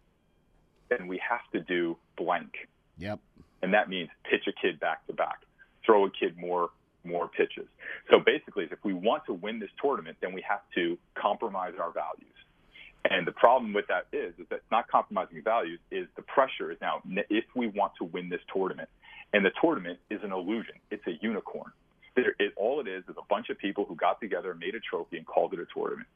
then 0.98 1.08
we 1.08 1.20
have 1.28 1.40
to 1.52 1.60
do 1.60 1.96
blank. 2.16 2.52
Yep. 2.98 3.20
And 3.62 3.74
that 3.74 3.88
means 3.88 4.10
pitch 4.28 4.46
a 4.46 4.52
kid 4.52 4.80
back 4.80 5.06
to 5.06 5.12
back, 5.12 5.40
throw 5.84 6.06
a 6.06 6.10
kid 6.10 6.36
more 6.36 6.70
more 7.04 7.26
pitches. 7.26 7.66
So 8.10 8.20
basically, 8.20 8.68
if 8.70 8.78
we 8.84 8.92
want 8.92 9.26
to 9.26 9.32
win 9.32 9.58
this 9.58 9.70
tournament, 9.80 10.18
then 10.20 10.32
we 10.32 10.40
have 10.48 10.60
to 10.76 10.96
compromise 11.16 11.74
our 11.80 11.90
values. 11.90 12.28
And 13.10 13.26
the 13.26 13.32
problem 13.32 13.72
with 13.72 13.88
that 13.88 14.06
is, 14.12 14.32
is 14.38 14.46
that 14.50 14.60
not 14.70 14.86
compromising 14.86 15.42
values 15.42 15.80
is 15.90 16.06
the 16.14 16.22
pressure 16.22 16.70
is 16.70 16.78
now 16.80 17.02
if 17.28 17.44
we 17.56 17.66
want 17.66 17.92
to 17.98 18.04
win 18.04 18.28
this 18.28 18.40
tournament, 18.54 18.88
and 19.32 19.44
the 19.44 19.50
tournament 19.60 19.98
is 20.10 20.20
an 20.22 20.30
illusion. 20.30 20.76
It's 20.92 21.04
a 21.08 21.18
unicorn. 21.20 21.72
There, 22.14 22.36
it, 22.38 22.52
all 22.56 22.78
it 22.80 22.86
is 22.86 23.02
is 23.08 23.16
a 23.18 23.26
bunch 23.28 23.48
of 23.50 23.58
people 23.58 23.84
who 23.84 23.96
got 23.96 24.20
together, 24.20 24.54
made 24.54 24.76
a 24.76 24.80
trophy, 24.80 25.16
and 25.16 25.26
called 25.26 25.54
it 25.54 25.58
a 25.58 25.66
tournament. 25.74 26.06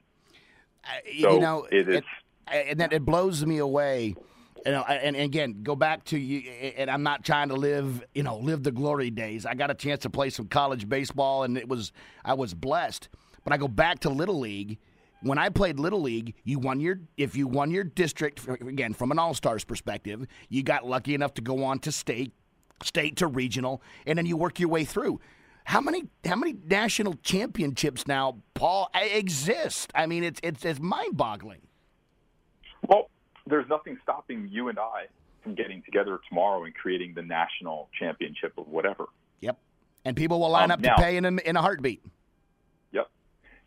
Uh, 0.85 0.89
So 1.20 1.33
you 1.35 1.41
know, 1.41 1.66
it 1.70 1.89
is. 1.89 1.97
it- 1.97 2.05
and 2.47 2.79
that 2.79 2.93
it 2.93 3.05
blows 3.05 3.45
me 3.45 3.59
away. 3.59 4.14
You 4.64 4.72
uh, 4.72 4.74
know, 4.76 4.84
and, 4.88 5.16
and 5.16 5.24
again, 5.24 5.62
go 5.62 5.76
back 5.76 6.04
to 6.04 6.18
you. 6.18 6.48
And 6.76 6.90
I'm 6.90 7.02
not 7.02 7.24
trying 7.24 7.48
to 7.48 7.54
live, 7.54 8.04
you 8.14 8.22
know, 8.22 8.38
live 8.38 8.62
the 8.62 8.72
glory 8.72 9.11
days. 9.11 9.46
I 9.46 9.54
got 9.54 9.70
a 9.70 9.74
chance 9.74 10.02
to 10.02 10.11
play 10.11 10.30
some 10.30 10.46
college 10.46 10.88
baseball, 10.88 11.42
and 11.42 11.57
it 11.57 11.68
was 11.68 11.92
I 12.24 12.34
was 12.34 12.54
blessed. 12.54 13.09
But 13.44 13.52
I 13.52 13.59
go 13.59 13.68
back 13.68 14.00
to 14.00 14.11
little 14.11 14.38
league. 14.38 14.78
When 15.22 15.38
I 15.38 15.48
played 15.48 15.78
little 15.78 16.00
league, 16.02 16.34
you 16.44 16.59
won 16.59 16.80
your 16.80 17.00
if 17.16 17.36
you 17.36 17.46
won 17.46 17.70
your 17.70 17.84
district 17.84 18.46
again 18.48 18.92
from 18.92 19.11
an 19.11 19.18
all 19.18 19.34
stars 19.34 19.64
perspective, 19.64 20.26
you 20.48 20.62
got 20.62 20.86
lucky 20.86 21.14
enough 21.14 21.34
to 21.34 21.42
go 21.42 21.64
on 21.64 21.78
to 21.80 21.92
state, 21.92 22.32
state 22.82 23.16
to 23.16 23.26
regional, 23.26 23.82
and 24.07 24.18
then 24.18 24.26
you 24.26 24.36
work 24.36 24.61
your 24.61 24.68
way 24.68 24.84
through. 24.84 25.20
How 25.64 25.80
many 25.80 26.04
how 26.24 26.36
many 26.36 26.54
national 26.66 27.14
championships 27.22 28.07
now, 28.07 28.38
Paul, 28.54 28.88
exist? 28.94 29.90
I 29.94 30.07
mean, 30.07 30.22
it's 30.22 30.38
it's 30.42 30.64
it's 30.64 30.78
mind 30.78 31.16
boggling. 31.16 31.62
Well, 32.86 33.11
there's 33.47 33.68
nothing 33.68 33.99
stopping 34.03 34.49
you 34.51 34.68
and 34.68 34.78
I 34.78 35.07
from 35.42 35.55
getting 35.55 35.82
together 35.82 36.18
tomorrow 36.28 36.64
and 36.64 36.74
creating 36.74 37.14
the 37.14 37.22
national 37.22 37.88
championship 37.99 38.53
of 38.59 38.66
whatever. 38.68 39.07
Yep. 39.40 39.59
And 40.05 40.16
people 40.16 40.40
will 40.40 40.51
line 40.51 40.64
Um, 40.64 40.72
up 40.72 40.80
now- 40.80 40.97
to 40.97 41.03
pay 41.03 41.16
in 41.16 41.24
a, 41.24 41.30
in 41.44 41.57
a 41.57 41.62
heartbeat. 41.62 42.03
Yep. 42.92 43.09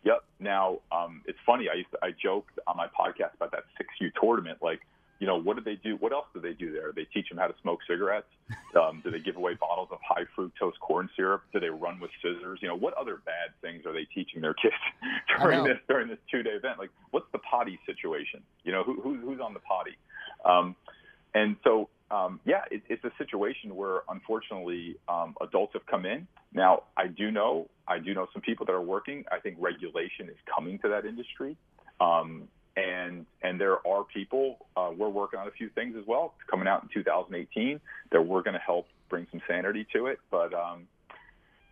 Yep. 0.04 0.24
Now, 0.38 0.78
um, 0.92 1.22
it's 1.26 1.38
funny. 1.46 1.68
I 1.72 1.74
used 1.76 1.90
to, 1.92 1.98
I 2.02 2.10
joked 2.12 2.58
on 2.66 2.76
my 2.76 2.86
podcast 2.88 3.34
about 3.34 3.50
that 3.52 3.64
six 3.76 3.88
U 4.00 4.10
tournament. 4.20 4.58
Like, 4.62 4.80
you 5.20 5.26
know, 5.26 5.36
what 5.38 5.56
do 5.56 5.62
they 5.62 5.76
do? 5.76 5.96
What 5.96 6.12
else 6.12 6.24
do 6.34 6.40
they 6.40 6.54
do 6.54 6.72
there? 6.72 6.92
They 6.96 7.04
teach 7.04 7.28
them 7.28 7.36
how 7.38 7.46
to 7.46 7.54
smoke 7.60 7.80
cigarettes. 7.86 8.26
Um, 8.74 9.02
do 9.04 9.10
they 9.10 9.18
give 9.20 9.36
away 9.36 9.54
bottles 9.54 9.88
of 9.92 9.98
high 10.06 10.24
fructose 10.36 10.78
corn 10.80 11.10
syrup? 11.14 11.42
Do 11.52 11.60
they 11.60 11.68
run 11.68 12.00
with 12.00 12.10
scissors? 12.22 12.60
You 12.62 12.68
know, 12.68 12.76
what 12.76 12.94
other 12.94 13.20
bad 13.26 13.50
things 13.60 13.84
are 13.84 13.92
they 13.92 14.06
teaching 14.14 14.40
their 14.40 14.54
kids 14.54 14.74
during 15.38 15.62
this 15.62 15.76
during 15.88 16.08
this 16.08 16.18
two 16.30 16.42
day 16.42 16.50
event? 16.50 16.78
Like, 16.78 16.90
what's 17.10 17.30
the 17.32 17.38
potty 17.38 17.78
situation? 17.84 18.42
You 18.64 18.72
know, 18.72 18.82
who, 18.82 19.00
who 19.00 19.16
who's 19.16 19.40
on 19.40 19.52
the 19.52 19.60
potty? 19.60 19.96
Um, 20.44 20.74
and 21.34 21.56
so, 21.64 21.90
um, 22.10 22.40
yeah, 22.46 22.62
it, 22.70 22.82
it's 22.88 23.04
a 23.04 23.12
situation 23.18 23.76
where 23.76 24.00
unfortunately 24.08 24.96
um, 25.08 25.34
adults 25.42 25.74
have 25.74 25.86
come 25.86 26.06
in. 26.06 26.26
Now, 26.54 26.84
I 26.96 27.06
do 27.06 27.30
know, 27.30 27.68
I 27.86 27.98
do 27.98 28.14
know 28.14 28.26
some 28.32 28.42
people 28.42 28.66
that 28.66 28.72
are 28.72 28.80
working. 28.80 29.24
I 29.30 29.38
think 29.38 29.56
regulation 29.60 30.28
is 30.28 30.36
coming 30.52 30.78
to 30.80 30.88
that 30.88 31.04
industry, 31.04 31.56
um, 32.00 32.48
and 32.76 33.26
and 33.42 33.60
there 33.60 33.86
are 33.86 34.04
people. 34.04 34.66
Uh, 34.76 34.90
we're 34.96 35.08
working 35.08 35.38
on 35.38 35.48
a 35.48 35.50
few 35.50 35.68
things 35.70 35.96
as 35.98 36.06
well 36.06 36.34
coming 36.50 36.68
out 36.68 36.82
in 36.82 36.88
2018 36.92 37.80
that 38.12 38.22
we're 38.22 38.42
going 38.42 38.54
to 38.54 38.60
help 38.60 38.86
bring 39.08 39.26
some 39.30 39.40
sanity 39.48 39.86
to 39.92 40.06
it. 40.06 40.20
But 40.30 40.54
um, 40.54 40.86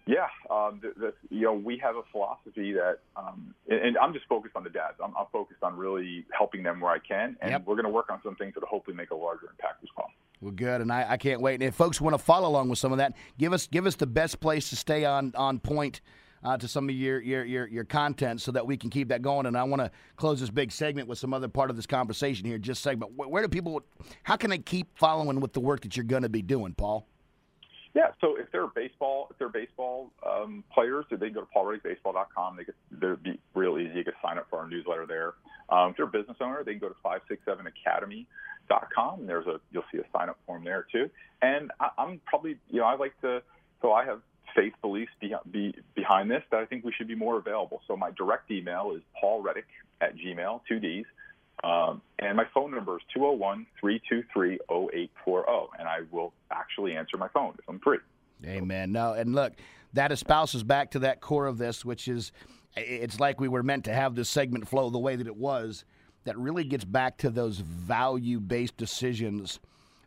yeah, 0.06 0.28
um, 0.50 0.80
the, 0.82 0.92
the, 0.98 1.14
you 1.28 1.42
know, 1.42 1.52
we 1.52 1.76
have 1.78 1.96
a 1.96 2.02
philosophy 2.10 2.72
that, 2.72 3.00
um, 3.14 3.54
and, 3.68 3.78
and 3.80 3.98
I'm 3.98 4.14
just 4.14 4.26
focused 4.26 4.56
on 4.56 4.64
the 4.64 4.70
dads. 4.70 4.94
I'm, 5.04 5.12
I'm 5.18 5.26
focused 5.30 5.62
on 5.62 5.76
really 5.76 6.24
helping 6.36 6.62
them 6.62 6.80
where 6.80 6.90
I 6.90 6.98
can, 6.98 7.36
and 7.42 7.50
Yep. 7.50 7.66
we're 7.66 7.74
going 7.74 7.84
to 7.84 7.90
work 7.90 8.10
on 8.10 8.18
some 8.24 8.34
things 8.34 8.54
that 8.54 8.64
hopefully 8.64 8.96
make 8.96 9.10
a 9.10 9.14
larger 9.14 9.50
impact 9.50 9.82
as 9.82 9.90
well. 9.96 10.10
Well, 10.40 10.52
good, 10.52 10.80
and 10.80 10.90
I, 10.90 11.04
I 11.10 11.16
can't 11.18 11.42
wait. 11.42 11.54
And 11.54 11.64
if 11.64 11.74
folks 11.74 12.00
want 12.00 12.14
to 12.14 12.18
follow 12.18 12.48
along 12.48 12.70
with 12.70 12.78
some 12.78 12.90
of 12.90 12.98
that, 12.98 13.14
give 13.38 13.52
us 13.52 13.66
give 13.66 13.86
us 13.86 13.96
the 13.96 14.06
best 14.06 14.40
place 14.40 14.70
to 14.70 14.76
stay 14.76 15.04
on 15.04 15.32
on 15.36 15.58
point 15.58 16.00
uh, 16.44 16.56
to 16.56 16.68
some 16.68 16.88
of 16.88 16.94
your, 16.94 17.20
your 17.20 17.44
your 17.44 17.66
your 17.68 17.84
content, 17.84 18.40
so 18.40 18.52
that 18.52 18.66
we 18.66 18.76
can 18.76 18.90
keep 18.90 19.08
that 19.08 19.22
going. 19.22 19.46
And 19.46 19.56
I 19.56 19.64
want 19.64 19.82
to 19.82 19.90
close 20.16 20.38
this 20.40 20.50
big 20.50 20.70
segment 20.72 21.08
with 21.08 21.18
some 21.18 21.34
other 21.34 21.48
part 21.48 21.70
of 21.70 21.76
this 21.76 21.86
conversation 21.86 22.46
here. 22.46 22.58
Just 22.58 22.82
segment. 22.82 23.12
Where, 23.16 23.28
where 23.28 23.42
do 23.42 23.48
people? 23.48 23.82
How 24.22 24.36
can 24.36 24.50
they 24.50 24.58
keep 24.58 24.96
following 24.98 25.40
with 25.40 25.52
the 25.52 25.60
work 25.60 25.80
that 25.82 25.96
you're 25.96 26.04
going 26.04 26.22
to 26.22 26.28
be 26.28 26.42
doing, 26.42 26.74
Paul? 26.74 27.06
Yeah, 27.94 28.08
so 28.20 28.36
if 28.36 28.52
they're 28.52 28.66
baseball, 28.68 29.28
if 29.30 29.38
they're 29.38 29.48
baseball 29.48 30.12
um, 30.24 30.62
players, 30.72 31.04
they 31.10 31.16
can 31.16 31.32
go 31.32 31.40
to 31.40 31.46
paulreddickbaseball.com. 31.56 32.56
They 32.56 32.64
could, 32.64 32.74
they're 32.90 33.16
be 33.16 33.40
real 33.54 33.78
easy. 33.78 33.94
You 33.96 34.04
can 34.04 34.12
sign 34.22 34.36
up 34.38 34.46
for 34.50 34.58
our 34.60 34.68
newsletter 34.68 35.06
there. 35.06 35.32
Um, 35.68 35.90
if 35.90 35.96
they're 35.96 36.06
a 36.06 36.08
business 36.08 36.36
owner, 36.40 36.62
they 36.64 36.72
can 36.72 36.80
go 36.80 36.90
to 36.90 36.94
567academy.com. 37.04 39.26
There's 39.26 39.46
a 39.46 39.60
you'll 39.72 39.84
see 39.90 39.98
a 39.98 40.04
sign 40.16 40.28
up 40.28 40.38
form 40.46 40.62
there 40.64 40.86
too. 40.92 41.10
And 41.42 41.72
I, 41.80 41.88
I'm 41.98 42.20
probably 42.26 42.58
you 42.68 42.78
know 42.80 42.86
I 42.86 42.94
like 42.96 43.20
to 43.22 43.42
so 43.82 43.92
I 43.92 44.04
have 44.04 44.20
faith 44.54 44.74
beliefs 44.80 45.10
be, 45.20 45.34
be, 45.50 45.74
behind 45.98 46.30
this 46.30 46.44
that 46.52 46.60
I 46.60 46.64
think 46.64 46.84
we 46.84 46.92
should 46.96 47.08
be 47.08 47.16
more 47.16 47.38
available. 47.38 47.80
So 47.88 47.96
my 47.96 48.12
direct 48.12 48.52
email 48.52 48.92
is 48.96 49.02
paulreddick 49.20 49.64
at 50.00 50.16
gmail 50.16 50.60
two 50.68 50.78
D's. 50.78 51.04
Um, 51.64 52.02
and 52.20 52.36
my 52.36 52.44
phone 52.54 52.70
number 52.70 52.98
is 52.98 53.02
201-323-0840, 53.16 55.68
and 55.76 55.88
I 55.88 56.02
will 56.12 56.32
actually 56.52 56.94
answer 56.94 57.16
my 57.16 57.26
phone 57.34 57.54
if 57.58 57.68
I'm 57.68 57.80
free. 57.80 57.98
Amen. 58.46 58.92
No, 58.92 59.14
and 59.14 59.34
look, 59.34 59.54
that 59.94 60.12
espouses 60.12 60.62
back 60.62 60.92
to 60.92 61.00
that 61.00 61.20
core 61.20 61.46
of 61.46 61.58
this, 61.58 61.84
which 61.84 62.06
is 62.06 62.30
it's 62.76 63.18
like 63.18 63.40
we 63.40 63.48
were 63.48 63.64
meant 63.64 63.84
to 63.86 63.92
have 63.92 64.14
this 64.14 64.30
segment 64.30 64.68
flow 64.68 64.88
the 64.88 64.98
way 64.98 65.16
that 65.16 65.26
it 65.26 65.36
was. 65.36 65.84
That 66.24 66.38
really 66.38 66.62
gets 66.62 66.84
back 66.84 67.16
to 67.18 67.30
those 67.30 67.58
value 67.58 68.38
based 68.38 68.76
decisions 68.76 69.58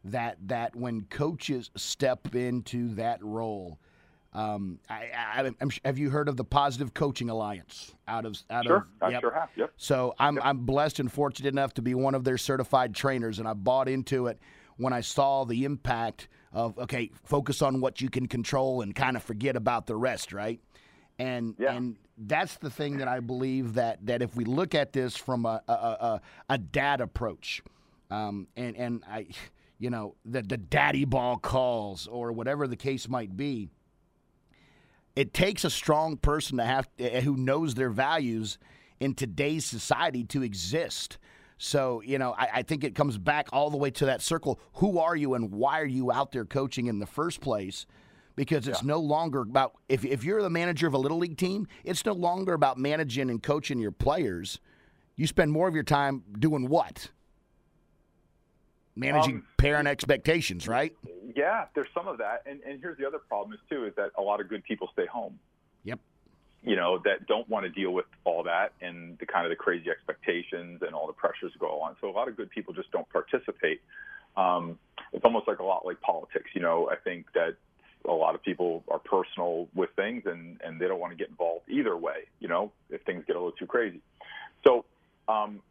that 0.06 0.38
that 0.48 0.74
when 0.76 1.02
coaches 1.10 1.70
step 1.76 2.34
into 2.34 2.96
that 2.96 3.22
role. 3.22 3.78
Um, 4.34 4.80
I, 4.90 5.10
I, 5.14 5.52
I'm, 5.60 5.72
have 5.84 5.98
you 5.98 6.10
heard 6.10 6.30
of 6.30 6.38
the 6.38 6.46
Positive 6.46 6.94
Coaching 6.94 7.30
Alliance? 7.30 7.94
Out 8.08 8.26
of 8.26 8.38
out 8.50 8.66
Sure, 8.66 8.78
of 8.78 8.84
I 9.02 9.10
yep. 9.10 9.22
sure 9.22 9.32
have. 9.32 9.50
Yep. 9.56 9.74
So 9.78 10.16
I'm 10.20 10.40
I'm 10.42 10.60
blessed 10.66 11.00
and 11.00 11.12
fortunate 11.12 11.50
enough 11.50 11.74
to 11.76 11.82
be 11.82 11.96
one 11.96 12.16
of 12.16 12.24
their 12.24 12.38
certified 12.38 12.96
trainers, 12.96 13.40
and 13.40 13.48
I 13.48 13.54
bought 13.54 13.90
into 13.90 14.28
it 14.28 14.40
when 14.78 14.94
I 14.94 15.02
saw 15.02 15.44
the 15.44 15.66
impact 15.66 16.30
of 16.54 16.78
okay, 16.80 17.12
focus 17.24 17.62
on 17.62 17.82
what 17.82 18.00
you 18.00 18.10
can 18.10 18.28
control 18.28 18.82
and 18.82 18.96
kind 18.96 19.18
of 19.18 19.24
forget 19.24 19.56
about 19.56 19.86
the 19.86 19.96
rest, 19.96 20.32
right? 20.32 20.62
And 21.20 21.56
and 21.74 21.98
that's 22.18 22.56
the 22.58 22.70
thing 22.70 22.98
that 22.98 23.08
I 23.10 23.20
believe 23.20 23.74
that 23.74 24.06
that 24.06 24.22
if 24.22 24.36
we 24.36 24.46
look 24.46 24.74
at 24.76 24.94
this 24.94 25.18
from 25.18 25.46
a 25.46 25.62
a, 25.68 25.74
a, 25.74 26.22
a 26.52 26.58
dad 26.58 27.02
approach, 27.02 27.64
um, 28.10 28.48
and 28.56 28.76
and 28.78 29.04
I, 29.10 29.28
you 29.78 29.90
know, 29.90 30.16
the 30.24 30.42
the 30.42 30.58
daddy 30.58 31.04
ball 31.06 31.38
calls 31.38 32.08
or 32.08 32.32
whatever 32.32 32.66
the 32.66 32.78
case 32.78 33.10
might 33.10 33.36
be 33.36 33.70
it 35.16 35.34
takes 35.34 35.64
a 35.64 35.70
strong 35.70 36.18
person 36.18 36.58
to 36.58 36.66
have 36.66 36.88
who 37.24 37.36
knows 37.36 37.76
their 37.76 37.90
values 37.90 38.58
in 39.00 39.14
today's 39.14 39.66
society 39.66 40.24
to 40.26 40.44
exist. 40.44 41.18
So, 41.58 42.02
you 42.02 42.18
know, 42.18 42.34
I, 42.38 42.50
I, 42.56 42.62
think 42.64 42.84
it 42.84 42.96
comes 42.96 43.18
back 43.18 43.50
all 43.52 43.70
the 43.70 43.78
way 43.78 43.92
to 43.92 44.06
that 44.08 44.22
circle. 44.22 44.60
Who 44.76 44.98
are 44.98 45.16
you 45.16 45.36
and 45.36 45.52
why 45.52 45.80
are 45.80 45.86
you 45.86 46.12
out 46.12 46.32
there 46.32 46.46
coaching 46.46 46.88
in 46.88 47.00
the 47.00 47.06
first 47.06 47.40
place? 47.40 47.86
Because 48.36 48.68
it's 48.68 48.82
yeah. 48.82 48.88
no 48.88 49.00
longer 49.00 49.42
about, 49.42 49.74
if, 49.88 50.04
if 50.04 50.24
you're 50.24 50.42
the 50.42 50.50
manager 50.50 50.88
of 50.88 50.96
a 50.96 50.98
little 50.98 51.20
league 51.20 51.38
team, 51.38 51.68
it's 51.84 52.04
no 52.04 52.14
longer 52.14 52.54
about 52.54 52.80
managing 52.80 53.30
and 53.30 53.44
coaching 53.44 53.80
your 53.80 53.92
players. 53.92 54.60
You 55.18 55.28
spend 55.28 55.52
more 55.52 55.68
of 55.68 55.76
your 55.76 55.84
time 55.84 56.24
doing 56.40 56.68
what? 56.68 57.12
Managing 58.96 59.36
Um, 59.36 59.48
parent 59.58 59.88
expectations, 59.88 60.68
right? 60.68 60.96
Yeah, 61.42 61.66
there's 61.74 61.88
some 61.92 62.08
of 62.08 62.20
that, 62.20 62.44
and 62.46 62.62
and 62.62 62.80
here's 62.80 63.00
the 63.00 63.08
other 63.08 63.18
problem 63.18 63.52
is 63.54 63.60
too 63.68 63.88
is 63.88 63.96
that 63.96 64.12
a 64.16 64.22
lot 64.22 64.42
of 64.42 64.48
good 64.48 64.64
people 64.64 64.88
stay 64.94 65.08
home. 65.08 65.40
Yep. 65.86 66.00
You 66.62 66.76
know 66.76 67.00
that 67.04 67.26
don't 67.26 67.50
want 67.50 67.64
to 67.66 67.72
deal 67.72 67.90
with 67.90 68.06
all 68.26 68.44
that 68.44 68.74
and 68.80 69.18
the 69.18 69.26
kind 69.26 69.48
of 69.48 69.50
the 69.50 69.56
crazy 69.56 69.90
expectations 69.90 70.84
and 70.86 70.94
all 70.94 71.08
the 71.08 71.14
pressures 71.14 71.52
go 71.58 71.82
on. 71.82 71.96
So 72.00 72.12
a 72.12 72.16
lot 72.20 72.28
of 72.28 72.38
good 72.38 72.52
people 72.52 72.76
just 72.76 72.92
don't 72.92 73.10
participate. 73.10 73.82
Um, 74.38 74.78
it's 75.14 75.26
almost 75.26 75.48
like 75.48 75.58
a 75.58 75.64
lot 75.64 75.84
like 75.84 76.00
politics. 76.02 76.52
You 76.54 76.62
know, 76.62 76.92
I 76.92 76.96
think 76.96 77.26
that 77.34 77.56
a 78.06 78.14
lot 78.14 78.36
of 78.36 78.44
people 78.44 78.84
are 78.88 79.00
personal 79.00 79.68
with 79.74 79.90
things 79.96 80.22
and 80.28 80.62
and 80.64 80.80
they 80.80 80.88
don't 80.88 81.00
want 81.00 81.12
to 81.12 81.18
get 81.18 81.30
involved 81.30 81.68
either 81.68 81.98
way. 81.98 82.28
You 82.40 82.50
know, 82.50 82.72
if 82.92 83.02
things 83.02 83.24
get 83.26 83.36
a 83.36 83.40
little 83.40 83.58
too 83.58 83.66
crazy. 83.66 84.02
So. 84.64 84.86
Um, 85.28 85.62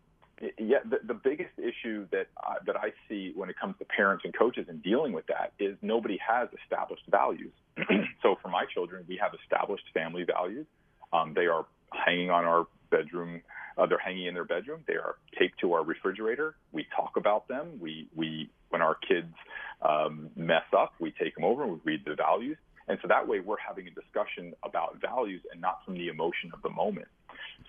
yeah, 0.58 0.78
the, 0.88 0.98
the 1.06 1.14
biggest 1.14 1.50
issue 1.58 2.06
that 2.12 2.28
uh, 2.36 2.54
that 2.66 2.76
I 2.76 2.92
see 3.08 3.32
when 3.34 3.50
it 3.50 3.56
comes 3.60 3.76
to 3.78 3.84
parents 3.84 4.24
and 4.24 4.34
coaches 4.36 4.66
and 4.68 4.82
dealing 4.82 5.12
with 5.12 5.26
that 5.26 5.52
is 5.58 5.76
nobody 5.82 6.18
has 6.26 6.48
established 6.62 7.04
values. 7.10 7.52
so 8.22 8.36
for 8.40 8.48
my 8.48 8.64
children, 8.72 9.04
we 9.08 9.18
have 9.20 9.32
established 9.42 9.84
family 9.92 10.24
values. 10.24 10.66
Um, 11.12 11.34
they 11.34 11.46
are 11.46 11.66
hanging 11.92 12.30
on 12.30 12.44
our 12.44 12.66
bedroom. 12.90 13.42
Uh, 13.76 13.86
they're 13.86 13.98
hanging 13.98 14.26
in 14.26 14.34
their 14.34 14.44
bedroom. 14.44 14.80
They 14.86 14.94
are 14.94 15.16
taped 15.38 15.60
to 15.60 15.74
our 15.74 15.84
refrigerator. 15.84 16.54
We 16.72 16.86
talk 16.96 17.12
about 17.16 17.46
them. 17.48 17.78
We 17.80 18.08
we 18.14 18.50
when 18.70 18.80
our 18.80 18.94
kids 18.94 19.34
um, 19.82 20.30
mess 20.36 20.64
up, 20.76 20.94
we 20.98 21.12
take 21.12 21.34
them 21.34 21.44
over 21.44 21.64
and 21.64 21.72
we 21.72 21.80
read 21.84 22.04
the 22.06 22.14
values. 22.14 22.56
And 22.88 22.98
so 23.02 23.08
that 23.08 23.28
way, 23.28 23.40
we're 23.40 23.56
having 23.64 23.86
a 23.86 23.90
discussion 23.90 24.54
about 24.64 25.00
values 25.00 25.42
and 25.52 25.60
not 25.60 25.84
from 25.84 25.94
the 25.94 26.08
emotion 26.08 26.50
of 26.52 26.62
the 26.62 26.70
moment. 26.70 27.06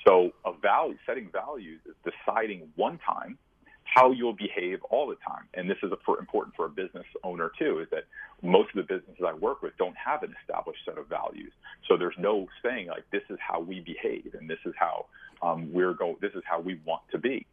So, 0.08 0.32
a 0.46 0.54
value, 0.54 0.98
setting 1.06 1.30
values 1.32 1.82
is 1.86 1.96
deciding 2.04 2.70
one 2.76 3.00
time 3.00 3.38
how 3.84 4.12
you'll 4.12 4.34
behave 4.34 4.80
all 4.90 5.08
the 5.08 5.16
time. 5.28 5.46
And 5.54 5.70
this 5.70 5.78
is 5.84 5.92
for, 6.06 6.20
important 6.20 6.56
for 6.56 6.66
a 6.66 6.70
business 6.70 7.06
owner 7.24 7.52
too, 7.60 7.80
is 7.80 7.88
that 7.92 8.06
most 8.42 8.70
of 8.76 8.88
the 8.88 8.96
businesses 8.96 9.24
I 9.28 9.34
work 9.34 9.62
with 9.62 9.76
don't 9.78 9.96
have 9.98 10.24
an 10.24 10.34
established 10.42 10.80
set 10.86 10.98
of 10.98 11.08
values. 11.08 11.52
So 11.88 11.98
there's 11.98 12.16
no 12.18 12.48
saying 12.64 12.88
like 12.88 13.04
this 13.12 13.24
is 13.30 13.38
how 13.46 13.60
we 13.60 13.82
behave 13.82 14.34
and 14.40 14.50
this 14.50 14.60
is 14.66 14.74
how 14.78 15.08
um, 15.42 15.72
we're 15.74 15.94
going. 15.94 16.16
This 16.22 16.34
is 16.36 16.44
how 16.46 16.60
we 16.62 16.80
want 16.86 17.02
to 17.12 17.18
be. 17.18 17.46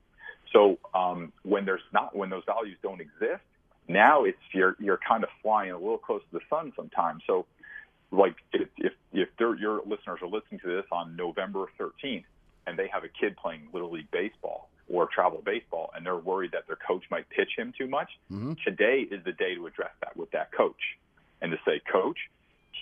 So 0.52 0.78
um, 0.94 1.32
when 1.42 1.64
there's 1.64 1.82
not 1.92 2.14
when 2.16 2.30
those 2.30 2.44
values 2.46 2.76
don't 2.82 3.00
exist, 3.00 3.42
now 3.88 4.24
it's 4.24 4.38
you're 4.52 4.76
you're 4.78 5.00
kind 5.06 5.24
of 5.24 5.30
flying 5.42 5.72
a 5.72 5.78
little 5.78 5.98
close 5.98 6.22
to 6.30 6.38
the 6.38 6.44
sun 6.50 6.72
sometimes. 6.76 7.22
So 7.26 7.46
like 8.10 8.36
if 8.52 8.68
if, 8.78 8.92
if 9.12 9.28
your 9.38 9.80
listeners 9.86 10.20
are 10.22 10.28
listening 10.28 10.60
to 10.60 10.68
this 10.68 10.84
on 10.92 11.16
November 11.16 11.66
13th 11.78 12.24
and 12.66 12.78
they 12.78 12.88
have 12.88 13.04
a 13.04 13.08
kid 13.08 13.36
playing 13.36 13.68
little 13.72 13.90
league 13.90 14.10
baseball 14.10 14.68
or 14.88 15.06
travel 15.06 15.42
baseball 15.44 15.90
and 15.94 16.04
they're 16.04 16.16
worried 16.16 16.52
that 16.52 16.66
their 16.66 16.78
coach 16.86 17.04
might 17.10 17.28
pitch 17.30 17.50
him 17.56 17.72
too 17.76 17.86
much, 17.86 18.08
mm-hmm. 18.32 18.52
today 18.64 19.06
is 19.10 19.22
the 19.24 19.32
day 19.32 19.54
to 19.54 19.66
address 19.66 19.90
that 20.00 20.16
with 20.16 20.30
that 20.30 20.50
coach 20.52 20.98
and 21.40 21.52
to 21.52 21.58
say, 21.64 21.80
coach, 21.90 22.18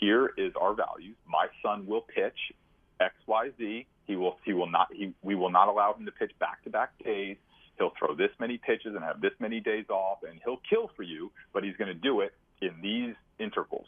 here 0.00 0.32
is 0.36 0.52
our 0.60 0.74
values. 0.74 1.16
My 1.26 1.46
son 1.62 1.86
will 1.86 2.02
pitch 2.02 2.52
X, 3.00 3.14
Y, 3.26 3.50
Z. 3.58 3.86
He 4.06 4.16
will, 4.16 4.38
he 4.44 4.52
will 4.52 4.70
not, 4.70 4.88
he, 4.92 5.12
we 5.22 5.34
will 5.34 5.50
not 5.50 5.68
allow 5.68 5.94
him 5.94 6.06
to 6.06 6.12
pitch 6.12 6.32
back 6.38 6.62
to 6.64 6.70
back 6.70 6.92
days. 7.04 7.36
He'll 7.78 7.92
throw 7.98 8.14
this 8.14 8.30
many 8.38 8.58
pitches 8.58 8.94
and 8.94 9.02
have 9.02 9.20
this 9.20 9.32
many 9.38 9.60
days 9.60 9.86
off 9.90 10.18
and 10.28 10.40
he'll 10.44 10.60
kill 10.68 10.90
for 10.96 11.02
you, 11.02 11.30
but 11.52 11.64
he's 11.64 11.76
going 11.76 11.88
to 11.88 11.94
do 11.94 12.20
it 12.20 12.32
in 12.62 12.70
these 12.82 13.14
intervals 13.38 13.86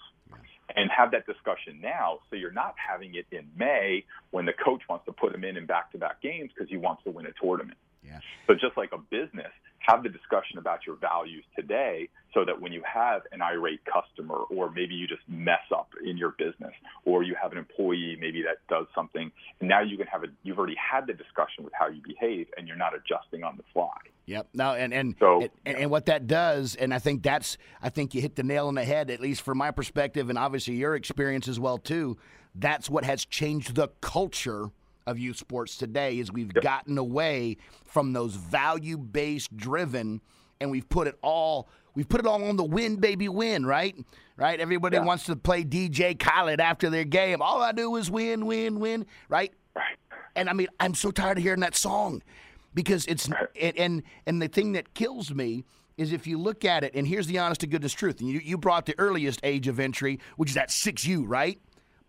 and 0.78 0.90
have 0.90 1.10
that 1.10 1.26
discussion 1.26 1.80
now 1.80 2.18
so 2.30 2.36
you're 2.36 2.52
not 2.52 2.74
having 2.78 3.14
it 3.14 3.26
in 3.32 3.48
May 3.56 4.04
when 4.30 4.46
the 4.46 4.52
coach 4.52 4.82
wants 4.88 5.04
to 5.06 5.12
put 5.12 5.34
him 5.34 5.44
in 5.44 5.56
in 5.56 5.66
back-to-back 5.66 6.22
games 6.22 6.50
because 6.54 6.70
he 6.70 6.76
wants 6.76 7.02
to 7.04 7.10
win 7.10 7.26
a 7.26 7.32
tournament. 7.42 7.78
Yeah. 8.04 8.20
So 8.46 8.54
just 8.54 8.76
like 8.76 8.90
a 8.92 8.98
business, 8.98 9.52
have 9.88 10.02
the 10.02 10.08
discussion 10.08 10.58
about 10.58 10.80
your 10.86 10.96
values 10.96 11.44
today 11.56 12.08
so 12.34 12.44
that 12.44 12.60
when 12.60 12.72
you 12.72 12.82
have 12.84 13.22
an 13.32 13.40
irate 13.40 13.80
customer 13.86 14.34
or 14.50 14.70
maybe 14.70 14.94
you 14.94 15.06
just 15.06 15.22
mess 15.28 15.64
up 15.74 15.88
in 16.04 16.18
your 16.18 16.34
business 16.38 16.72
or 17.06 17.22
you 17.22 17.34
have 17.40 17.52
an 17.52 17.58
employee 17.58 18.16
maybe 18.20 18.42
that 18.42 18.58
does 18.68 18.86
something 18.94 19.32
and 19.60 19.68
now 19.68 19.80
you 19.80 19.96
can 19.96 20.06
have 20.06 20.24
a 20.24 20.26
you've 20.42 20.58
already 20.58 20.76
had 20.76 21.06
the 21.06 21.14
discussion 21.14 21.64
with 21.64 21.72
how 21.72 21.88
you 21.88 22.02
behave 22.06 22.46
and 22.58 22.68
you're 22.68 22.76
not 22.76 22.92
adjusting 22.94 23.42
on 23.42 23.56
the 23.56 23.62
fly. 23.72 23.88
Yep. 24.26 24.48
Now 24.52 24.74
and 24.74 24.92
and, 24.92 25.14
so, 25.18 25.48
and, 25.64 25.78
and 25.78 25.90
what 25.90 26.04
that 26.06 26.26
does 26.26 26.74
and 26.74 26.92
I 26.92 26.98
think 26.98 27.22
that's 27.22 27.56
I 27.82 27.88
think 27.88 28.14
you 28.14 28.20
hit 28.20 28.36
the 28.36 28.42
nail 28.42 28.68
on 28.68 28.74
the 28.74 28.84
head 28.84 29.10
at 29.10 29.20
least 29.20 29.40
from 29.40 29.56
my 29.56 29.70
perspective 29.70 30.28
and 30.28 30.38
obviously 30.38 30.74
your 30.74 30.94
experience 30.96 31.48
as 31.48 31.58
well 31.58 31.78
too. 31.78 32.18
That's 32.54 32.90
what 32.90 33.04
has 33.04 33.24
changed 33.24 33.74
the 33.74 33.88
culture 34.02 34.70
of 35.08 35.18
youth 35.18 35.38
sports 35.38 35.76
today 35.76 36.18
is 36.18 36.30
we've 36.30 36.52
gotten 36.52 36.98
away 36.98 37.56
from 37.86 38.12
those 38.12 38.34
value 38.34 38.98
based 38.98 39.56
driven 39.56 40.20
and 40.60 40.70
we've 40.70 40.88
put 40.88 41.06
it 41.06 41.18
all 41.22 41.68
we've 41.94 42.08
put 42.08 42.20
it 42.20 42.26
all 42.26 42.44
on 42.44 42.56
the 42.56 42.64
win 42.64 42.96
baby 42.96 43.28
win 43.28 43.64
right? 43.64 43.96
Right? 44.36 44.60
Everybody 44.60 44.98
yeah. 44.98 45.04
wants 45.04 45.24
to 45.24 45.34
play 45.34 45.64
dj 45.64 46.18
khaled 46.20 46.60
after 46.60 46.90
their 46.90 47.04
game. 47.04 47.40
All 47.40 47.62
i 47.62 47.72
do 47.72 47.96
is 47.96 48.10
win 48.10 48.44
win 48.44 48.78
win 48.80 49.06
right? 49.30 49.52
Right. 49.74 49.96
And 50.36 50.50
i 50.50 50.52
mean 50.52 50.68
i'm 50.78 50.94
so 50.94 51.10
tired 51.10 51.38
of 51.38 51.42
hearing 51.42 51.60
that 51.60 51.74
song 51.74 52.22
because 52.74 53.06
it's 53.06 53.28
right. 53.30 53.48
and, 53.60 53.78
and 53.78 54.02
and 54.26 54.42
the 54.42 54.48
thing 54.48 54.72
that 54.72 54.92
kills 54.92 55.32
me 55.32 55.64
is 55.96 56.12
if 56.12 56.26
you 56.26 56.38
look 56.38 56.66
at 56.66 56.84
it 56.84 56.94
and 56.94 57.08
here's 57.08 57.26
the 57.26 57.38
honest 57.38 57.62
to 57.62 57.66
goodness 57.66 57.94
truth 57.94 58.20
and 58.20 58.28
you, 58.28 58.40
you 58.40 58.58
brought 58.58 58.84
the 58.84 58.94
earliest 58.98 59.40
age 59.42 59.68
of 59.68 59.80
entry 59.80 60.20
which 60.36 60.50
is 60.50 60.56
at 60.58 60.68
6u 60.68 61.24
right? 61.26 61.58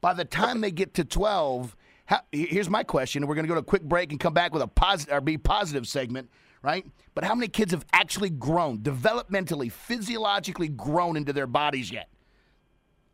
By 0.01 0.13
the 0.13 0.25
time 0.25 0.59
they 0.59 0.71
get 0.71 0.93
to 0.95 1.05
12 1.05 1.75
how, 2.10 2.22
here's 2.32 2.72
my 2.72 2.82
question. 2.82 3.28
We're 3.28 3.36
going 3.36 3.45
to 3.45 3.47
go 3.47 3.53
to 3.53 3.60
a 3.62 3.64
quick 3.64 3.84
break 3.84 4.10
and 4.10 4.20
come 4.20 4.34
back 4.34 4.51
with 4.51 4.64
a 4.64 4.68
positive 4.68 5.14
or 5.14 5.22
be 5.22 5.38
positive 5.38 5.88
segment, 5.88 6.32
right? 6.64 6.84
But 7.14 7.24
how 7.24 7.36
many 7.36 7.49
kids 7.49 7.72
have 7.72 7.86
actually 7.93 8.32
grown, 8.32 8.80
developmentally, 8.80 9.72
physiologically 9.72 10.70
grown 10.70 11.16
into 11.16 11.34
their 11.34 11.45
bodies 11.45 11.91
yet? 11.91 12.10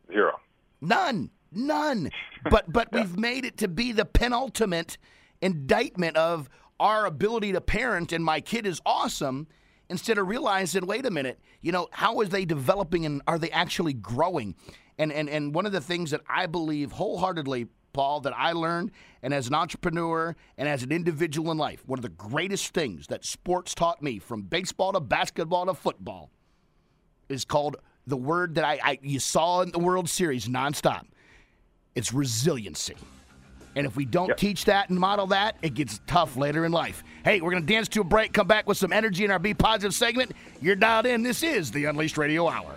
Zero. 0.10 0.40
None. 0.82 1.30
None. 1.52 2.10
But 2.48 2.72
but 2.72 2.90
yeah. 2.94 3.00
we've 3.00 3.18
made 3.18 3.44
it 3.44 3.58
to 3.58 3.68
be 3.68 3.92
the 3.92 4.06
penultimate 4.06 5.00
indictment 5.42 6.16
of 6.16 6.48
our 6.80 7.08
ability 7.08 7.54
to 7.54 7.60
parent 7.60 8.12
and 8.12 8.24
my 8.24 8.40
kid 8.40 8.68
is 8.68 8.80
awesome 8.86 9.48
instead 9.90 10.20
of 10.20 10.28
realizing, 10.28 10.86
wait 10.86 11.08
a 11.08 11.10
minute, 11.10 11.40
you 11.62 11.72
know, 11.72 11.88
how 11.90 12.22
is 12.22 12.30
they 12.30 12.46
developing 12.46 13.04
and 13.04 13.24
are 13.28 13.40
they 13.40 13.50
actually 13.50 13.94
growing? 13.94 14.54
And 15.00 15.12
and 15.12 15.28
and 15.28 15.56
one 15.56 15.66
of 15.66 15.72
the 15.72 15.82
things 15.82 16.12
that 16.12 16.22
I 16.30 16.46
believe 16.46 16.92
wholeheartedly 16.92 17.66
Paul, 17.96 18.20
that 18.22 18.34
I 18.38 18.52
learned, 18.52 18.92
and 19.24 19.34
as 19.34 19.48
an 19.48 19.56
entrepreneur 19.56 20.36
and 20.58 20.68
as 20.68 20.84
an 20.84 20.92
individual 20.92 21.50
in 21.52 21.58
life, 21.58 21.82
one 21.88 21.98
of 21.98 22.04
the 22.04 22.10
greatest 22.10 22.74
things 22.74 23.08
that 23.08 23.24
sports 23.24 23.74
taught 23.74 24.04
me, 24.04 24.20
from 24.20 24.42
baseball 24.42 24.92
to 24.92 25.00
basketball 25.00 25.66
to 25.68 25.74
football, 25.74 26.30
is 27.30 27.46
called 27.46 27.78
the 28.06 28.18
word 28.18 28.56
that 28.56 28.66
I, 28.66 28.80
I 28.84 29.00
you 29.02 29.20
saw 29.20 29.62
in 29.62 29.72
the 29.72 29.80
World 29.80 30.10
Series 30.10 30.48
nonstop. 30.48 31.06
It's 31.96 32.14
resiliency. 32.14 32.98
And 33.78 33.88
if 33.88 33.96
we 33.96 34.04
don't 34.06 34.28
yep. 34.28 34.38
teach 34.38 34.66
that 34.66 34.90
and 34.90 35.00
model 35.00 35.28
that, 35.28 35.56
it 35.62 35.74
gets 35.74 36.02
tough 36.06 36.36
later 36.36 36.66
in 36.66 36.74
life. 36.74 37.04
Hey, 37.24 37.40
we're 37.40 37.52
going 37.52 37.66
to 37.66 37.74
dance 37.74 37.88
to 37.90 38.02
a 38.02 38.04
break, 38.04 38.34
come 38.34 38.48
back 38.48 38.68
with 38.68 38.78
some 38.78 38.92
energy 38.92 39.24
in 39.24 39.32
our 39.32 39.40
Be 39.40 39.54
Positive 39.54 39.94
segment. 39.94 40.34
You're 40.62 40.76
dialed 40.76 41.06
in. 41.06 41.24
This 41.24 41.44
is 41.44 41.72
the 41.72 41.86
Unleashed 41.86 42.18
Radio 42.18 42.48
Hour. 42.48 42.76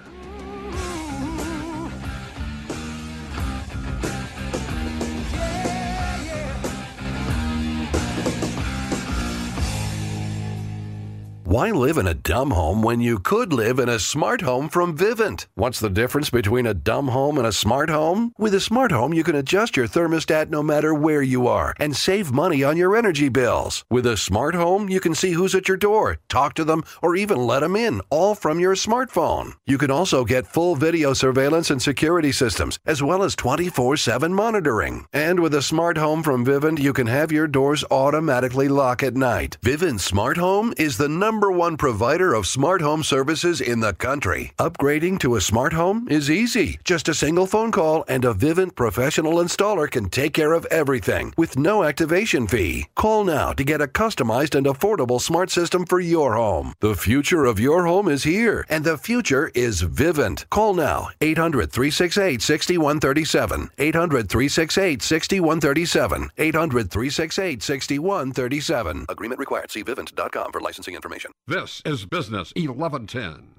Why 11.49 11.71
live 11.71 11.97
in 11.97 12.07
a 12.07 12.13
dumb 12.13 12.51
home 12.51 12.83
when 12.83 13.01
you 13.01 13.19
could 13.19 13.55
live 13.55 13.79
in 13.79 13.89
a 13.89 13.99
smart 13.99 14.43
home 14.43 14.69
from 14.69 14.95
Vivint? 14.95 15.47
What's 15.55 15.81
the 15.81 15.89
difference 15.89 16.29
between 16.29 16.67
a 16.67 16.75
dumb 16.75 17.09
home 17.09 17.39
and 17.39 17.47
a 17.47 17.53
smart 17.53 17.89
home? 17.89 18.35
With 18.37 18.53
a 18.53 18.61
smart 18.61 18.93
home, 18.93 19.15
you 19.15 19.25
can 19.25 19.35
adjust 19.35 19.75
your 19.75 19.89
thermostat 19.89 20.51
no 20.51 20.63
matter 20.63 20.93
where 20.93 21.23
you 21.23 21.47
are 21.47 21.73
and 21.81 21.97
save 21.97 22.31
money 22.31 22.63
on 22.63 22.77
your 22.77 22.95
energy 22.95 23.31
bills. 23.31 23.83
With 23.89 24.05
a 24.05 24.19
smart 24.19 24.57
home, 24.57 24.91
you 24.91 25.01
can 25.01 25.15
see 25.15 25.33
who's 25.33 25.55
at 25.55 25.69
your 25.69 25.79
door, 25.79 26.19
talk 26.29 26.53
to 26.53 26.65
them, 26.65 26.85
or 27.01 27.17
even 27.17 27.39
let 27.39 27.61
them 27.61 27.77
in, 27.77 28.03
all 28.11 28.35
from 28.35 28.61
your 28.61 28.75
smartphone. 28.75 29.55
You 29.65 29.79
can 29.79 29.91
also 29.91 30.27
get 30.27 30.47
full 30.47 30.77
video 30.77 31.15
surveillance 31.15 31.71
and 31.71 31.81
security 31.81 32.31
systems, 32.31 32.79
as 32.85 33.03
well 33.03 33.23
as 33.23 33.35
24 33.35 33.97
7 33.97 34.35
monitoring. 34.35 35.07
And 35.15 35.41
with 35.41 35.55
a 35.55 35.63
smart 35.63 35.97
home 35.97 36.23
from 36.23 36.45
Vivint, 36.45 36.79
you 36.79 36.93
can 36.93 37.07
have 37.07 37.33
your 37.33 37.47
doors 37.47 37.85
automatically 37.91 38.69
lock 38.69 39.03
at 39.03 39.17
night. 39.17 39.57
Vivint 39.63 40.01
Smart 40.01 40.37
Home 40.37 40.75
is 40.77 40.99
the 40.99 41.09
number 41.09 41.38
number 41.39 41.53
one 41.53 41.77
provider 41.77 42.35
of 42.35 42.49
smart 42.49 42.81
home 42.81 43.05
services 43.05 43.61
in 43.61 43.79
the 43.79 43.93
country. 43.93 44.51
Upgrading 44.59 45.21
to 45.21 45.37
a 45.37 45.41
smart 45.41 45.73
home 45.73 46.09
is 46.11 46.29
easy. 46.29 46.81
Just 46.83 47.09
a 47.09 47.15
single 47.15 47.47
phone 47.47 47.71
call 47.71 48.05
and 48.09 48.25
a 48.25 48.35
Vivint 48.35 48.75
professional 48.75 49.35
installer 49.35 49.89
can 49.89 50.09
take 50.09 50.35
care 50.35 50.53
of 50.53 50.67
everything 50.67 51.33
with 51.37 51.57
no 51.57 51.85
activation 51.85 52.49
fee. 52.49 52.89
Call 52.97 53.23
now 53.23 53.53
to 53.53 53.63
get 53.63 53.81
a 53.81 53.87
customized 53.87 54.57
and 54.57 54.67
affordable 54.67 55.21
smart 55.21 55.49
system 55.49 55.87
for 55.87 56.01
your 56.01 56.35
home. 56.35 56.73
The 56.81 56.97
future 56.97 57.45
of 57.45 57.61
your 57.61 57.87
home 57.87 58.09
is 58.09 58.25
here, 58.25 58.67
and 58.69 58.83
the 58.83 58.99
future 58.99 59.53
is 59.55 59.83
Vivint. 59.83 60.51
Call 60.51 60.75
now 60.75 61.11
800 61.21 61.71
368 61.71 62.43
6137. 62.43 63.71
800 63.79 64.29
368 64.29 65.03
6137. 65.03 66.31
800 66.37 66.91
368 66.91 67.63
6137. 67.63 69.07
Agreement 69.09 69.39
required. 69.39 69.71
See 69.71 69.85
Vivint.com 69.85 70.51
for 70.51 70.61
licensing 70.61 70.97
information. 70.97 71.28
This 71.47 71.83
is 71.85 72.07
Business 72.07 72.53
1110. 72.57 73.55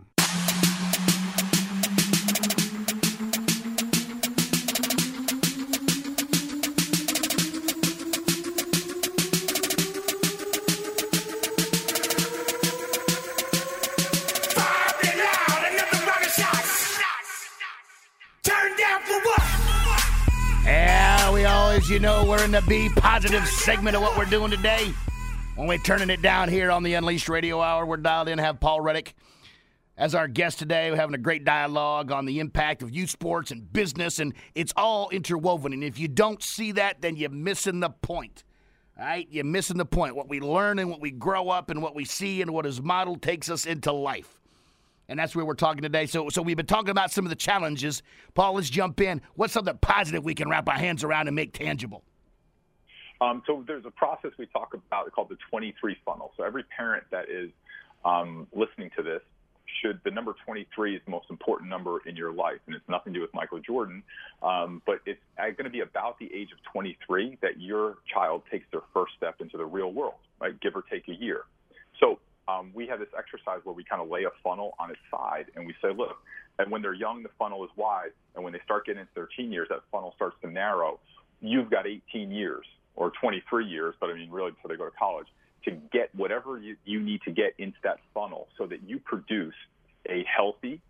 Yeah, 20.66 21.34
we 21.34 21.46
always, 21.46 21.90
you 21.90 22.00
know, 22.00 22.26
we're 22.26 22.44
in 22.44 22.52
the 22.52 22.62
be 22.62 22.90
positive 22.90 23.48
segment 23.48 23.96
of 23.96 24.02
what 24.02 24.18
we're 24.18 24.26
doing 24.26 24.52
today. 24.52 24.94
When 25.60 25.68
we're 25.68 25.78
turning 25.78 26.10
it 26.10 26.22
down 26.22 26.48
here 26.48 26.72
on 26.72 26.84
the 26.84 26.94
Unleashed 26.94 27.28
Radio 27.28 27.60
Hour, 27.60 27.86
we're 27.86 27.98
dialed 27.98 28.30
in 28.30 28.38
have 28.38 28.62
Paul 28.62 28.80
Reddick 28.80 29.14
as 29.98 30.16
our 30.16 30.30
guest 30.30 30.58
today. 30.58 30.90
We're 30.90 30.96
having 30.96 31.16
a 31.16 31.18
great 31.18 31.44
dialogue 31.44 32.14
on 32.14 32.26
the 32.26 32.40
impact 32.40 32.82
of 32.82 32.92
youth 32.92 33.10
sports 33.10 33.52
and 33.52 33.70
business, 33.74 34.20
and 34.20 34.34
it's 34.56 34.72
all 34.78 35.10
interwoven. 35.10 35.74
And 35.74 35.84
if 35.84 36.00
you 36.00 36.08
don't 36.08 36.42
see 36.42 36.72
that, 36.72 37.02
then 37.02 37.18
you're 37.18 37.30
missing 37.30 37.82
the 37.82 37.90
point. 37.90 38.46
All 38.98 39.04
right? 39.04 39.28
You're 39.30 39.44
missing 39.44 39.76
the 39.76 39.86
point. 39.86 40.16
What 40.16 40.30
we 40.30 40.40
learn 40.40 40.80
and 40.80 40.90
what 40.90 41.02
we 41.02 41.12
grow 41.12 41.50
up 41.50 41.70
and 41.70 41.82
what 41.82 41.94
we 41.94 42.06
see 42.06 42.42
and 42.42 42.52
what 42.52 42.66
is 42.66 42.82
modeled 42.82 43.22
takes 43.22 43.50
us 43.50 43.66
into 43.66 43.92
life. 43.92 44.40
And 45.10 45.20
that's 45.20 45.36
where 45.36 45.44
we're 45.44 45.56
talking 45.56 45.82
today. 45.82 46.06
So, 46.06 46.30
so 46.30 46.42
we've 46.42 46.56
been 46.56 46.68
talking 46.68 46.92
about 46.92 47.12
some 47.12 47.26
of 47.26 47.32
the 47.32 47.36
challenges. 47.36 48.02
Paul, 48.34 48.54
let's 48.54 48.70
jump 48.70 49.02
in. 49.02 49.22
What's 49.36 49.52
something 49.52 49.78
positive 49.82 50.24
we 50.24 50.36
can 50.36 50.48
wrap 50.50 50.70
our 50.70 50.80
hands 50.80 51.04
around 51.04 51.28
and 51.28 51.36
make 51.36 51.52
tangible? 51.52 52.06
Um, 53.22 53.44
so 53.46 53.64
there's 53.68 53.86
a 53.86 53.92
process 53.92 54.32
we 54.38 54.46
talk 54.48 54.74
about 54.74 55.12
called 55.12 55.30
the 55.30 55.38
23 55.50 55.98
funnel. 56.06 56.32
So 56.38 56.44
every 56.44 56.64
parent 56.64 57.04
that 57.12 57.30
is 57.30 57.50
um, 58.06 58.48
listening 58.54 58.92
to 58.98 59.04
this, 59.04 59.22
should 59.82 60.00
the 60.04 60.12
number 60.12 60.34
23 60.46 60.96
is 60.96 61.02
the 61.06 61.12
most 61.12 61.30
important 61.30 61.70
number 61.70 62.00
in 62.06 62.16
your 62.16 62.32
life, 62.32 62.60
and 62.66 62.76
it's 62.76 62.88
nothing 62.90 63.14
to 63.14 63.20
do 63.20 63.22
with 63.22 63.34
Michael 63.34 63.60
Jordan, 63.60 64.02
um, 64.42 64.82
but 64.86 65.00
it's 65.06 65.20
going 65.38 65.66
to 65.66 65.70
be 65.70 65.82
about 65.82 66.18
the 66.20 66.26
age 66.34 66.50
of 66.52 66.58
23 66.72 67.38
that 67.42 67.60
your 67.60 67.98
child 68.12 68.44
takes 68.50 68.66
their 68.72 68.82
first 68.94 69.14
step 69.18 69.36
into 69.42 69.58
the 69.58 69.66
real 69.66 69.92
world, 69.92 70.16
right? 70.40 70.60
Give 70.60 70.76
or 70.76 70.84
take 70.90 71.08
a 71.08 71.14
year. 71.14 71.44
So 72.00 72.20
um, 72.48 72.72
we 72.74 72.88
have 72.88 73.00
this 73.00 73.10
exercise 73.18 73.60
where 73.64 73.76
we 73.76 73.84
kind 73.84 74.02
of 74.02 74.10
lay 74.10 74.24
a 74.24 74.32
funnel 74.44 74.74
on 74.80 74.90
its 74.90 75.00
side, 75.12 75.46
and 75.56 75.68
we 75.68 75.76
say, 75.82 75.90
look, 75.96 76.18
and 76.58 76.72
when 76.72 76.82
they're 76.82 76.94
young, 76.94 77.24
the 77.24 77.30
funnel 77.38 77.64
is 77.64 77.70
wide, 77.76 78.12
and 78.36 78.44
when 78.44 78.54
they 78.54 78.60
start 78.66 78.86
getting 78.86 79.02
into 79.02 79.14
their 79.14 79.30
teen 79.38 79.52
years, 79.52 79.68
that 79.70 79.82
funnel 79.92 80.14
starts 80.16 80.36
to 80.42 80.50
narrow. 80.50 81.00
You've 81.42 81.70
got 81.70 81.86
18 81.88 82.32
years 82.32 82.66
or 83.00 83.12
23 83.22 83.66
years, 83.66 83.96
but 84.00 84.10
I 84.10 84.14
mean, 84.14 84.30
really, 84.30 84.52
before 84.52 84.70
they 84.70 84.76
go 84.76 84.86
to 84.86 84.92
college 84.92 85.28
to 85.64 85.72
get 85.72 86.14
whatever 86.14 86.60
you, 86.60 86.76
you 86.86 87.00
need 87.00 87.22
to 87.24 87.32
get 87.32 87.54
into 87.58 87.78
that 87.84 87.98
funnel 88.14 88.48
so 88.58 88.68
that 88.68 88.84
you 88.84 89.00
produce 89.00 89.56
a 90.08 90.24
healthy, 90.26 90.82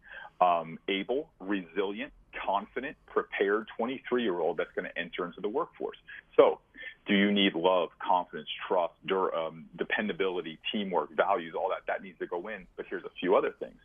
um, 0.42 0.80
able, 0.88 1.30
resilient, 1.40 2.12
confident, 2.46 2.98
prepared 3.06 3.68
23 3.78 4.24
year 4.24 4.40
old 4.40 4.58
that's 4.58 4.72
going 4.76 4.86
to 4.86 5.00
enter 5.00 5.26
into 5.26 5.40
the 5.40 5.50
workforce. 5.50 5.98
So, 6.36 6.60
do 7.08 7.14
you 7.16 7.32
need 7.32 7.54
love, 7.56 7.90
confidence, 8.00 8.50
trust, 8.68 8.94
dur- 9.06 9.34
um, 9.36 9.66
dependability, 9.78 10.60
teamwork, 10.72 11.16
values, 11.16 11.54
all 11.56 11.70
that? 11.70 11.86
That 11.88 12.04
needs 12.04 12.18
to 12.20 12.28
go 12.28 12.48
in. 12.48 12.66
But 12.76 12.86
here's 12.90 13.04
a 13.04 13.12
few 13.20 13.36
other 13.36 13.54
things. 13.60 13.78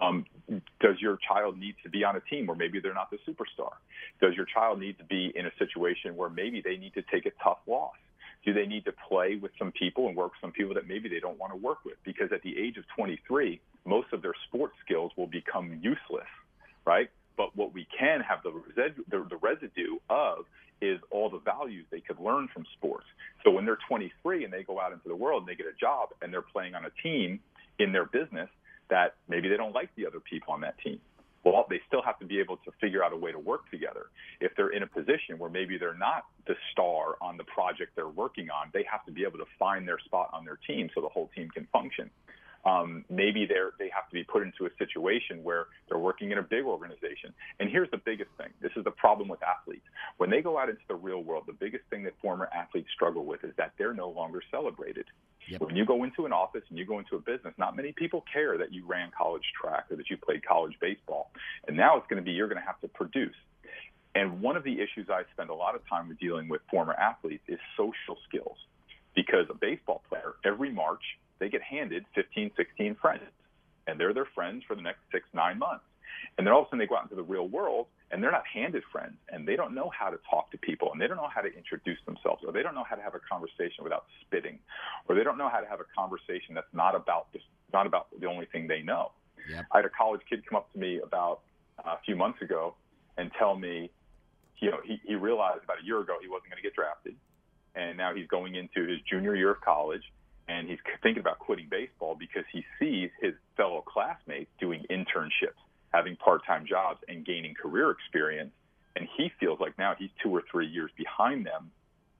Um, 0.00 0.24
does 0.80 0.96
your 1.00 1.18
child 1.28 1.58
need 1.58 1.76
to 1.82 1.90
be 1.90 2.04
on 2.04 2.16
a 2.16 2.20
team 2.20 2.46
where 2.46 2.56
maybe 2.56 2.80
they're 2.80 2.94
not 2.94 3.10
the 3.10 3.18
superstar? 3.28 3.72
Does 4.20 4.34
your 4.34 4.46
child 4.46 4.80
need 4.80 4.98
to 4.98 5.04
be 5.04 5.32
in 5.34 5.46
a 5.46 5.50
situation 5.58 6.16
where 6.16 6.30
maybe 6.30 6.62
they 6.62 6.76
need 6.76 6.94
to 6.94 7.02
take 7.02 7.26
a 7.26 7.30
tough 7.42 7.58
loss? 7.66 7.94
Do 8.44 8.54
they 8.54 8.66
need 8.66 8.86
to 8.86 8.92
play 9.08 9.36
with 9.36 9.52
some 9.58 9.70
people 9.72 10.08
and 10.08 10.16
work 10.16 10.32
with 10.32 10.40
some 10.40 10.52
people 10.52 10.74
that 10.74 10.88
maybe 10.88 11.10
they 11.10 11.20
don't 11.20 11.38
want 11.38 11.52
to 11.52 11.56
work 11.56 11.84
with? 11.84 11.96
Because 12.04 12.32
at 12.32 12.42
the 12.42 12.56
age 12.58 12.78
of 12.78 12.84
23, 12.96 13.60
most 13.84 14.08
of 14.12 14.22
their 14.22 14.32
sports 14.48 14.74
skills 14.84 15.12
will 15.16 15.26
become 15.26 15.78
useless, 15.82 16.28
right? 16.86 17.10
But 17.36 17.54
what 17.54 17.74
we 17.74 17.86
can 17.96 18.20
have 18.20 18.42
the 18.42 18.52
residue, 18.52 19.02
the, 19.10 19.26
the 19.28 19.36
residue 19.36 19.98
of 20.08 20.46
is 20.80 20.98
all 21.10 21.28
the 21.28 21.40
values 21.40 21.84
they 21.90 22.00
could 22.00 22.18
learn 22.18 22.48
from 22.54 22.64
sports. 22.78 23.04
So 23.44 23.50
when 23.50 23.66
they're 23.66 23.78
23 23.86 24.44
and 24.44 24.52
they 24.52 24.62
go 24.62 24.80
out 24.80 24.92
into 24.92 25.08
the 25.08 25.16
world 25.16 25.42
and 25.42 25.48
they 25.48 25.54
get 25.54 25.66
a 25.66 25.76
job 25.78 26.08
and 26.22 26.32
they're 26.32 26.40
playing 26.40 26.74
on 26.74 26.86
a 26.86 26.90
team 27.02 27.40
in 27.78 27.92
their 27.92 28.06
business 28.06 28.48
that 28.90 29.14
maybe 29.28 29.48
they 29.48 29.56
don't 29.56 29.74
like 29.74 29.90
the 29.96 30.06
other 30.06 30.20
people 30.20 30.52
on 30.52 30.60
that 30.60 30.78
team 30.78 31.00
well, 31.44 31.66
they 31.70 31.80
still 31.86 32.02
have 32.02 32.18
to 32.18 32.26
be 32.26 32.38
able 32.38 32.58
to 32.58 32.70
figure 32.80 33.02
out 33.02 33.12
a 33.12 33.16
way 33.16 33.32
to 33.32 33.38
work 33.38 33.70
together. 33.70 34.06
If 34.40 34.52
they're 34.56 34.72
in 34.72 34.82
a 34.82 34.86
position 34.86 35.38
where 35.38 35.50
maybe 35.50 35.78
they're 35.78 35.96
not 35.96 36.24
the 36.46 36.54
star 36.72 37.16
on 37.20 37.36
the 37.36 37.44
project 37.44 37.92
they're 37.96 38.08
working 38.08 38.50
on, 38.50 38.70
they 38.74 38.84
have 38.90 39.04
to 39.06 39.12
be 39.12 39.22
able 39.22 39.38
to 39.38 39.46
find 39.58 39.88
their 39.88 39.98
spot 39.98 40.30
on 40.32 40.44
their 40.44 40.58
team 40.66 40.90
so 40.94 41.00
the 41.00 41.08
whole 41.08 41.30
team 41.34 41.48
can 41.48 41.66
function. 41.72 42.10
Um, 42.66 43.06
maybe 43.08 43.46
they're 43.46 43.70
they 43.78 43.88
have 43.88 44.06
to 44.10 44.12
be 44.12 44.22
put 44.22 44.42
into 44.42 44.66
a 44.66 44.68
situation 44.76 45.42
where 45.42 45.68
they're 45.88 45.98
working 45.98 46.30
in 46.30 46.36
a 46.36 46.42
big 46.42 46.66
organization. 46.66 47.32
And 47.58 47.70
here's 47.70 47.90
the 47.90 48.02
biggest 48.04 48.28
thing: 48.36 48.50
this 48.60 48.72
is 48.76 48.84
the 48.84 48.90
problem 48.90 49.28
with 49.28 49.40
athletes. 49.42 49.86
When 50.18 50.28
they 50.28 50.42
go 50.42 50.58
out 50.58 50.68
into 50.68 50.82
the 50.86 50.94
real 50.94 51.22
world, 51.22 51.44
the 51.46 51.54
biggest 51.54 51.84
thing 51.88 52.02
that 52.02 52.12
former 52.20 52.50
athletes 52.54 52.90
struggle 52.94 53.24
with 53.24 53.44
is 53.44 53.54
that 53.56 53.72
they're 53.78 53.94
no 53.94 54.10
longer 54.10 54.42
celebrated. 54.50 55.06
Yep. 55.48 55.62
When 55.62 55.76
you 55.76 55.84
go 55.84 56.04
into 56.04 56.26
an 56.26 56.32
office 56.32 56.62
and 56.68 56.78
you 56.78 56.84
go 56.84 56.98
into 56.98 57.16
a 57.16 57.18
business, 57.18 57.54
not 57.58 57.76
many 57.76 57.92
people 57.92 58.24
care 58.32 58.58
that 58.58 58.72
you 58.72 58.86
ran 58.86 59.10
college 59.16 59.44
track 59.60 59.86
or 59.90 59.96
that 59.96 60.10
you 60.10 60.16
played 60.16 60.44
college 60.44 60.74
baseball. 60.80 61.30
And 61.66 61.76
now 61.76 61.96
it's 61.96 62.06
going 62.08 62.22
to 62.22 62.24
be 62.24 62.32
you're 62.32 62.48
going 62.48 62.60
to 62.60 62.66
have 62.66 62.80
to 62.80 62.88
produce. 62.88 63.34
And 64.14 64.40
one 64.42 64.56
of 64.56 64.64
the 64.64 64.74
issues 64.74 65.08
I 65.08 65.22
spend 65.32 65.50
a 65.50 65.54
lot 65.54 65.74
of 65.74 65.82
time 65.88 66.08
with 66.08 66.18
dealing 66.18 66.48
with 66.48 66.60
former 66.70 66.92
athletes 66.92 67.44
is 67.48 67.58
social 67.76 68.16
skills. 68.28 68.56
Because 69.14 69.46
a 69.50 69.54
baseball 69.54 70.02
player, 70.08 70.34
every 70.44 70.70
March, 70.70 71.02
they 71.38 71.48
get 71.48 71.62
handed 71.62 72.04
15, 72.14 72.52
16 72.56 72.94
friends. 72.96 73.22
And 73.86 73.98
they're 73.98 74.14
their 74.14 74.28
friends 74.34 74.62
for 74.68 74.76
the 74.76 74.82
next 74.82 75.00
six, 75.10 75.26
nine 75.32 75.58
months. 75.58 75.84
And 76.36 76.46
then 76.46 76.52
all 76.52 76.60
of 76.60 76.66
a 76.66 76.68
sudden 76.68 76.78
they 76.80 76.86
go 76.86 76.96
out 76.96 77.04
into 77.04 77.16
the 77.16 77.22
real 77.22 77.48
world 77.48 77.86
and 78.10 78.22
they're 78.22 78.32
not 78.32 78.46
handed 78.46 78.82
friends 78.90 79.16
and 79.28 79.46
they 79.46 79.56
don't 79.56 79.74
know 79.74 79.90
how 79.96 80.10
to 80.10 80.18
talk 80.28 80.50
to 80.50 80.58
people 80.58 80.90
and 80.92 81.00
they 81.00 81.06
don't 81.06 81.16
know 81.16 81.30
how 81.32 81.40
to 81.40 81.52
introduce 81.54 81.98
themselves 82.06 82.42
or 82.44 82.52
they 82.52 82.62
don't 82.62 82.74
know 82.74 82.84
how 82.88 82.96
to 82.96 83.02
have 83.02 83.14
a 83.14 83.20
conversation 83.20 83.84
without 83.84 84.04
spitting 84.22 84.58
or 85.08 85.14
they 85.14 85.22
don't 85.22 85.38
know 85.38 85.48
how 85.48 85.60
to 85.60 85.66
have 85.66 85.80
a 85.80 85.88
conversation 85.96 86.54
that's 86.54 86.72
not 86.72 86.94
about 86.94 87.32
this, 87.32 87.42
not 87.72 87.86
about 87.86 88.08
the 88.18 88.26
only 88.26 88.46
thing 88.46 88.66
they 88.66 88.82
know. 88.82 89.12
Yep. 89.48 89.66
I 89.72 89.76
had 89.78 89.84
a 89.84 89.90
college 89.90 90.22
kid 90.28 90.44
come 90.46 90.56
up 90.56 90.72
to 90.72 90.78
me 90.78 91.00
about 91.00 91.40
uh, 91.78 91.90
a 91.90 91.98
few 92.04 92.16
months 92.16 92.42
ago 92.42 92.74
and 93.16 93.30
tell 93.38 93.56
me, 93.56 93.90
you 94.58 94.70
know, 94.70 94.80
he, 94.84 95.00
he 95.04 95.14
realized 95.14 95.64
about 95.64 95.78
a 95.82 95.86
year 95.86 96.00
ago 96.00 96.16
he 96.20 96.28
wasn't 96.28 96.50
going 96.50 96.62
to 96.62 96.62
get 96.62 96.74
drafted, 96.74 97.16
and 97.74 97.96
now 97.96 98.14
he's 98.14 98.26
going 98.26 98.54
into 98.54 98.86
his 98.86 98.98
junior 99.08 99.34
year 99.34 99.50
of 99.50 99.60
college, 99.62 100.02
and 100.48 100.68
he's 100.68 100.78
thinking 101.02 101.20
about 101.20 101.38
quitting 101.38 101.66
baseball 101.70 102.14
because 102.18 102.44
he 102.52 102.64
sees 102.78 103.10
his 103.22 103.32
fellow 103.56 103.82
classmates 103.86 104.50
doing 104.60 104.84
internships 104.90 105.60
having 105.92 106.16
part-time 106.16 106.66
jobs 106.66 107.00
and 107.08 107.24
gaining 107.24 107.54
career 107.54 107.90
experience. 107.90 108.52
And 108.96 109.08
he 109.16 109.30
feels 109.38 109.60
like 109.60 109.78
now 109.78 109.94
he's 109.98 110.10
two 110.22 110.34
or 110.34 110.42
three 110.50 110.66
years 110.66 110.90
behind 110.96 111.46
them 111.46 111.70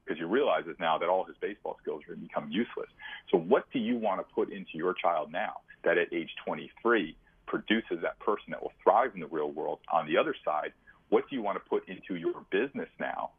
because 0.04 0.18
he 0.18 0.24
realizes 0.24 0.76
now 0.80 0.98
that 0.98 1.08
all 1.08 1.24
his 1.24 1.36
baseball 1.40 1.76
skills 1.82 2.02
are 2.04 2.14
going 2.14 2.20
to 2.20 2.26
become 2.26 2.50
useless. 2.50 2.88
So 3.30 3.38
what 3.38 3.64
do 3.72 3.78
you 3.78 3.96
want 3.96 4.20
to 4.20 4.34
put 4.34 4.52
into 4.52 4.70
your 4.74 4.94
child 4.94 5.30
now 5.30 5.60
that 5.84 5.98
at 5.98 6.12
age 6.12 6.30
23 6.44 7.16
produces 7.46 7.98
that 8.02 8.18
person 8.18 8.46
that 8.50 8.62
will 8.62 8.72
thrive 8.82 9.12
in 9.14 9.20
the 9.20 9.26
real 9.26 9.50
world? 9.50 9.78
On 9.92 10.06
the 10.06 10.16
other 10.16 10.34
side, 10.44 10.72
what 11.10 11.28
do 11.28 11.36
you 11.36 11.42
want 11.42 11.62
to 11.62 11.68
put 11.68 11.88
into 11.88 12.16
your 12.16 12.44
business 12.50 12.88
now 12.98 13.30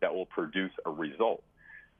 that 0.00 0.14
will 0.14 0.26
produce 0.26 0.72
a 0.86 0.90
result 0.90 1.42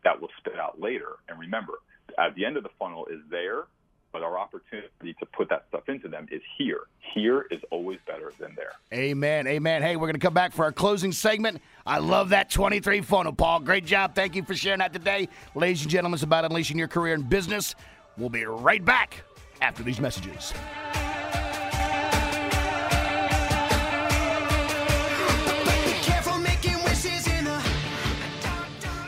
that 0.04 0.20
will 0.20 0.30
spit 0.38 0.58
out 0.58 0.80
later? 0.80 1.16
And 1.28 1.38
remember, 1.38 1.74
at 2.18 2.34
the 2.34 2.44
end 2.44 2.56
of 2.56 2.62
the 2.62 2.70
funnel 2.78 3.06
is 3.06 3.20
there 3.30 3.64
but 4.12 4.22
our 4.22 4.38
opportunity 4.38 5.14
to 5.18 5.26
put 5.26 5.48
that 5.50 5.64
stuff 5.68 5.88
into 5.88 6.08
them 6.08 6.26
is 6.30 6.42
here. 6.56 6.82
Here 7.14 7.46
is 7.50 7.60
always 7.70 7.98
better 8.06 8.32
than 8.38 8.54
there. 8.56 8.72
Amen. 8.92 9.46
Amen. 9.46 9.82
Hey, 9.82 9.96
we're 9.96 10.06
going 10.06 10.14
to 10.14 10.20
come 10.20 10.34
back 10.34 10.52
for 10.52 10.64
our 10.64 10.72
closing 10.72 11.12
segment. 11.12 11.60
I 11.86 11.98
love 11.98 12.30
that 12.30 12.50
23 12.50 13.00
funnel, 13.02 13.32
Paul. 13.32 13.60
Great 13.60 13.84
job. 13.84 14.14
Thank 14.14 14.34
you 14.34 14.42
for 14.42 14.54
sharing 14.54 14.80
that 14.80 14.92
today. 14.92 15.28
Ladies 15.54 15.82
and 15.82 15.90
gentlemen, 15.90 16.16
it's 16.16 16.22
about 16.22 16.44
unleashing 16.44 16.78
your 16.78 16.88
career 16.88 17.14
in 17.14 17.22
business. 17.22 17.74
We'll 18.16 18.28
be 18.28 18.44
right 18.44 18.84
back 18.84 19.24
after 19.60 19.82
these 19.82 20.00
messages. 20.00 20.52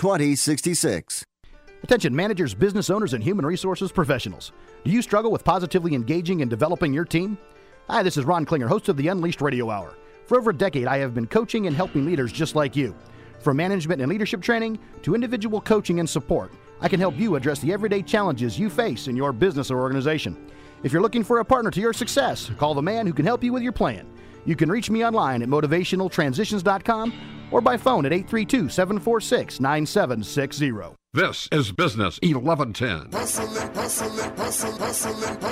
2066. 0.00 1.26
Attention 1.82 2.16
managers, 2.16 2.54
business 2.54 2.88
owners, 2.88 3.12
and 3.12 3.22
human 3.22 3.44
resources 3.44 3.92
professionals. 3.92 4.50
Do 4.82 4.90
you 4.90 5.02
struggle 5.02 5.30
with 5.30 5.44
positively 5.44 5.94
engaging 5.94 6.40
and 6.40 6.48
developing 6.48 6.94
your 6.94 7.04
team? 7.04 7.36
Hi, 7.86 8.02
this 8.02 8.16
is 8.16 8.24
Ron 8.24 8.46
Klinger, 8.46 8.66
host 8.66 8.88
of 8.88 8.96
the 8.96 9.08
Unleashed 9.08 9.42
Radio 9.42 9.68
Hour. 9.68 9.92
For 10.24 10.38
over 10.38 10.52
a 10.52 10.56
decade, 10.56 10.86
I 10.86 10.96
have 10.96 11.12
been 11.14 11.26
coaching 11.26 11.66
and 11.66 11.76
helping 11.76 12.06
leaders 12.06 12.32
just 12.32 12.54
like 12.54 12.74
you. 12.74 12.96
From 13.40 13.58
management 13.58 14.00
and 14.00 14.10
leadership 14.10 14.40
training 14.40 14.78
to 15.02 15.14
individual 15.14 15.60
coaching 15.60 16.00
and 16.00 16.08
support, 16.08 16.50
I 16.80 16.88
can 16.88 16.98
help 16.98 17.18
you 17.18 17.36
address 17.36 17.58
the 17.58 17.70
everyday 17.70 18.00
challenges 18.00 18.58
you 18.58 18.70
face 18.70 19.06
in 19.06 19.16
your 19.16 19.34
business 19.34 19.70
or 19.70 19.80
organization. 19.80 20.34
If 20.82 20.94
you're 20.94 21.02
looking 21.02 21.24
for 21.24 21.40
a 21.40 21.44
partner 21.44 21.70
to 21.72 21.80
your 21.80 21.92
success, 21.92 22.50
call 22.56 22.72
the 22.72 22.80
man 22.80 23.06
who 23.06 23.12
can 23.12 23.26
help 23.26 23.44
you 23.44 23.52
with 23.52 23.62
your 23.62 23.72
plan. 23.72 24.10
You 24.44 24.56
can 24.56 24.70
reach 24.70 24.90
me 24.90 25.04
online 25.04 25.42
at 25.42 25.48
motivationaltransitions.com 25.48 27.48
or 27.50 27.60
by 27.60 27.76
phone 27.76 28.06
at 28.06 28.12
832 28.12 28.68
746 28.68 29.60
9760. 29.60 30.96
This 31.12 31.48
is 31.50 31.72
Business 31.72 32.20
1110. 32.22 33.10
Hustling, 33.10 33.74
hustling, 33.74 34.36
hustling, 34.36 34.78
hustling, 34.78 35.40
hustling, 35.40 35.42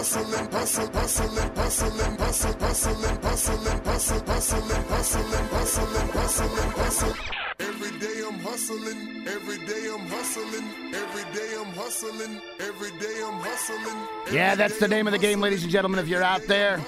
hustling, 0.50 0.50
hustling, 0.52 0.92
hustling, 0.92 1.56
hustling, 1.56 2.16
hustling, 2.16 3.22
hustling, 3.22 3.84
hustling, 3.84 3.84
hustling, 3.84 4.84
hustling, 4.86 5.48
hustling, 5.48 6.08
hustling, 6.08 6.70
hustling. 6.70 7.14
Every 7.58 7.90
day 7.98 8.22
I'm 8.24 8.38
hustling, 8.38 9.26
every 9.26 9.58
day 9.66 9.90
I'm 9.92 10.06
hustling, 10.06 10.94
every 10.94 11.24
day 11.34 11.56
I'm 11.58 11.72
hustling, 11.74 12.40
every 12.60 12.90
day 13.00 13.20
I'm 13.24 13.40
hustling. 13.40 13.96
Yeah, 14.32 14.54
that's 14.54 14.78
the 14.78 14.86
name 14.86 15.08
of 15.08 15.12
the 15.12 15.18
game, 15.18 15.40
ladies 15.40 15.64
and 15.64 15.72
gentlemen. 15.72 15.98
If 15.98 16.06
you're 16.06 16.22
out 16.22 16.42
there, 16.46 16.80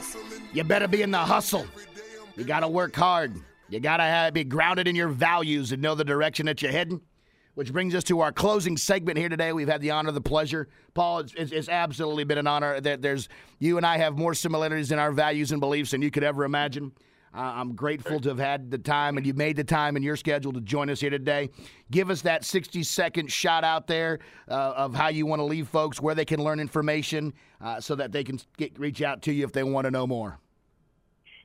you 0.53 0.63
better 0.63 0.87
be 0.87 1.03
in 1.03 1.11
the 1.11 1.19
hustle. 1.19 1.67
You 2.37 2.45
got 2.45 2.61
to 2.61 2.69
work 2.69 2.95
hard. 2.95 3.35
You 3.69 3.81
got 3.81 3.99
to 3.99 4.31
be 4.33 4.45
grounded 4.45 4.89
in 4.89 4.97
your 4.97 5.09
values 5.09 5.73
and 5.73 5.81
know 5.83 5.95
the 5.95 6.05
direction 6.05 6.47
that 6.47 6.63
you're 6.63 6.73
heading. 6.73 7.01
Which 7.55 7.73
brings 7.73 7.95
us 7.95 8.05
to 8.05 8.21
our 8.21 8.33
closing 8.33 8.77
segment 8.77 9.19
here 9.19 9.29
today. 9.29 9.53
We've 9.53 9.69
had 9.69 9.81
the 9.81 9.91
honor, 9.91 10.13
the 10.13 10.21
pleasure, 10.21 10.69
Paul. 10.95 11.19
It's, 11.19 11.35
it's, 11.35 11.53
it's 11.53 11.69
absolutely 11.69 12.25
been 12.25 12.39
an 12.39 12.47
honor. 12.47 12.81
That 12.81 13.03
there's 13.03 13.29
you 13.59 13.77
and 13.77 13.85
I 13.85 13.99
have 13.99 14.17
more 14.17 14.35
similarities 14.35 14.93
in 14.93 14.99
our 14.99 15.13
values 15.13 15.51
and 15.51 15.61
beliefs 15.61 15.91
than 15.91 16.01
you 16.01 16.11
could 16.11 16.23
ever 16.23 16.45
imagine. 16.45 16.93
Uh, 17.35 17.41
I'm 17.41 17.75
grateful 17.75 18.19
to 18.21 18.29
have 18.31 18.39
had 18.39 18.71
the 18.71 18.79
time, 18.79 19.17
and 19.17 19.27
you 19.27 19.35
made 19.35 19.57
the 19.57 19.65
time 19.65 19.97
in 19.97 20.03
your 20.03 20.17
schedule 20.17 20.53
to 20.53 20.61
join 20.61 20.91
us 20.91 21.01
here 21.01 21.11
today. 21.11 21.51
Give 21.91 22.11
us 22.11 22.23
that 22.23 22.45
60 22.45 22.83
second 22.83 23.31
shot 23.31 23.63
out 23.63 23.87
there 23.87 24.19
uh, 24.49 24.73
of 24.77 24.95
how 24.95 25.09
you 25.09 25.27
want 25.27 25.41
to 25.41 25.45
leave 25.45 25.69
folks, 25.69 26.01
where 26.01 26.15
they 26.15 26.25
can 26.25 26.43
learn 26.43 26.59
information, 26.61 27.33
uh, 27.61 27.81
so 27.81 27.95
that 27.97 28.11
they 28.11 28.25
can 28.25 28.41
get, 28.57 28.77
reach 28.79 29.03
out 29.03 29.23
to 29.23 29.33
you 29.33 29.45
if 29.45 29.53
they 29.53 29.63
want 29.63 29.85
to 29.85 29.91
know 29.91 30.07
more. 30.07 30.39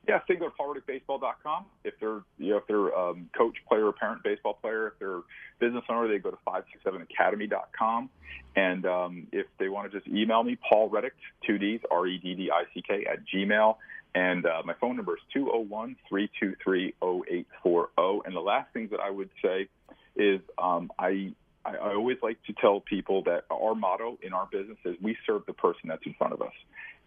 Yeah, 0.07 0.19
you 0.29 0.37
can 0.37 0.39
go 0.39 0.49
to 0.49 0.55
paulreddickbaseball.com. 0.55 1.65
If 1.83 1.95
they're 1.99 2.21
you 2.37 2.51
know 2.51 2.57
if 2.57 2.67
they're 2.67 2.95
um, 2.95 3.29
coach, 3.35 3.55
player, 3.67 3.87
or 3.87 3.93
parent 3.93 4.23
baseball 4.23 4.53
player, 4.61 4.87
if 4.87 4.93
they're 4.99 5.21
business 5.59 5.83
owner, 5.89 6.07
they 6.07 6.19
go 6.19 6.31
to 6.31 6.37
567academy.com. 6.47 8.09
And 8.55 8.85
um, 8.85 9.27
if 9.31 9.47
they 9.57 9.69
want 9.69 9.91
to 9.91 9.99
just 9.99 10.09
email 10.13 10.43
me, 10.43 10.57
Paul 10.69 10.89
Reddick, 10.89 11.13
two 11.45 11.57
D's, 11.57 11.79
R 11.89 12.05
E 12.07 12.19
D 12.19 12.35
D 12.35 12.51
I 12.51 12.63
C 12.73 12.83
K, 12.87 13.05
at 13.11 13.19
Gmail. 13.33 13.77
And 14.13 14.45
uh, 14.45 14.61
my 14.63 14.73
phone 14.79 14.95
number 14.95 15.15
is 15.15 15.23
201 15.33 15.97
323 16.07 16.93
0840. 17.01 18.21
And 18.25 18.35
the 18.35 18.39
last 18.39 18.71
thing 18.71 18.87
that 18.91 19.01
I 19.01 19.09
would 19.09 19.29
say 19.43 19.67
is 20.15 20.39
um, 20.57 20.89
I, 20.97 21.33
I, 21.65 21.75
I 21.75 21.93
always 21.95 22.17
like 22.21 22.37
to 22.47 22.53
tell 22.53 22.79
people 22.79 23.23
that 23.23 23.45
our 23.51 23.75
motto 23.75 24.17
in 24.21 24.33
our 24.33 24.47
business 24.51 24.77
is 24.85 24.95
we 25.01 25.17
serve 25.25 25.45
the 25.47 25.53
person 25.53 25.89
that's 25.89 26.05
in 26.05 26.13
front 26.13 26.33
of 26.33 26.41
us. 26.41 26.53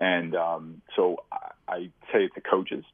And 0.01 0.35
um, 0.35 0.83
so 0.97 1.25
I, 1.33 1.51
I 1.69 1.79
say 2.13 2.25
it 2.25 2.33
to 2.35 2.41
coaches, 2.41 2.85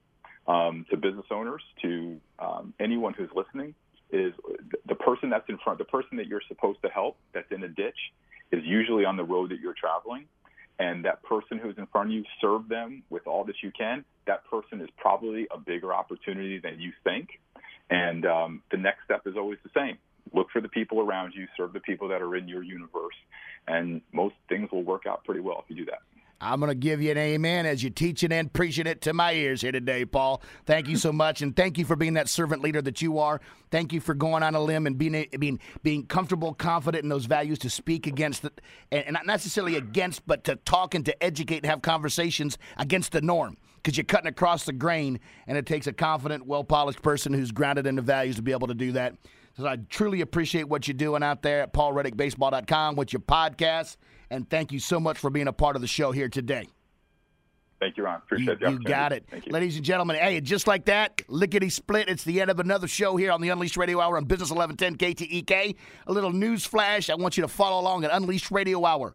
um, 0.47 0.87
to 0.91 0.97
business 0.97 1.27
owners, 1.31 1.63
to 1.83 2.21
um, 2.39 2.75
anyone 2.79 3.15
who's 3.15 3.31
listening, 3.35 3.75
is 4.11 4.33
the 4.87 4.95
person 4.95 5.31
that's 5.31 5.49
in 5.49 5.59
front, 5.59 5.79
the 5.79 5.85
person 5.85 6.19
that 6.19 6.27
you're 6.27 6.43
supposed 6.47 6.81
to 6.83 6.89
help 6.89 7.17
that's 7.33 7.51
in 7.51 7.63
a 7.65 7.69
ditch 7.69 7.99
is 8.53 8.63
usually 8.65 9.05
on 9.05 9.17
the 9.17 9.25
road 9.25 9.51
that 9.51 9.61
you're 9.61 9.75
traveling. 9.75 10.27
And 10.79 11.05
that 11.05 11.23
person 11.23 11.59
who's 11.59 11.79
in 11.79 11.87
front 11.87 12.09
of 12.09 12.15
you, 12.15 12.25
serve 12.41 12.69
them 12.69 13.05
with 13.09 13.27
all 13.29 13.45
that 13.45 13.57
you 13.63 13.71
can. 13.71 14.05
That 14.27 14.45
person 14.51 14.81
is 14.81 14.89
probably 14.97 15.47
a 15.53 15.59
bigger 15.59 15.95
opportunity 15.95 16.59
than 16.59 16.81
you 16.81 16.93
think. 17.05 17.29
And 17.91 18.27
um, 18.27 18.63
the 18.73 18.77
next 18.77 19.05
step 19.05 19.23
is 19.27 19.35
always 19.37 19.59
the 19.63 19.71
same. 19.75 19.99
Look 20.33 20.51
for 20.51 20.61
the 20.61 20.69
people 20.69 21.01
around 21.01 21.35
you, 21.35 21.47
serve 21.57 21.73
the 21.73 21.81
people 21.81 22.09
that 22.09 22.23
are 22.23 22.37
in 22.37 22.49
your 22.49 22.63
universe, 22.63 23.15
and 23.69 24.01
most 24.13 24.35
things 24.49 24.71
will 24.73 24.83
work 24.83 25.07
out 25.07 25.25
pretty 25.25 25.41
well 25.41 25.63
if 25.63 25.71
you 25.71 25.85
do 25.85 25.91
that. 25.91 26.01
I'm 26.41 26.61
going 26.61 26.69
to 26.69 26.75
give 26.75 27.01
you 27.01 27.11
an 27.11 27.19
amen 27.19 27.65
as 27.65 27.83
you're 27.83 27.91
teaching 27.91 28.31
and 28.33 28.53
preaching 28.53 28.87
it 28.87 29.01
to 29.03 29.15
my 29.15 29.33
ears 29.33 29.63
here 29.63 29.73
today, 29.73 30.05
Paul. 30.05 30.43
Thank 30.67 30.89
you 30.89 30.97
so 30.97 31.13
much, 31.13 31.43
and 31.43 31.55
thank 31.57 31.79
you 31.79 31.85
for 31.85 31.97
being 31.97 32.15
that 32.15 32.29
servant 32.29 32.63
leader 32.63 32.83
that 32.83 33.01
you 33.01 33.19
are. 33.19 33.41
Thank 33.71 33.93
you 33.93 34.01
for 34.01 34.15
going 34.15 34.43
on 34.43 34.55
a 34.55 34.61
limb 34.61 34.87
and 34.87 34.99
being 34.99 35.27
being 35.39 35.59
being 35.83 36.07
comfortable, 36.07 36.53
confident 36.55 37.03
in 37.03 37.09
those 37.09 37.27
values 37.27 37.59
to 37.61 37.71
speak 37.71 38.07
against 38.07 38.45
it, 38.45 38.61
and 38.93 39.15
not 39.15 39.27
necessarily 39.27 39.77
against, 39.77 40.27
but 40.27 40.45
to 40.45 40.57
talk 40.57 40.95
and 40.95 41.05
to 41.07 41.23
educate 41.23 41.59
and 41.59 41.67
have 41.67 41.83
conversations 41.83 42.59
against 42.77 43.13
the 43.13 43.21
norm. 43.21 43.57
Because 43.77 43.99
you're 43.99 44.05
cutting 44.05 44.29
across 44.29 44.65
the 44.65 44.73
grain, 44.73 45.21
and 45.47 45.59
it 45.59 45.67
takes 45.67 45.87
a 45.87 45.93
confident, 45.93 46.47
well 46.47 46.65
polished 46.65 47.03
person 47.03 47.33
who's 47.33 47.53
grounded 47.53 47.87
in 47.87 47.97
the 47.97 48.03
values 48.03 48.37
to 48.37 48.43
be 48.43 48.53
able 48.53 48.67
to 48.67 48.75
do 48.75 48.93
that. 48.93 49.15
So 49.57 49.67
I 49.67 49.77
truly 49.89 50.21
appreciate 50.21 50.69
what 50.69 50.89
you're 50.89 50.97
doing 50.97 51.23
out 51.23 51.43
there 51.43 51.63
at 51.63 51.73
paulreddickbaseball.com 51.73 52.97
with 52.97 53.13
your 53.13 53.21
podcast. 53.21 53.97
And 54.31 54.49
thank 54.49 54.73
you 54.73 54.81
so 54.81 54.99
much 54.99 55.19
for 55.19 55.31
being 55.31 55.47
a 55.47 55.53
part 55.53 55.77
of 55.77 55.83
the 55.83 55.89
show 55.89 56.11
here 56.11 56.29
today. 56.29 56.67
Thank 57.81 57.97
you, 57.97 58.05
Ron. 58.05 58.17
Appreciate 58.17 58.61
you, 58.61 58.71
you 58.71 58.79
got 58.81 59.13
it. 59.13 59.27
Ladies 59.51 59.77
and 59.77 59.85
gentlemen, 59.85 60.17
hey, 60.17 60.41
just 60.41 60.67
like 60.67 60.87
that, 60.87 61.21
lickety 61.29 61.69
split, 61.69 62.09
it's 62.09 62.25
the 62.25 62.41
end 62.41 62.51
of 62.51 62.59
another 62.59 62.89
show 62.89 63.17
here 63.17 63.31
on 63.31 63.41
the 63.41 63.51
Unleashed 63.51 63.77
Radio 63.77 64.01
Hour 64.01 64.17
on 64.17 64.25
Business 64.25 64.51
1110 64.51 64.97
KTEK. 64.97 65.77
A 66.07 66.13
little 66.13 66.33
news 66.33 66.65
flash. 66.65 67.11
I 67.11 67.15
want 67.15 67.37
you 67.37 67.43
to 67.43 67.49
follow 67.49 67.81
along 67.81 68.05
at 68.05 68.11
Unleashed 68.13 68.51
Radio 68.51 68.85
Hour. 68.87 69.15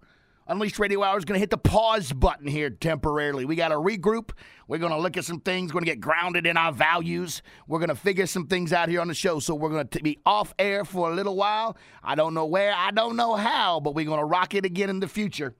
Unleashed 0.50 0.80
Radio 0.80 1.04
Hour 1.04 1.16
is 1.16 1.26
going 1.26 1.36
to 1.36 1.40
hit 1.40 1.52
the 1.52 1.60
pause 1.60 2.12
button 2.12 2.48
here 2.48 2.72
temporarily. 2.72 3.46
We 3.46 3.56
got 3.56 3.68
to 3.68 3.76
regroup. 3.76 4.32
We're 4.68 4.80
going 4.80 4.92
to 4.92 4.98
look 4.98 5.16
at 5.16 5.24
some 5.24 5.42
things. 5.42 5.72
We're 5.72 5.82
going 5.82 5.86
to 5.86 5.92
get 5.92 6.02
grounded 6.02 6.48
in 6.48 6.58
our 6.58 6.72
values. 6.72 7.44
We're 7.68 7.78
going 7.78 7.90
to 7.90 7.96
figure 7.96 8.26
some 8.26 8.48
things 8.48 8.74
out 8.74 8.90
here 8.90 9.00
on 9.00 9.10
the 9.10 9.14
show. 9.14 9.40
So 9.40 9.54
we're 9.54 9.70
going 9.70 9.88
to 9.88 10.02
be 10.02 10.18
off 10.26 10.56
air 10.58 10.86
for 10.86 11.12
a 11.12 11.14
little 11.14 11.36
while. 11.36 11.78
I 12.04 12.16
don't 12.16 12.34
know 12.34 12.48
where, 12.48 12.74
I 12.76 12.90
don't 12.90 13.16
know 13.16 13.36
how, 13.36 13.80
but 13.80 13.94
we're 13.94 14.08
going 14.08 14.18
to 14.18 14.26
rock 14.26 14.56
it 14.56 14.66
again 14.66 14.90
in 14.90 15.00
the 15.00 15.08
future. 15.08 15.54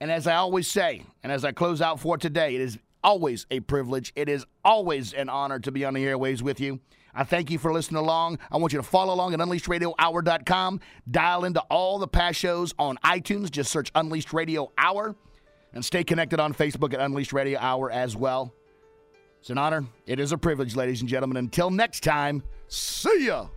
And 0.00 0.10
as 0.10 0.26
I 0.26 0.34
always 0.34 0.66
say, 0.66 1.04
and 1.22 1.30
as 1.30 1.44
I 1.44 1.52
close 1.52 1.80
out 1.80 2.00
for 2.00 2.18
today, 2.18 2.56
it 2.56 2.60
is 2.60 2.76
always 3.04 3.46
a 3.52 3.60
privilege. 3.60 4.12
It 4.16 4.28
is 4.28 4.44
always 4.64 5.14
an 5.14 5.28
honor 5.28 5.60
to 5.60 5.70
be 5.70 5.84
on 5.84 5.94
the 5.94 6.04
airways 6.04 6.42
with 6.42 6.58
you. 6.58 6.80
I 7.18 7.24
thank 7.24 7.50
you 7.50 7.58
for 7.58 7.72
listening 7.72 7.98
along. 7.98 8.38
I 8.48 8.58
want 8.58 8.72
you 8.72 8.78
to 8.78 8.84
follow 8.84 9.12
along 9.12 9.34
at 9.34 9.40
UnleashedRadioHour.com. 9.40 10.80
Dial 11.10 11.44
into 11.44 11.60
all 11.62 11.98
the 11.98 12.06
past 12.06 12.38
shows 12.38 12.72
on 12.78 12.96
iTunes. 12.98 13.50
Just 13.50 13.72
search 13.72 13.90
Unleashed 13.96 14.32
Radio 14.32 14.70
Hour. 14.78 15.16
And 15.72 15.84
stay 15.84 16.04
connected 16.04 16.38
on 16.38 16.54
Facebook 16.54 16.94
at 16.94 17.00
Unleashed 17.00 17.32
Radio 17.32 17.58
Hour 17.58 17.90
as 17.90 18.16
well. 18.16 18.54
It's 19.40 19.50
an 19.50 19.58
honor. 19.58 19.84
It 20.06 20.20
is 20.20 20.30
a 20.30 20.38
privilege, 20.38 20.76
ladies 20.76 21.00
and 21.00 21.08
gentlemen. 21.10 21.38
Until 21.38 21.70
next 21.70 22.04
time, 22.04 22.40
see 22.68 23.26
ya. 23.26 23.48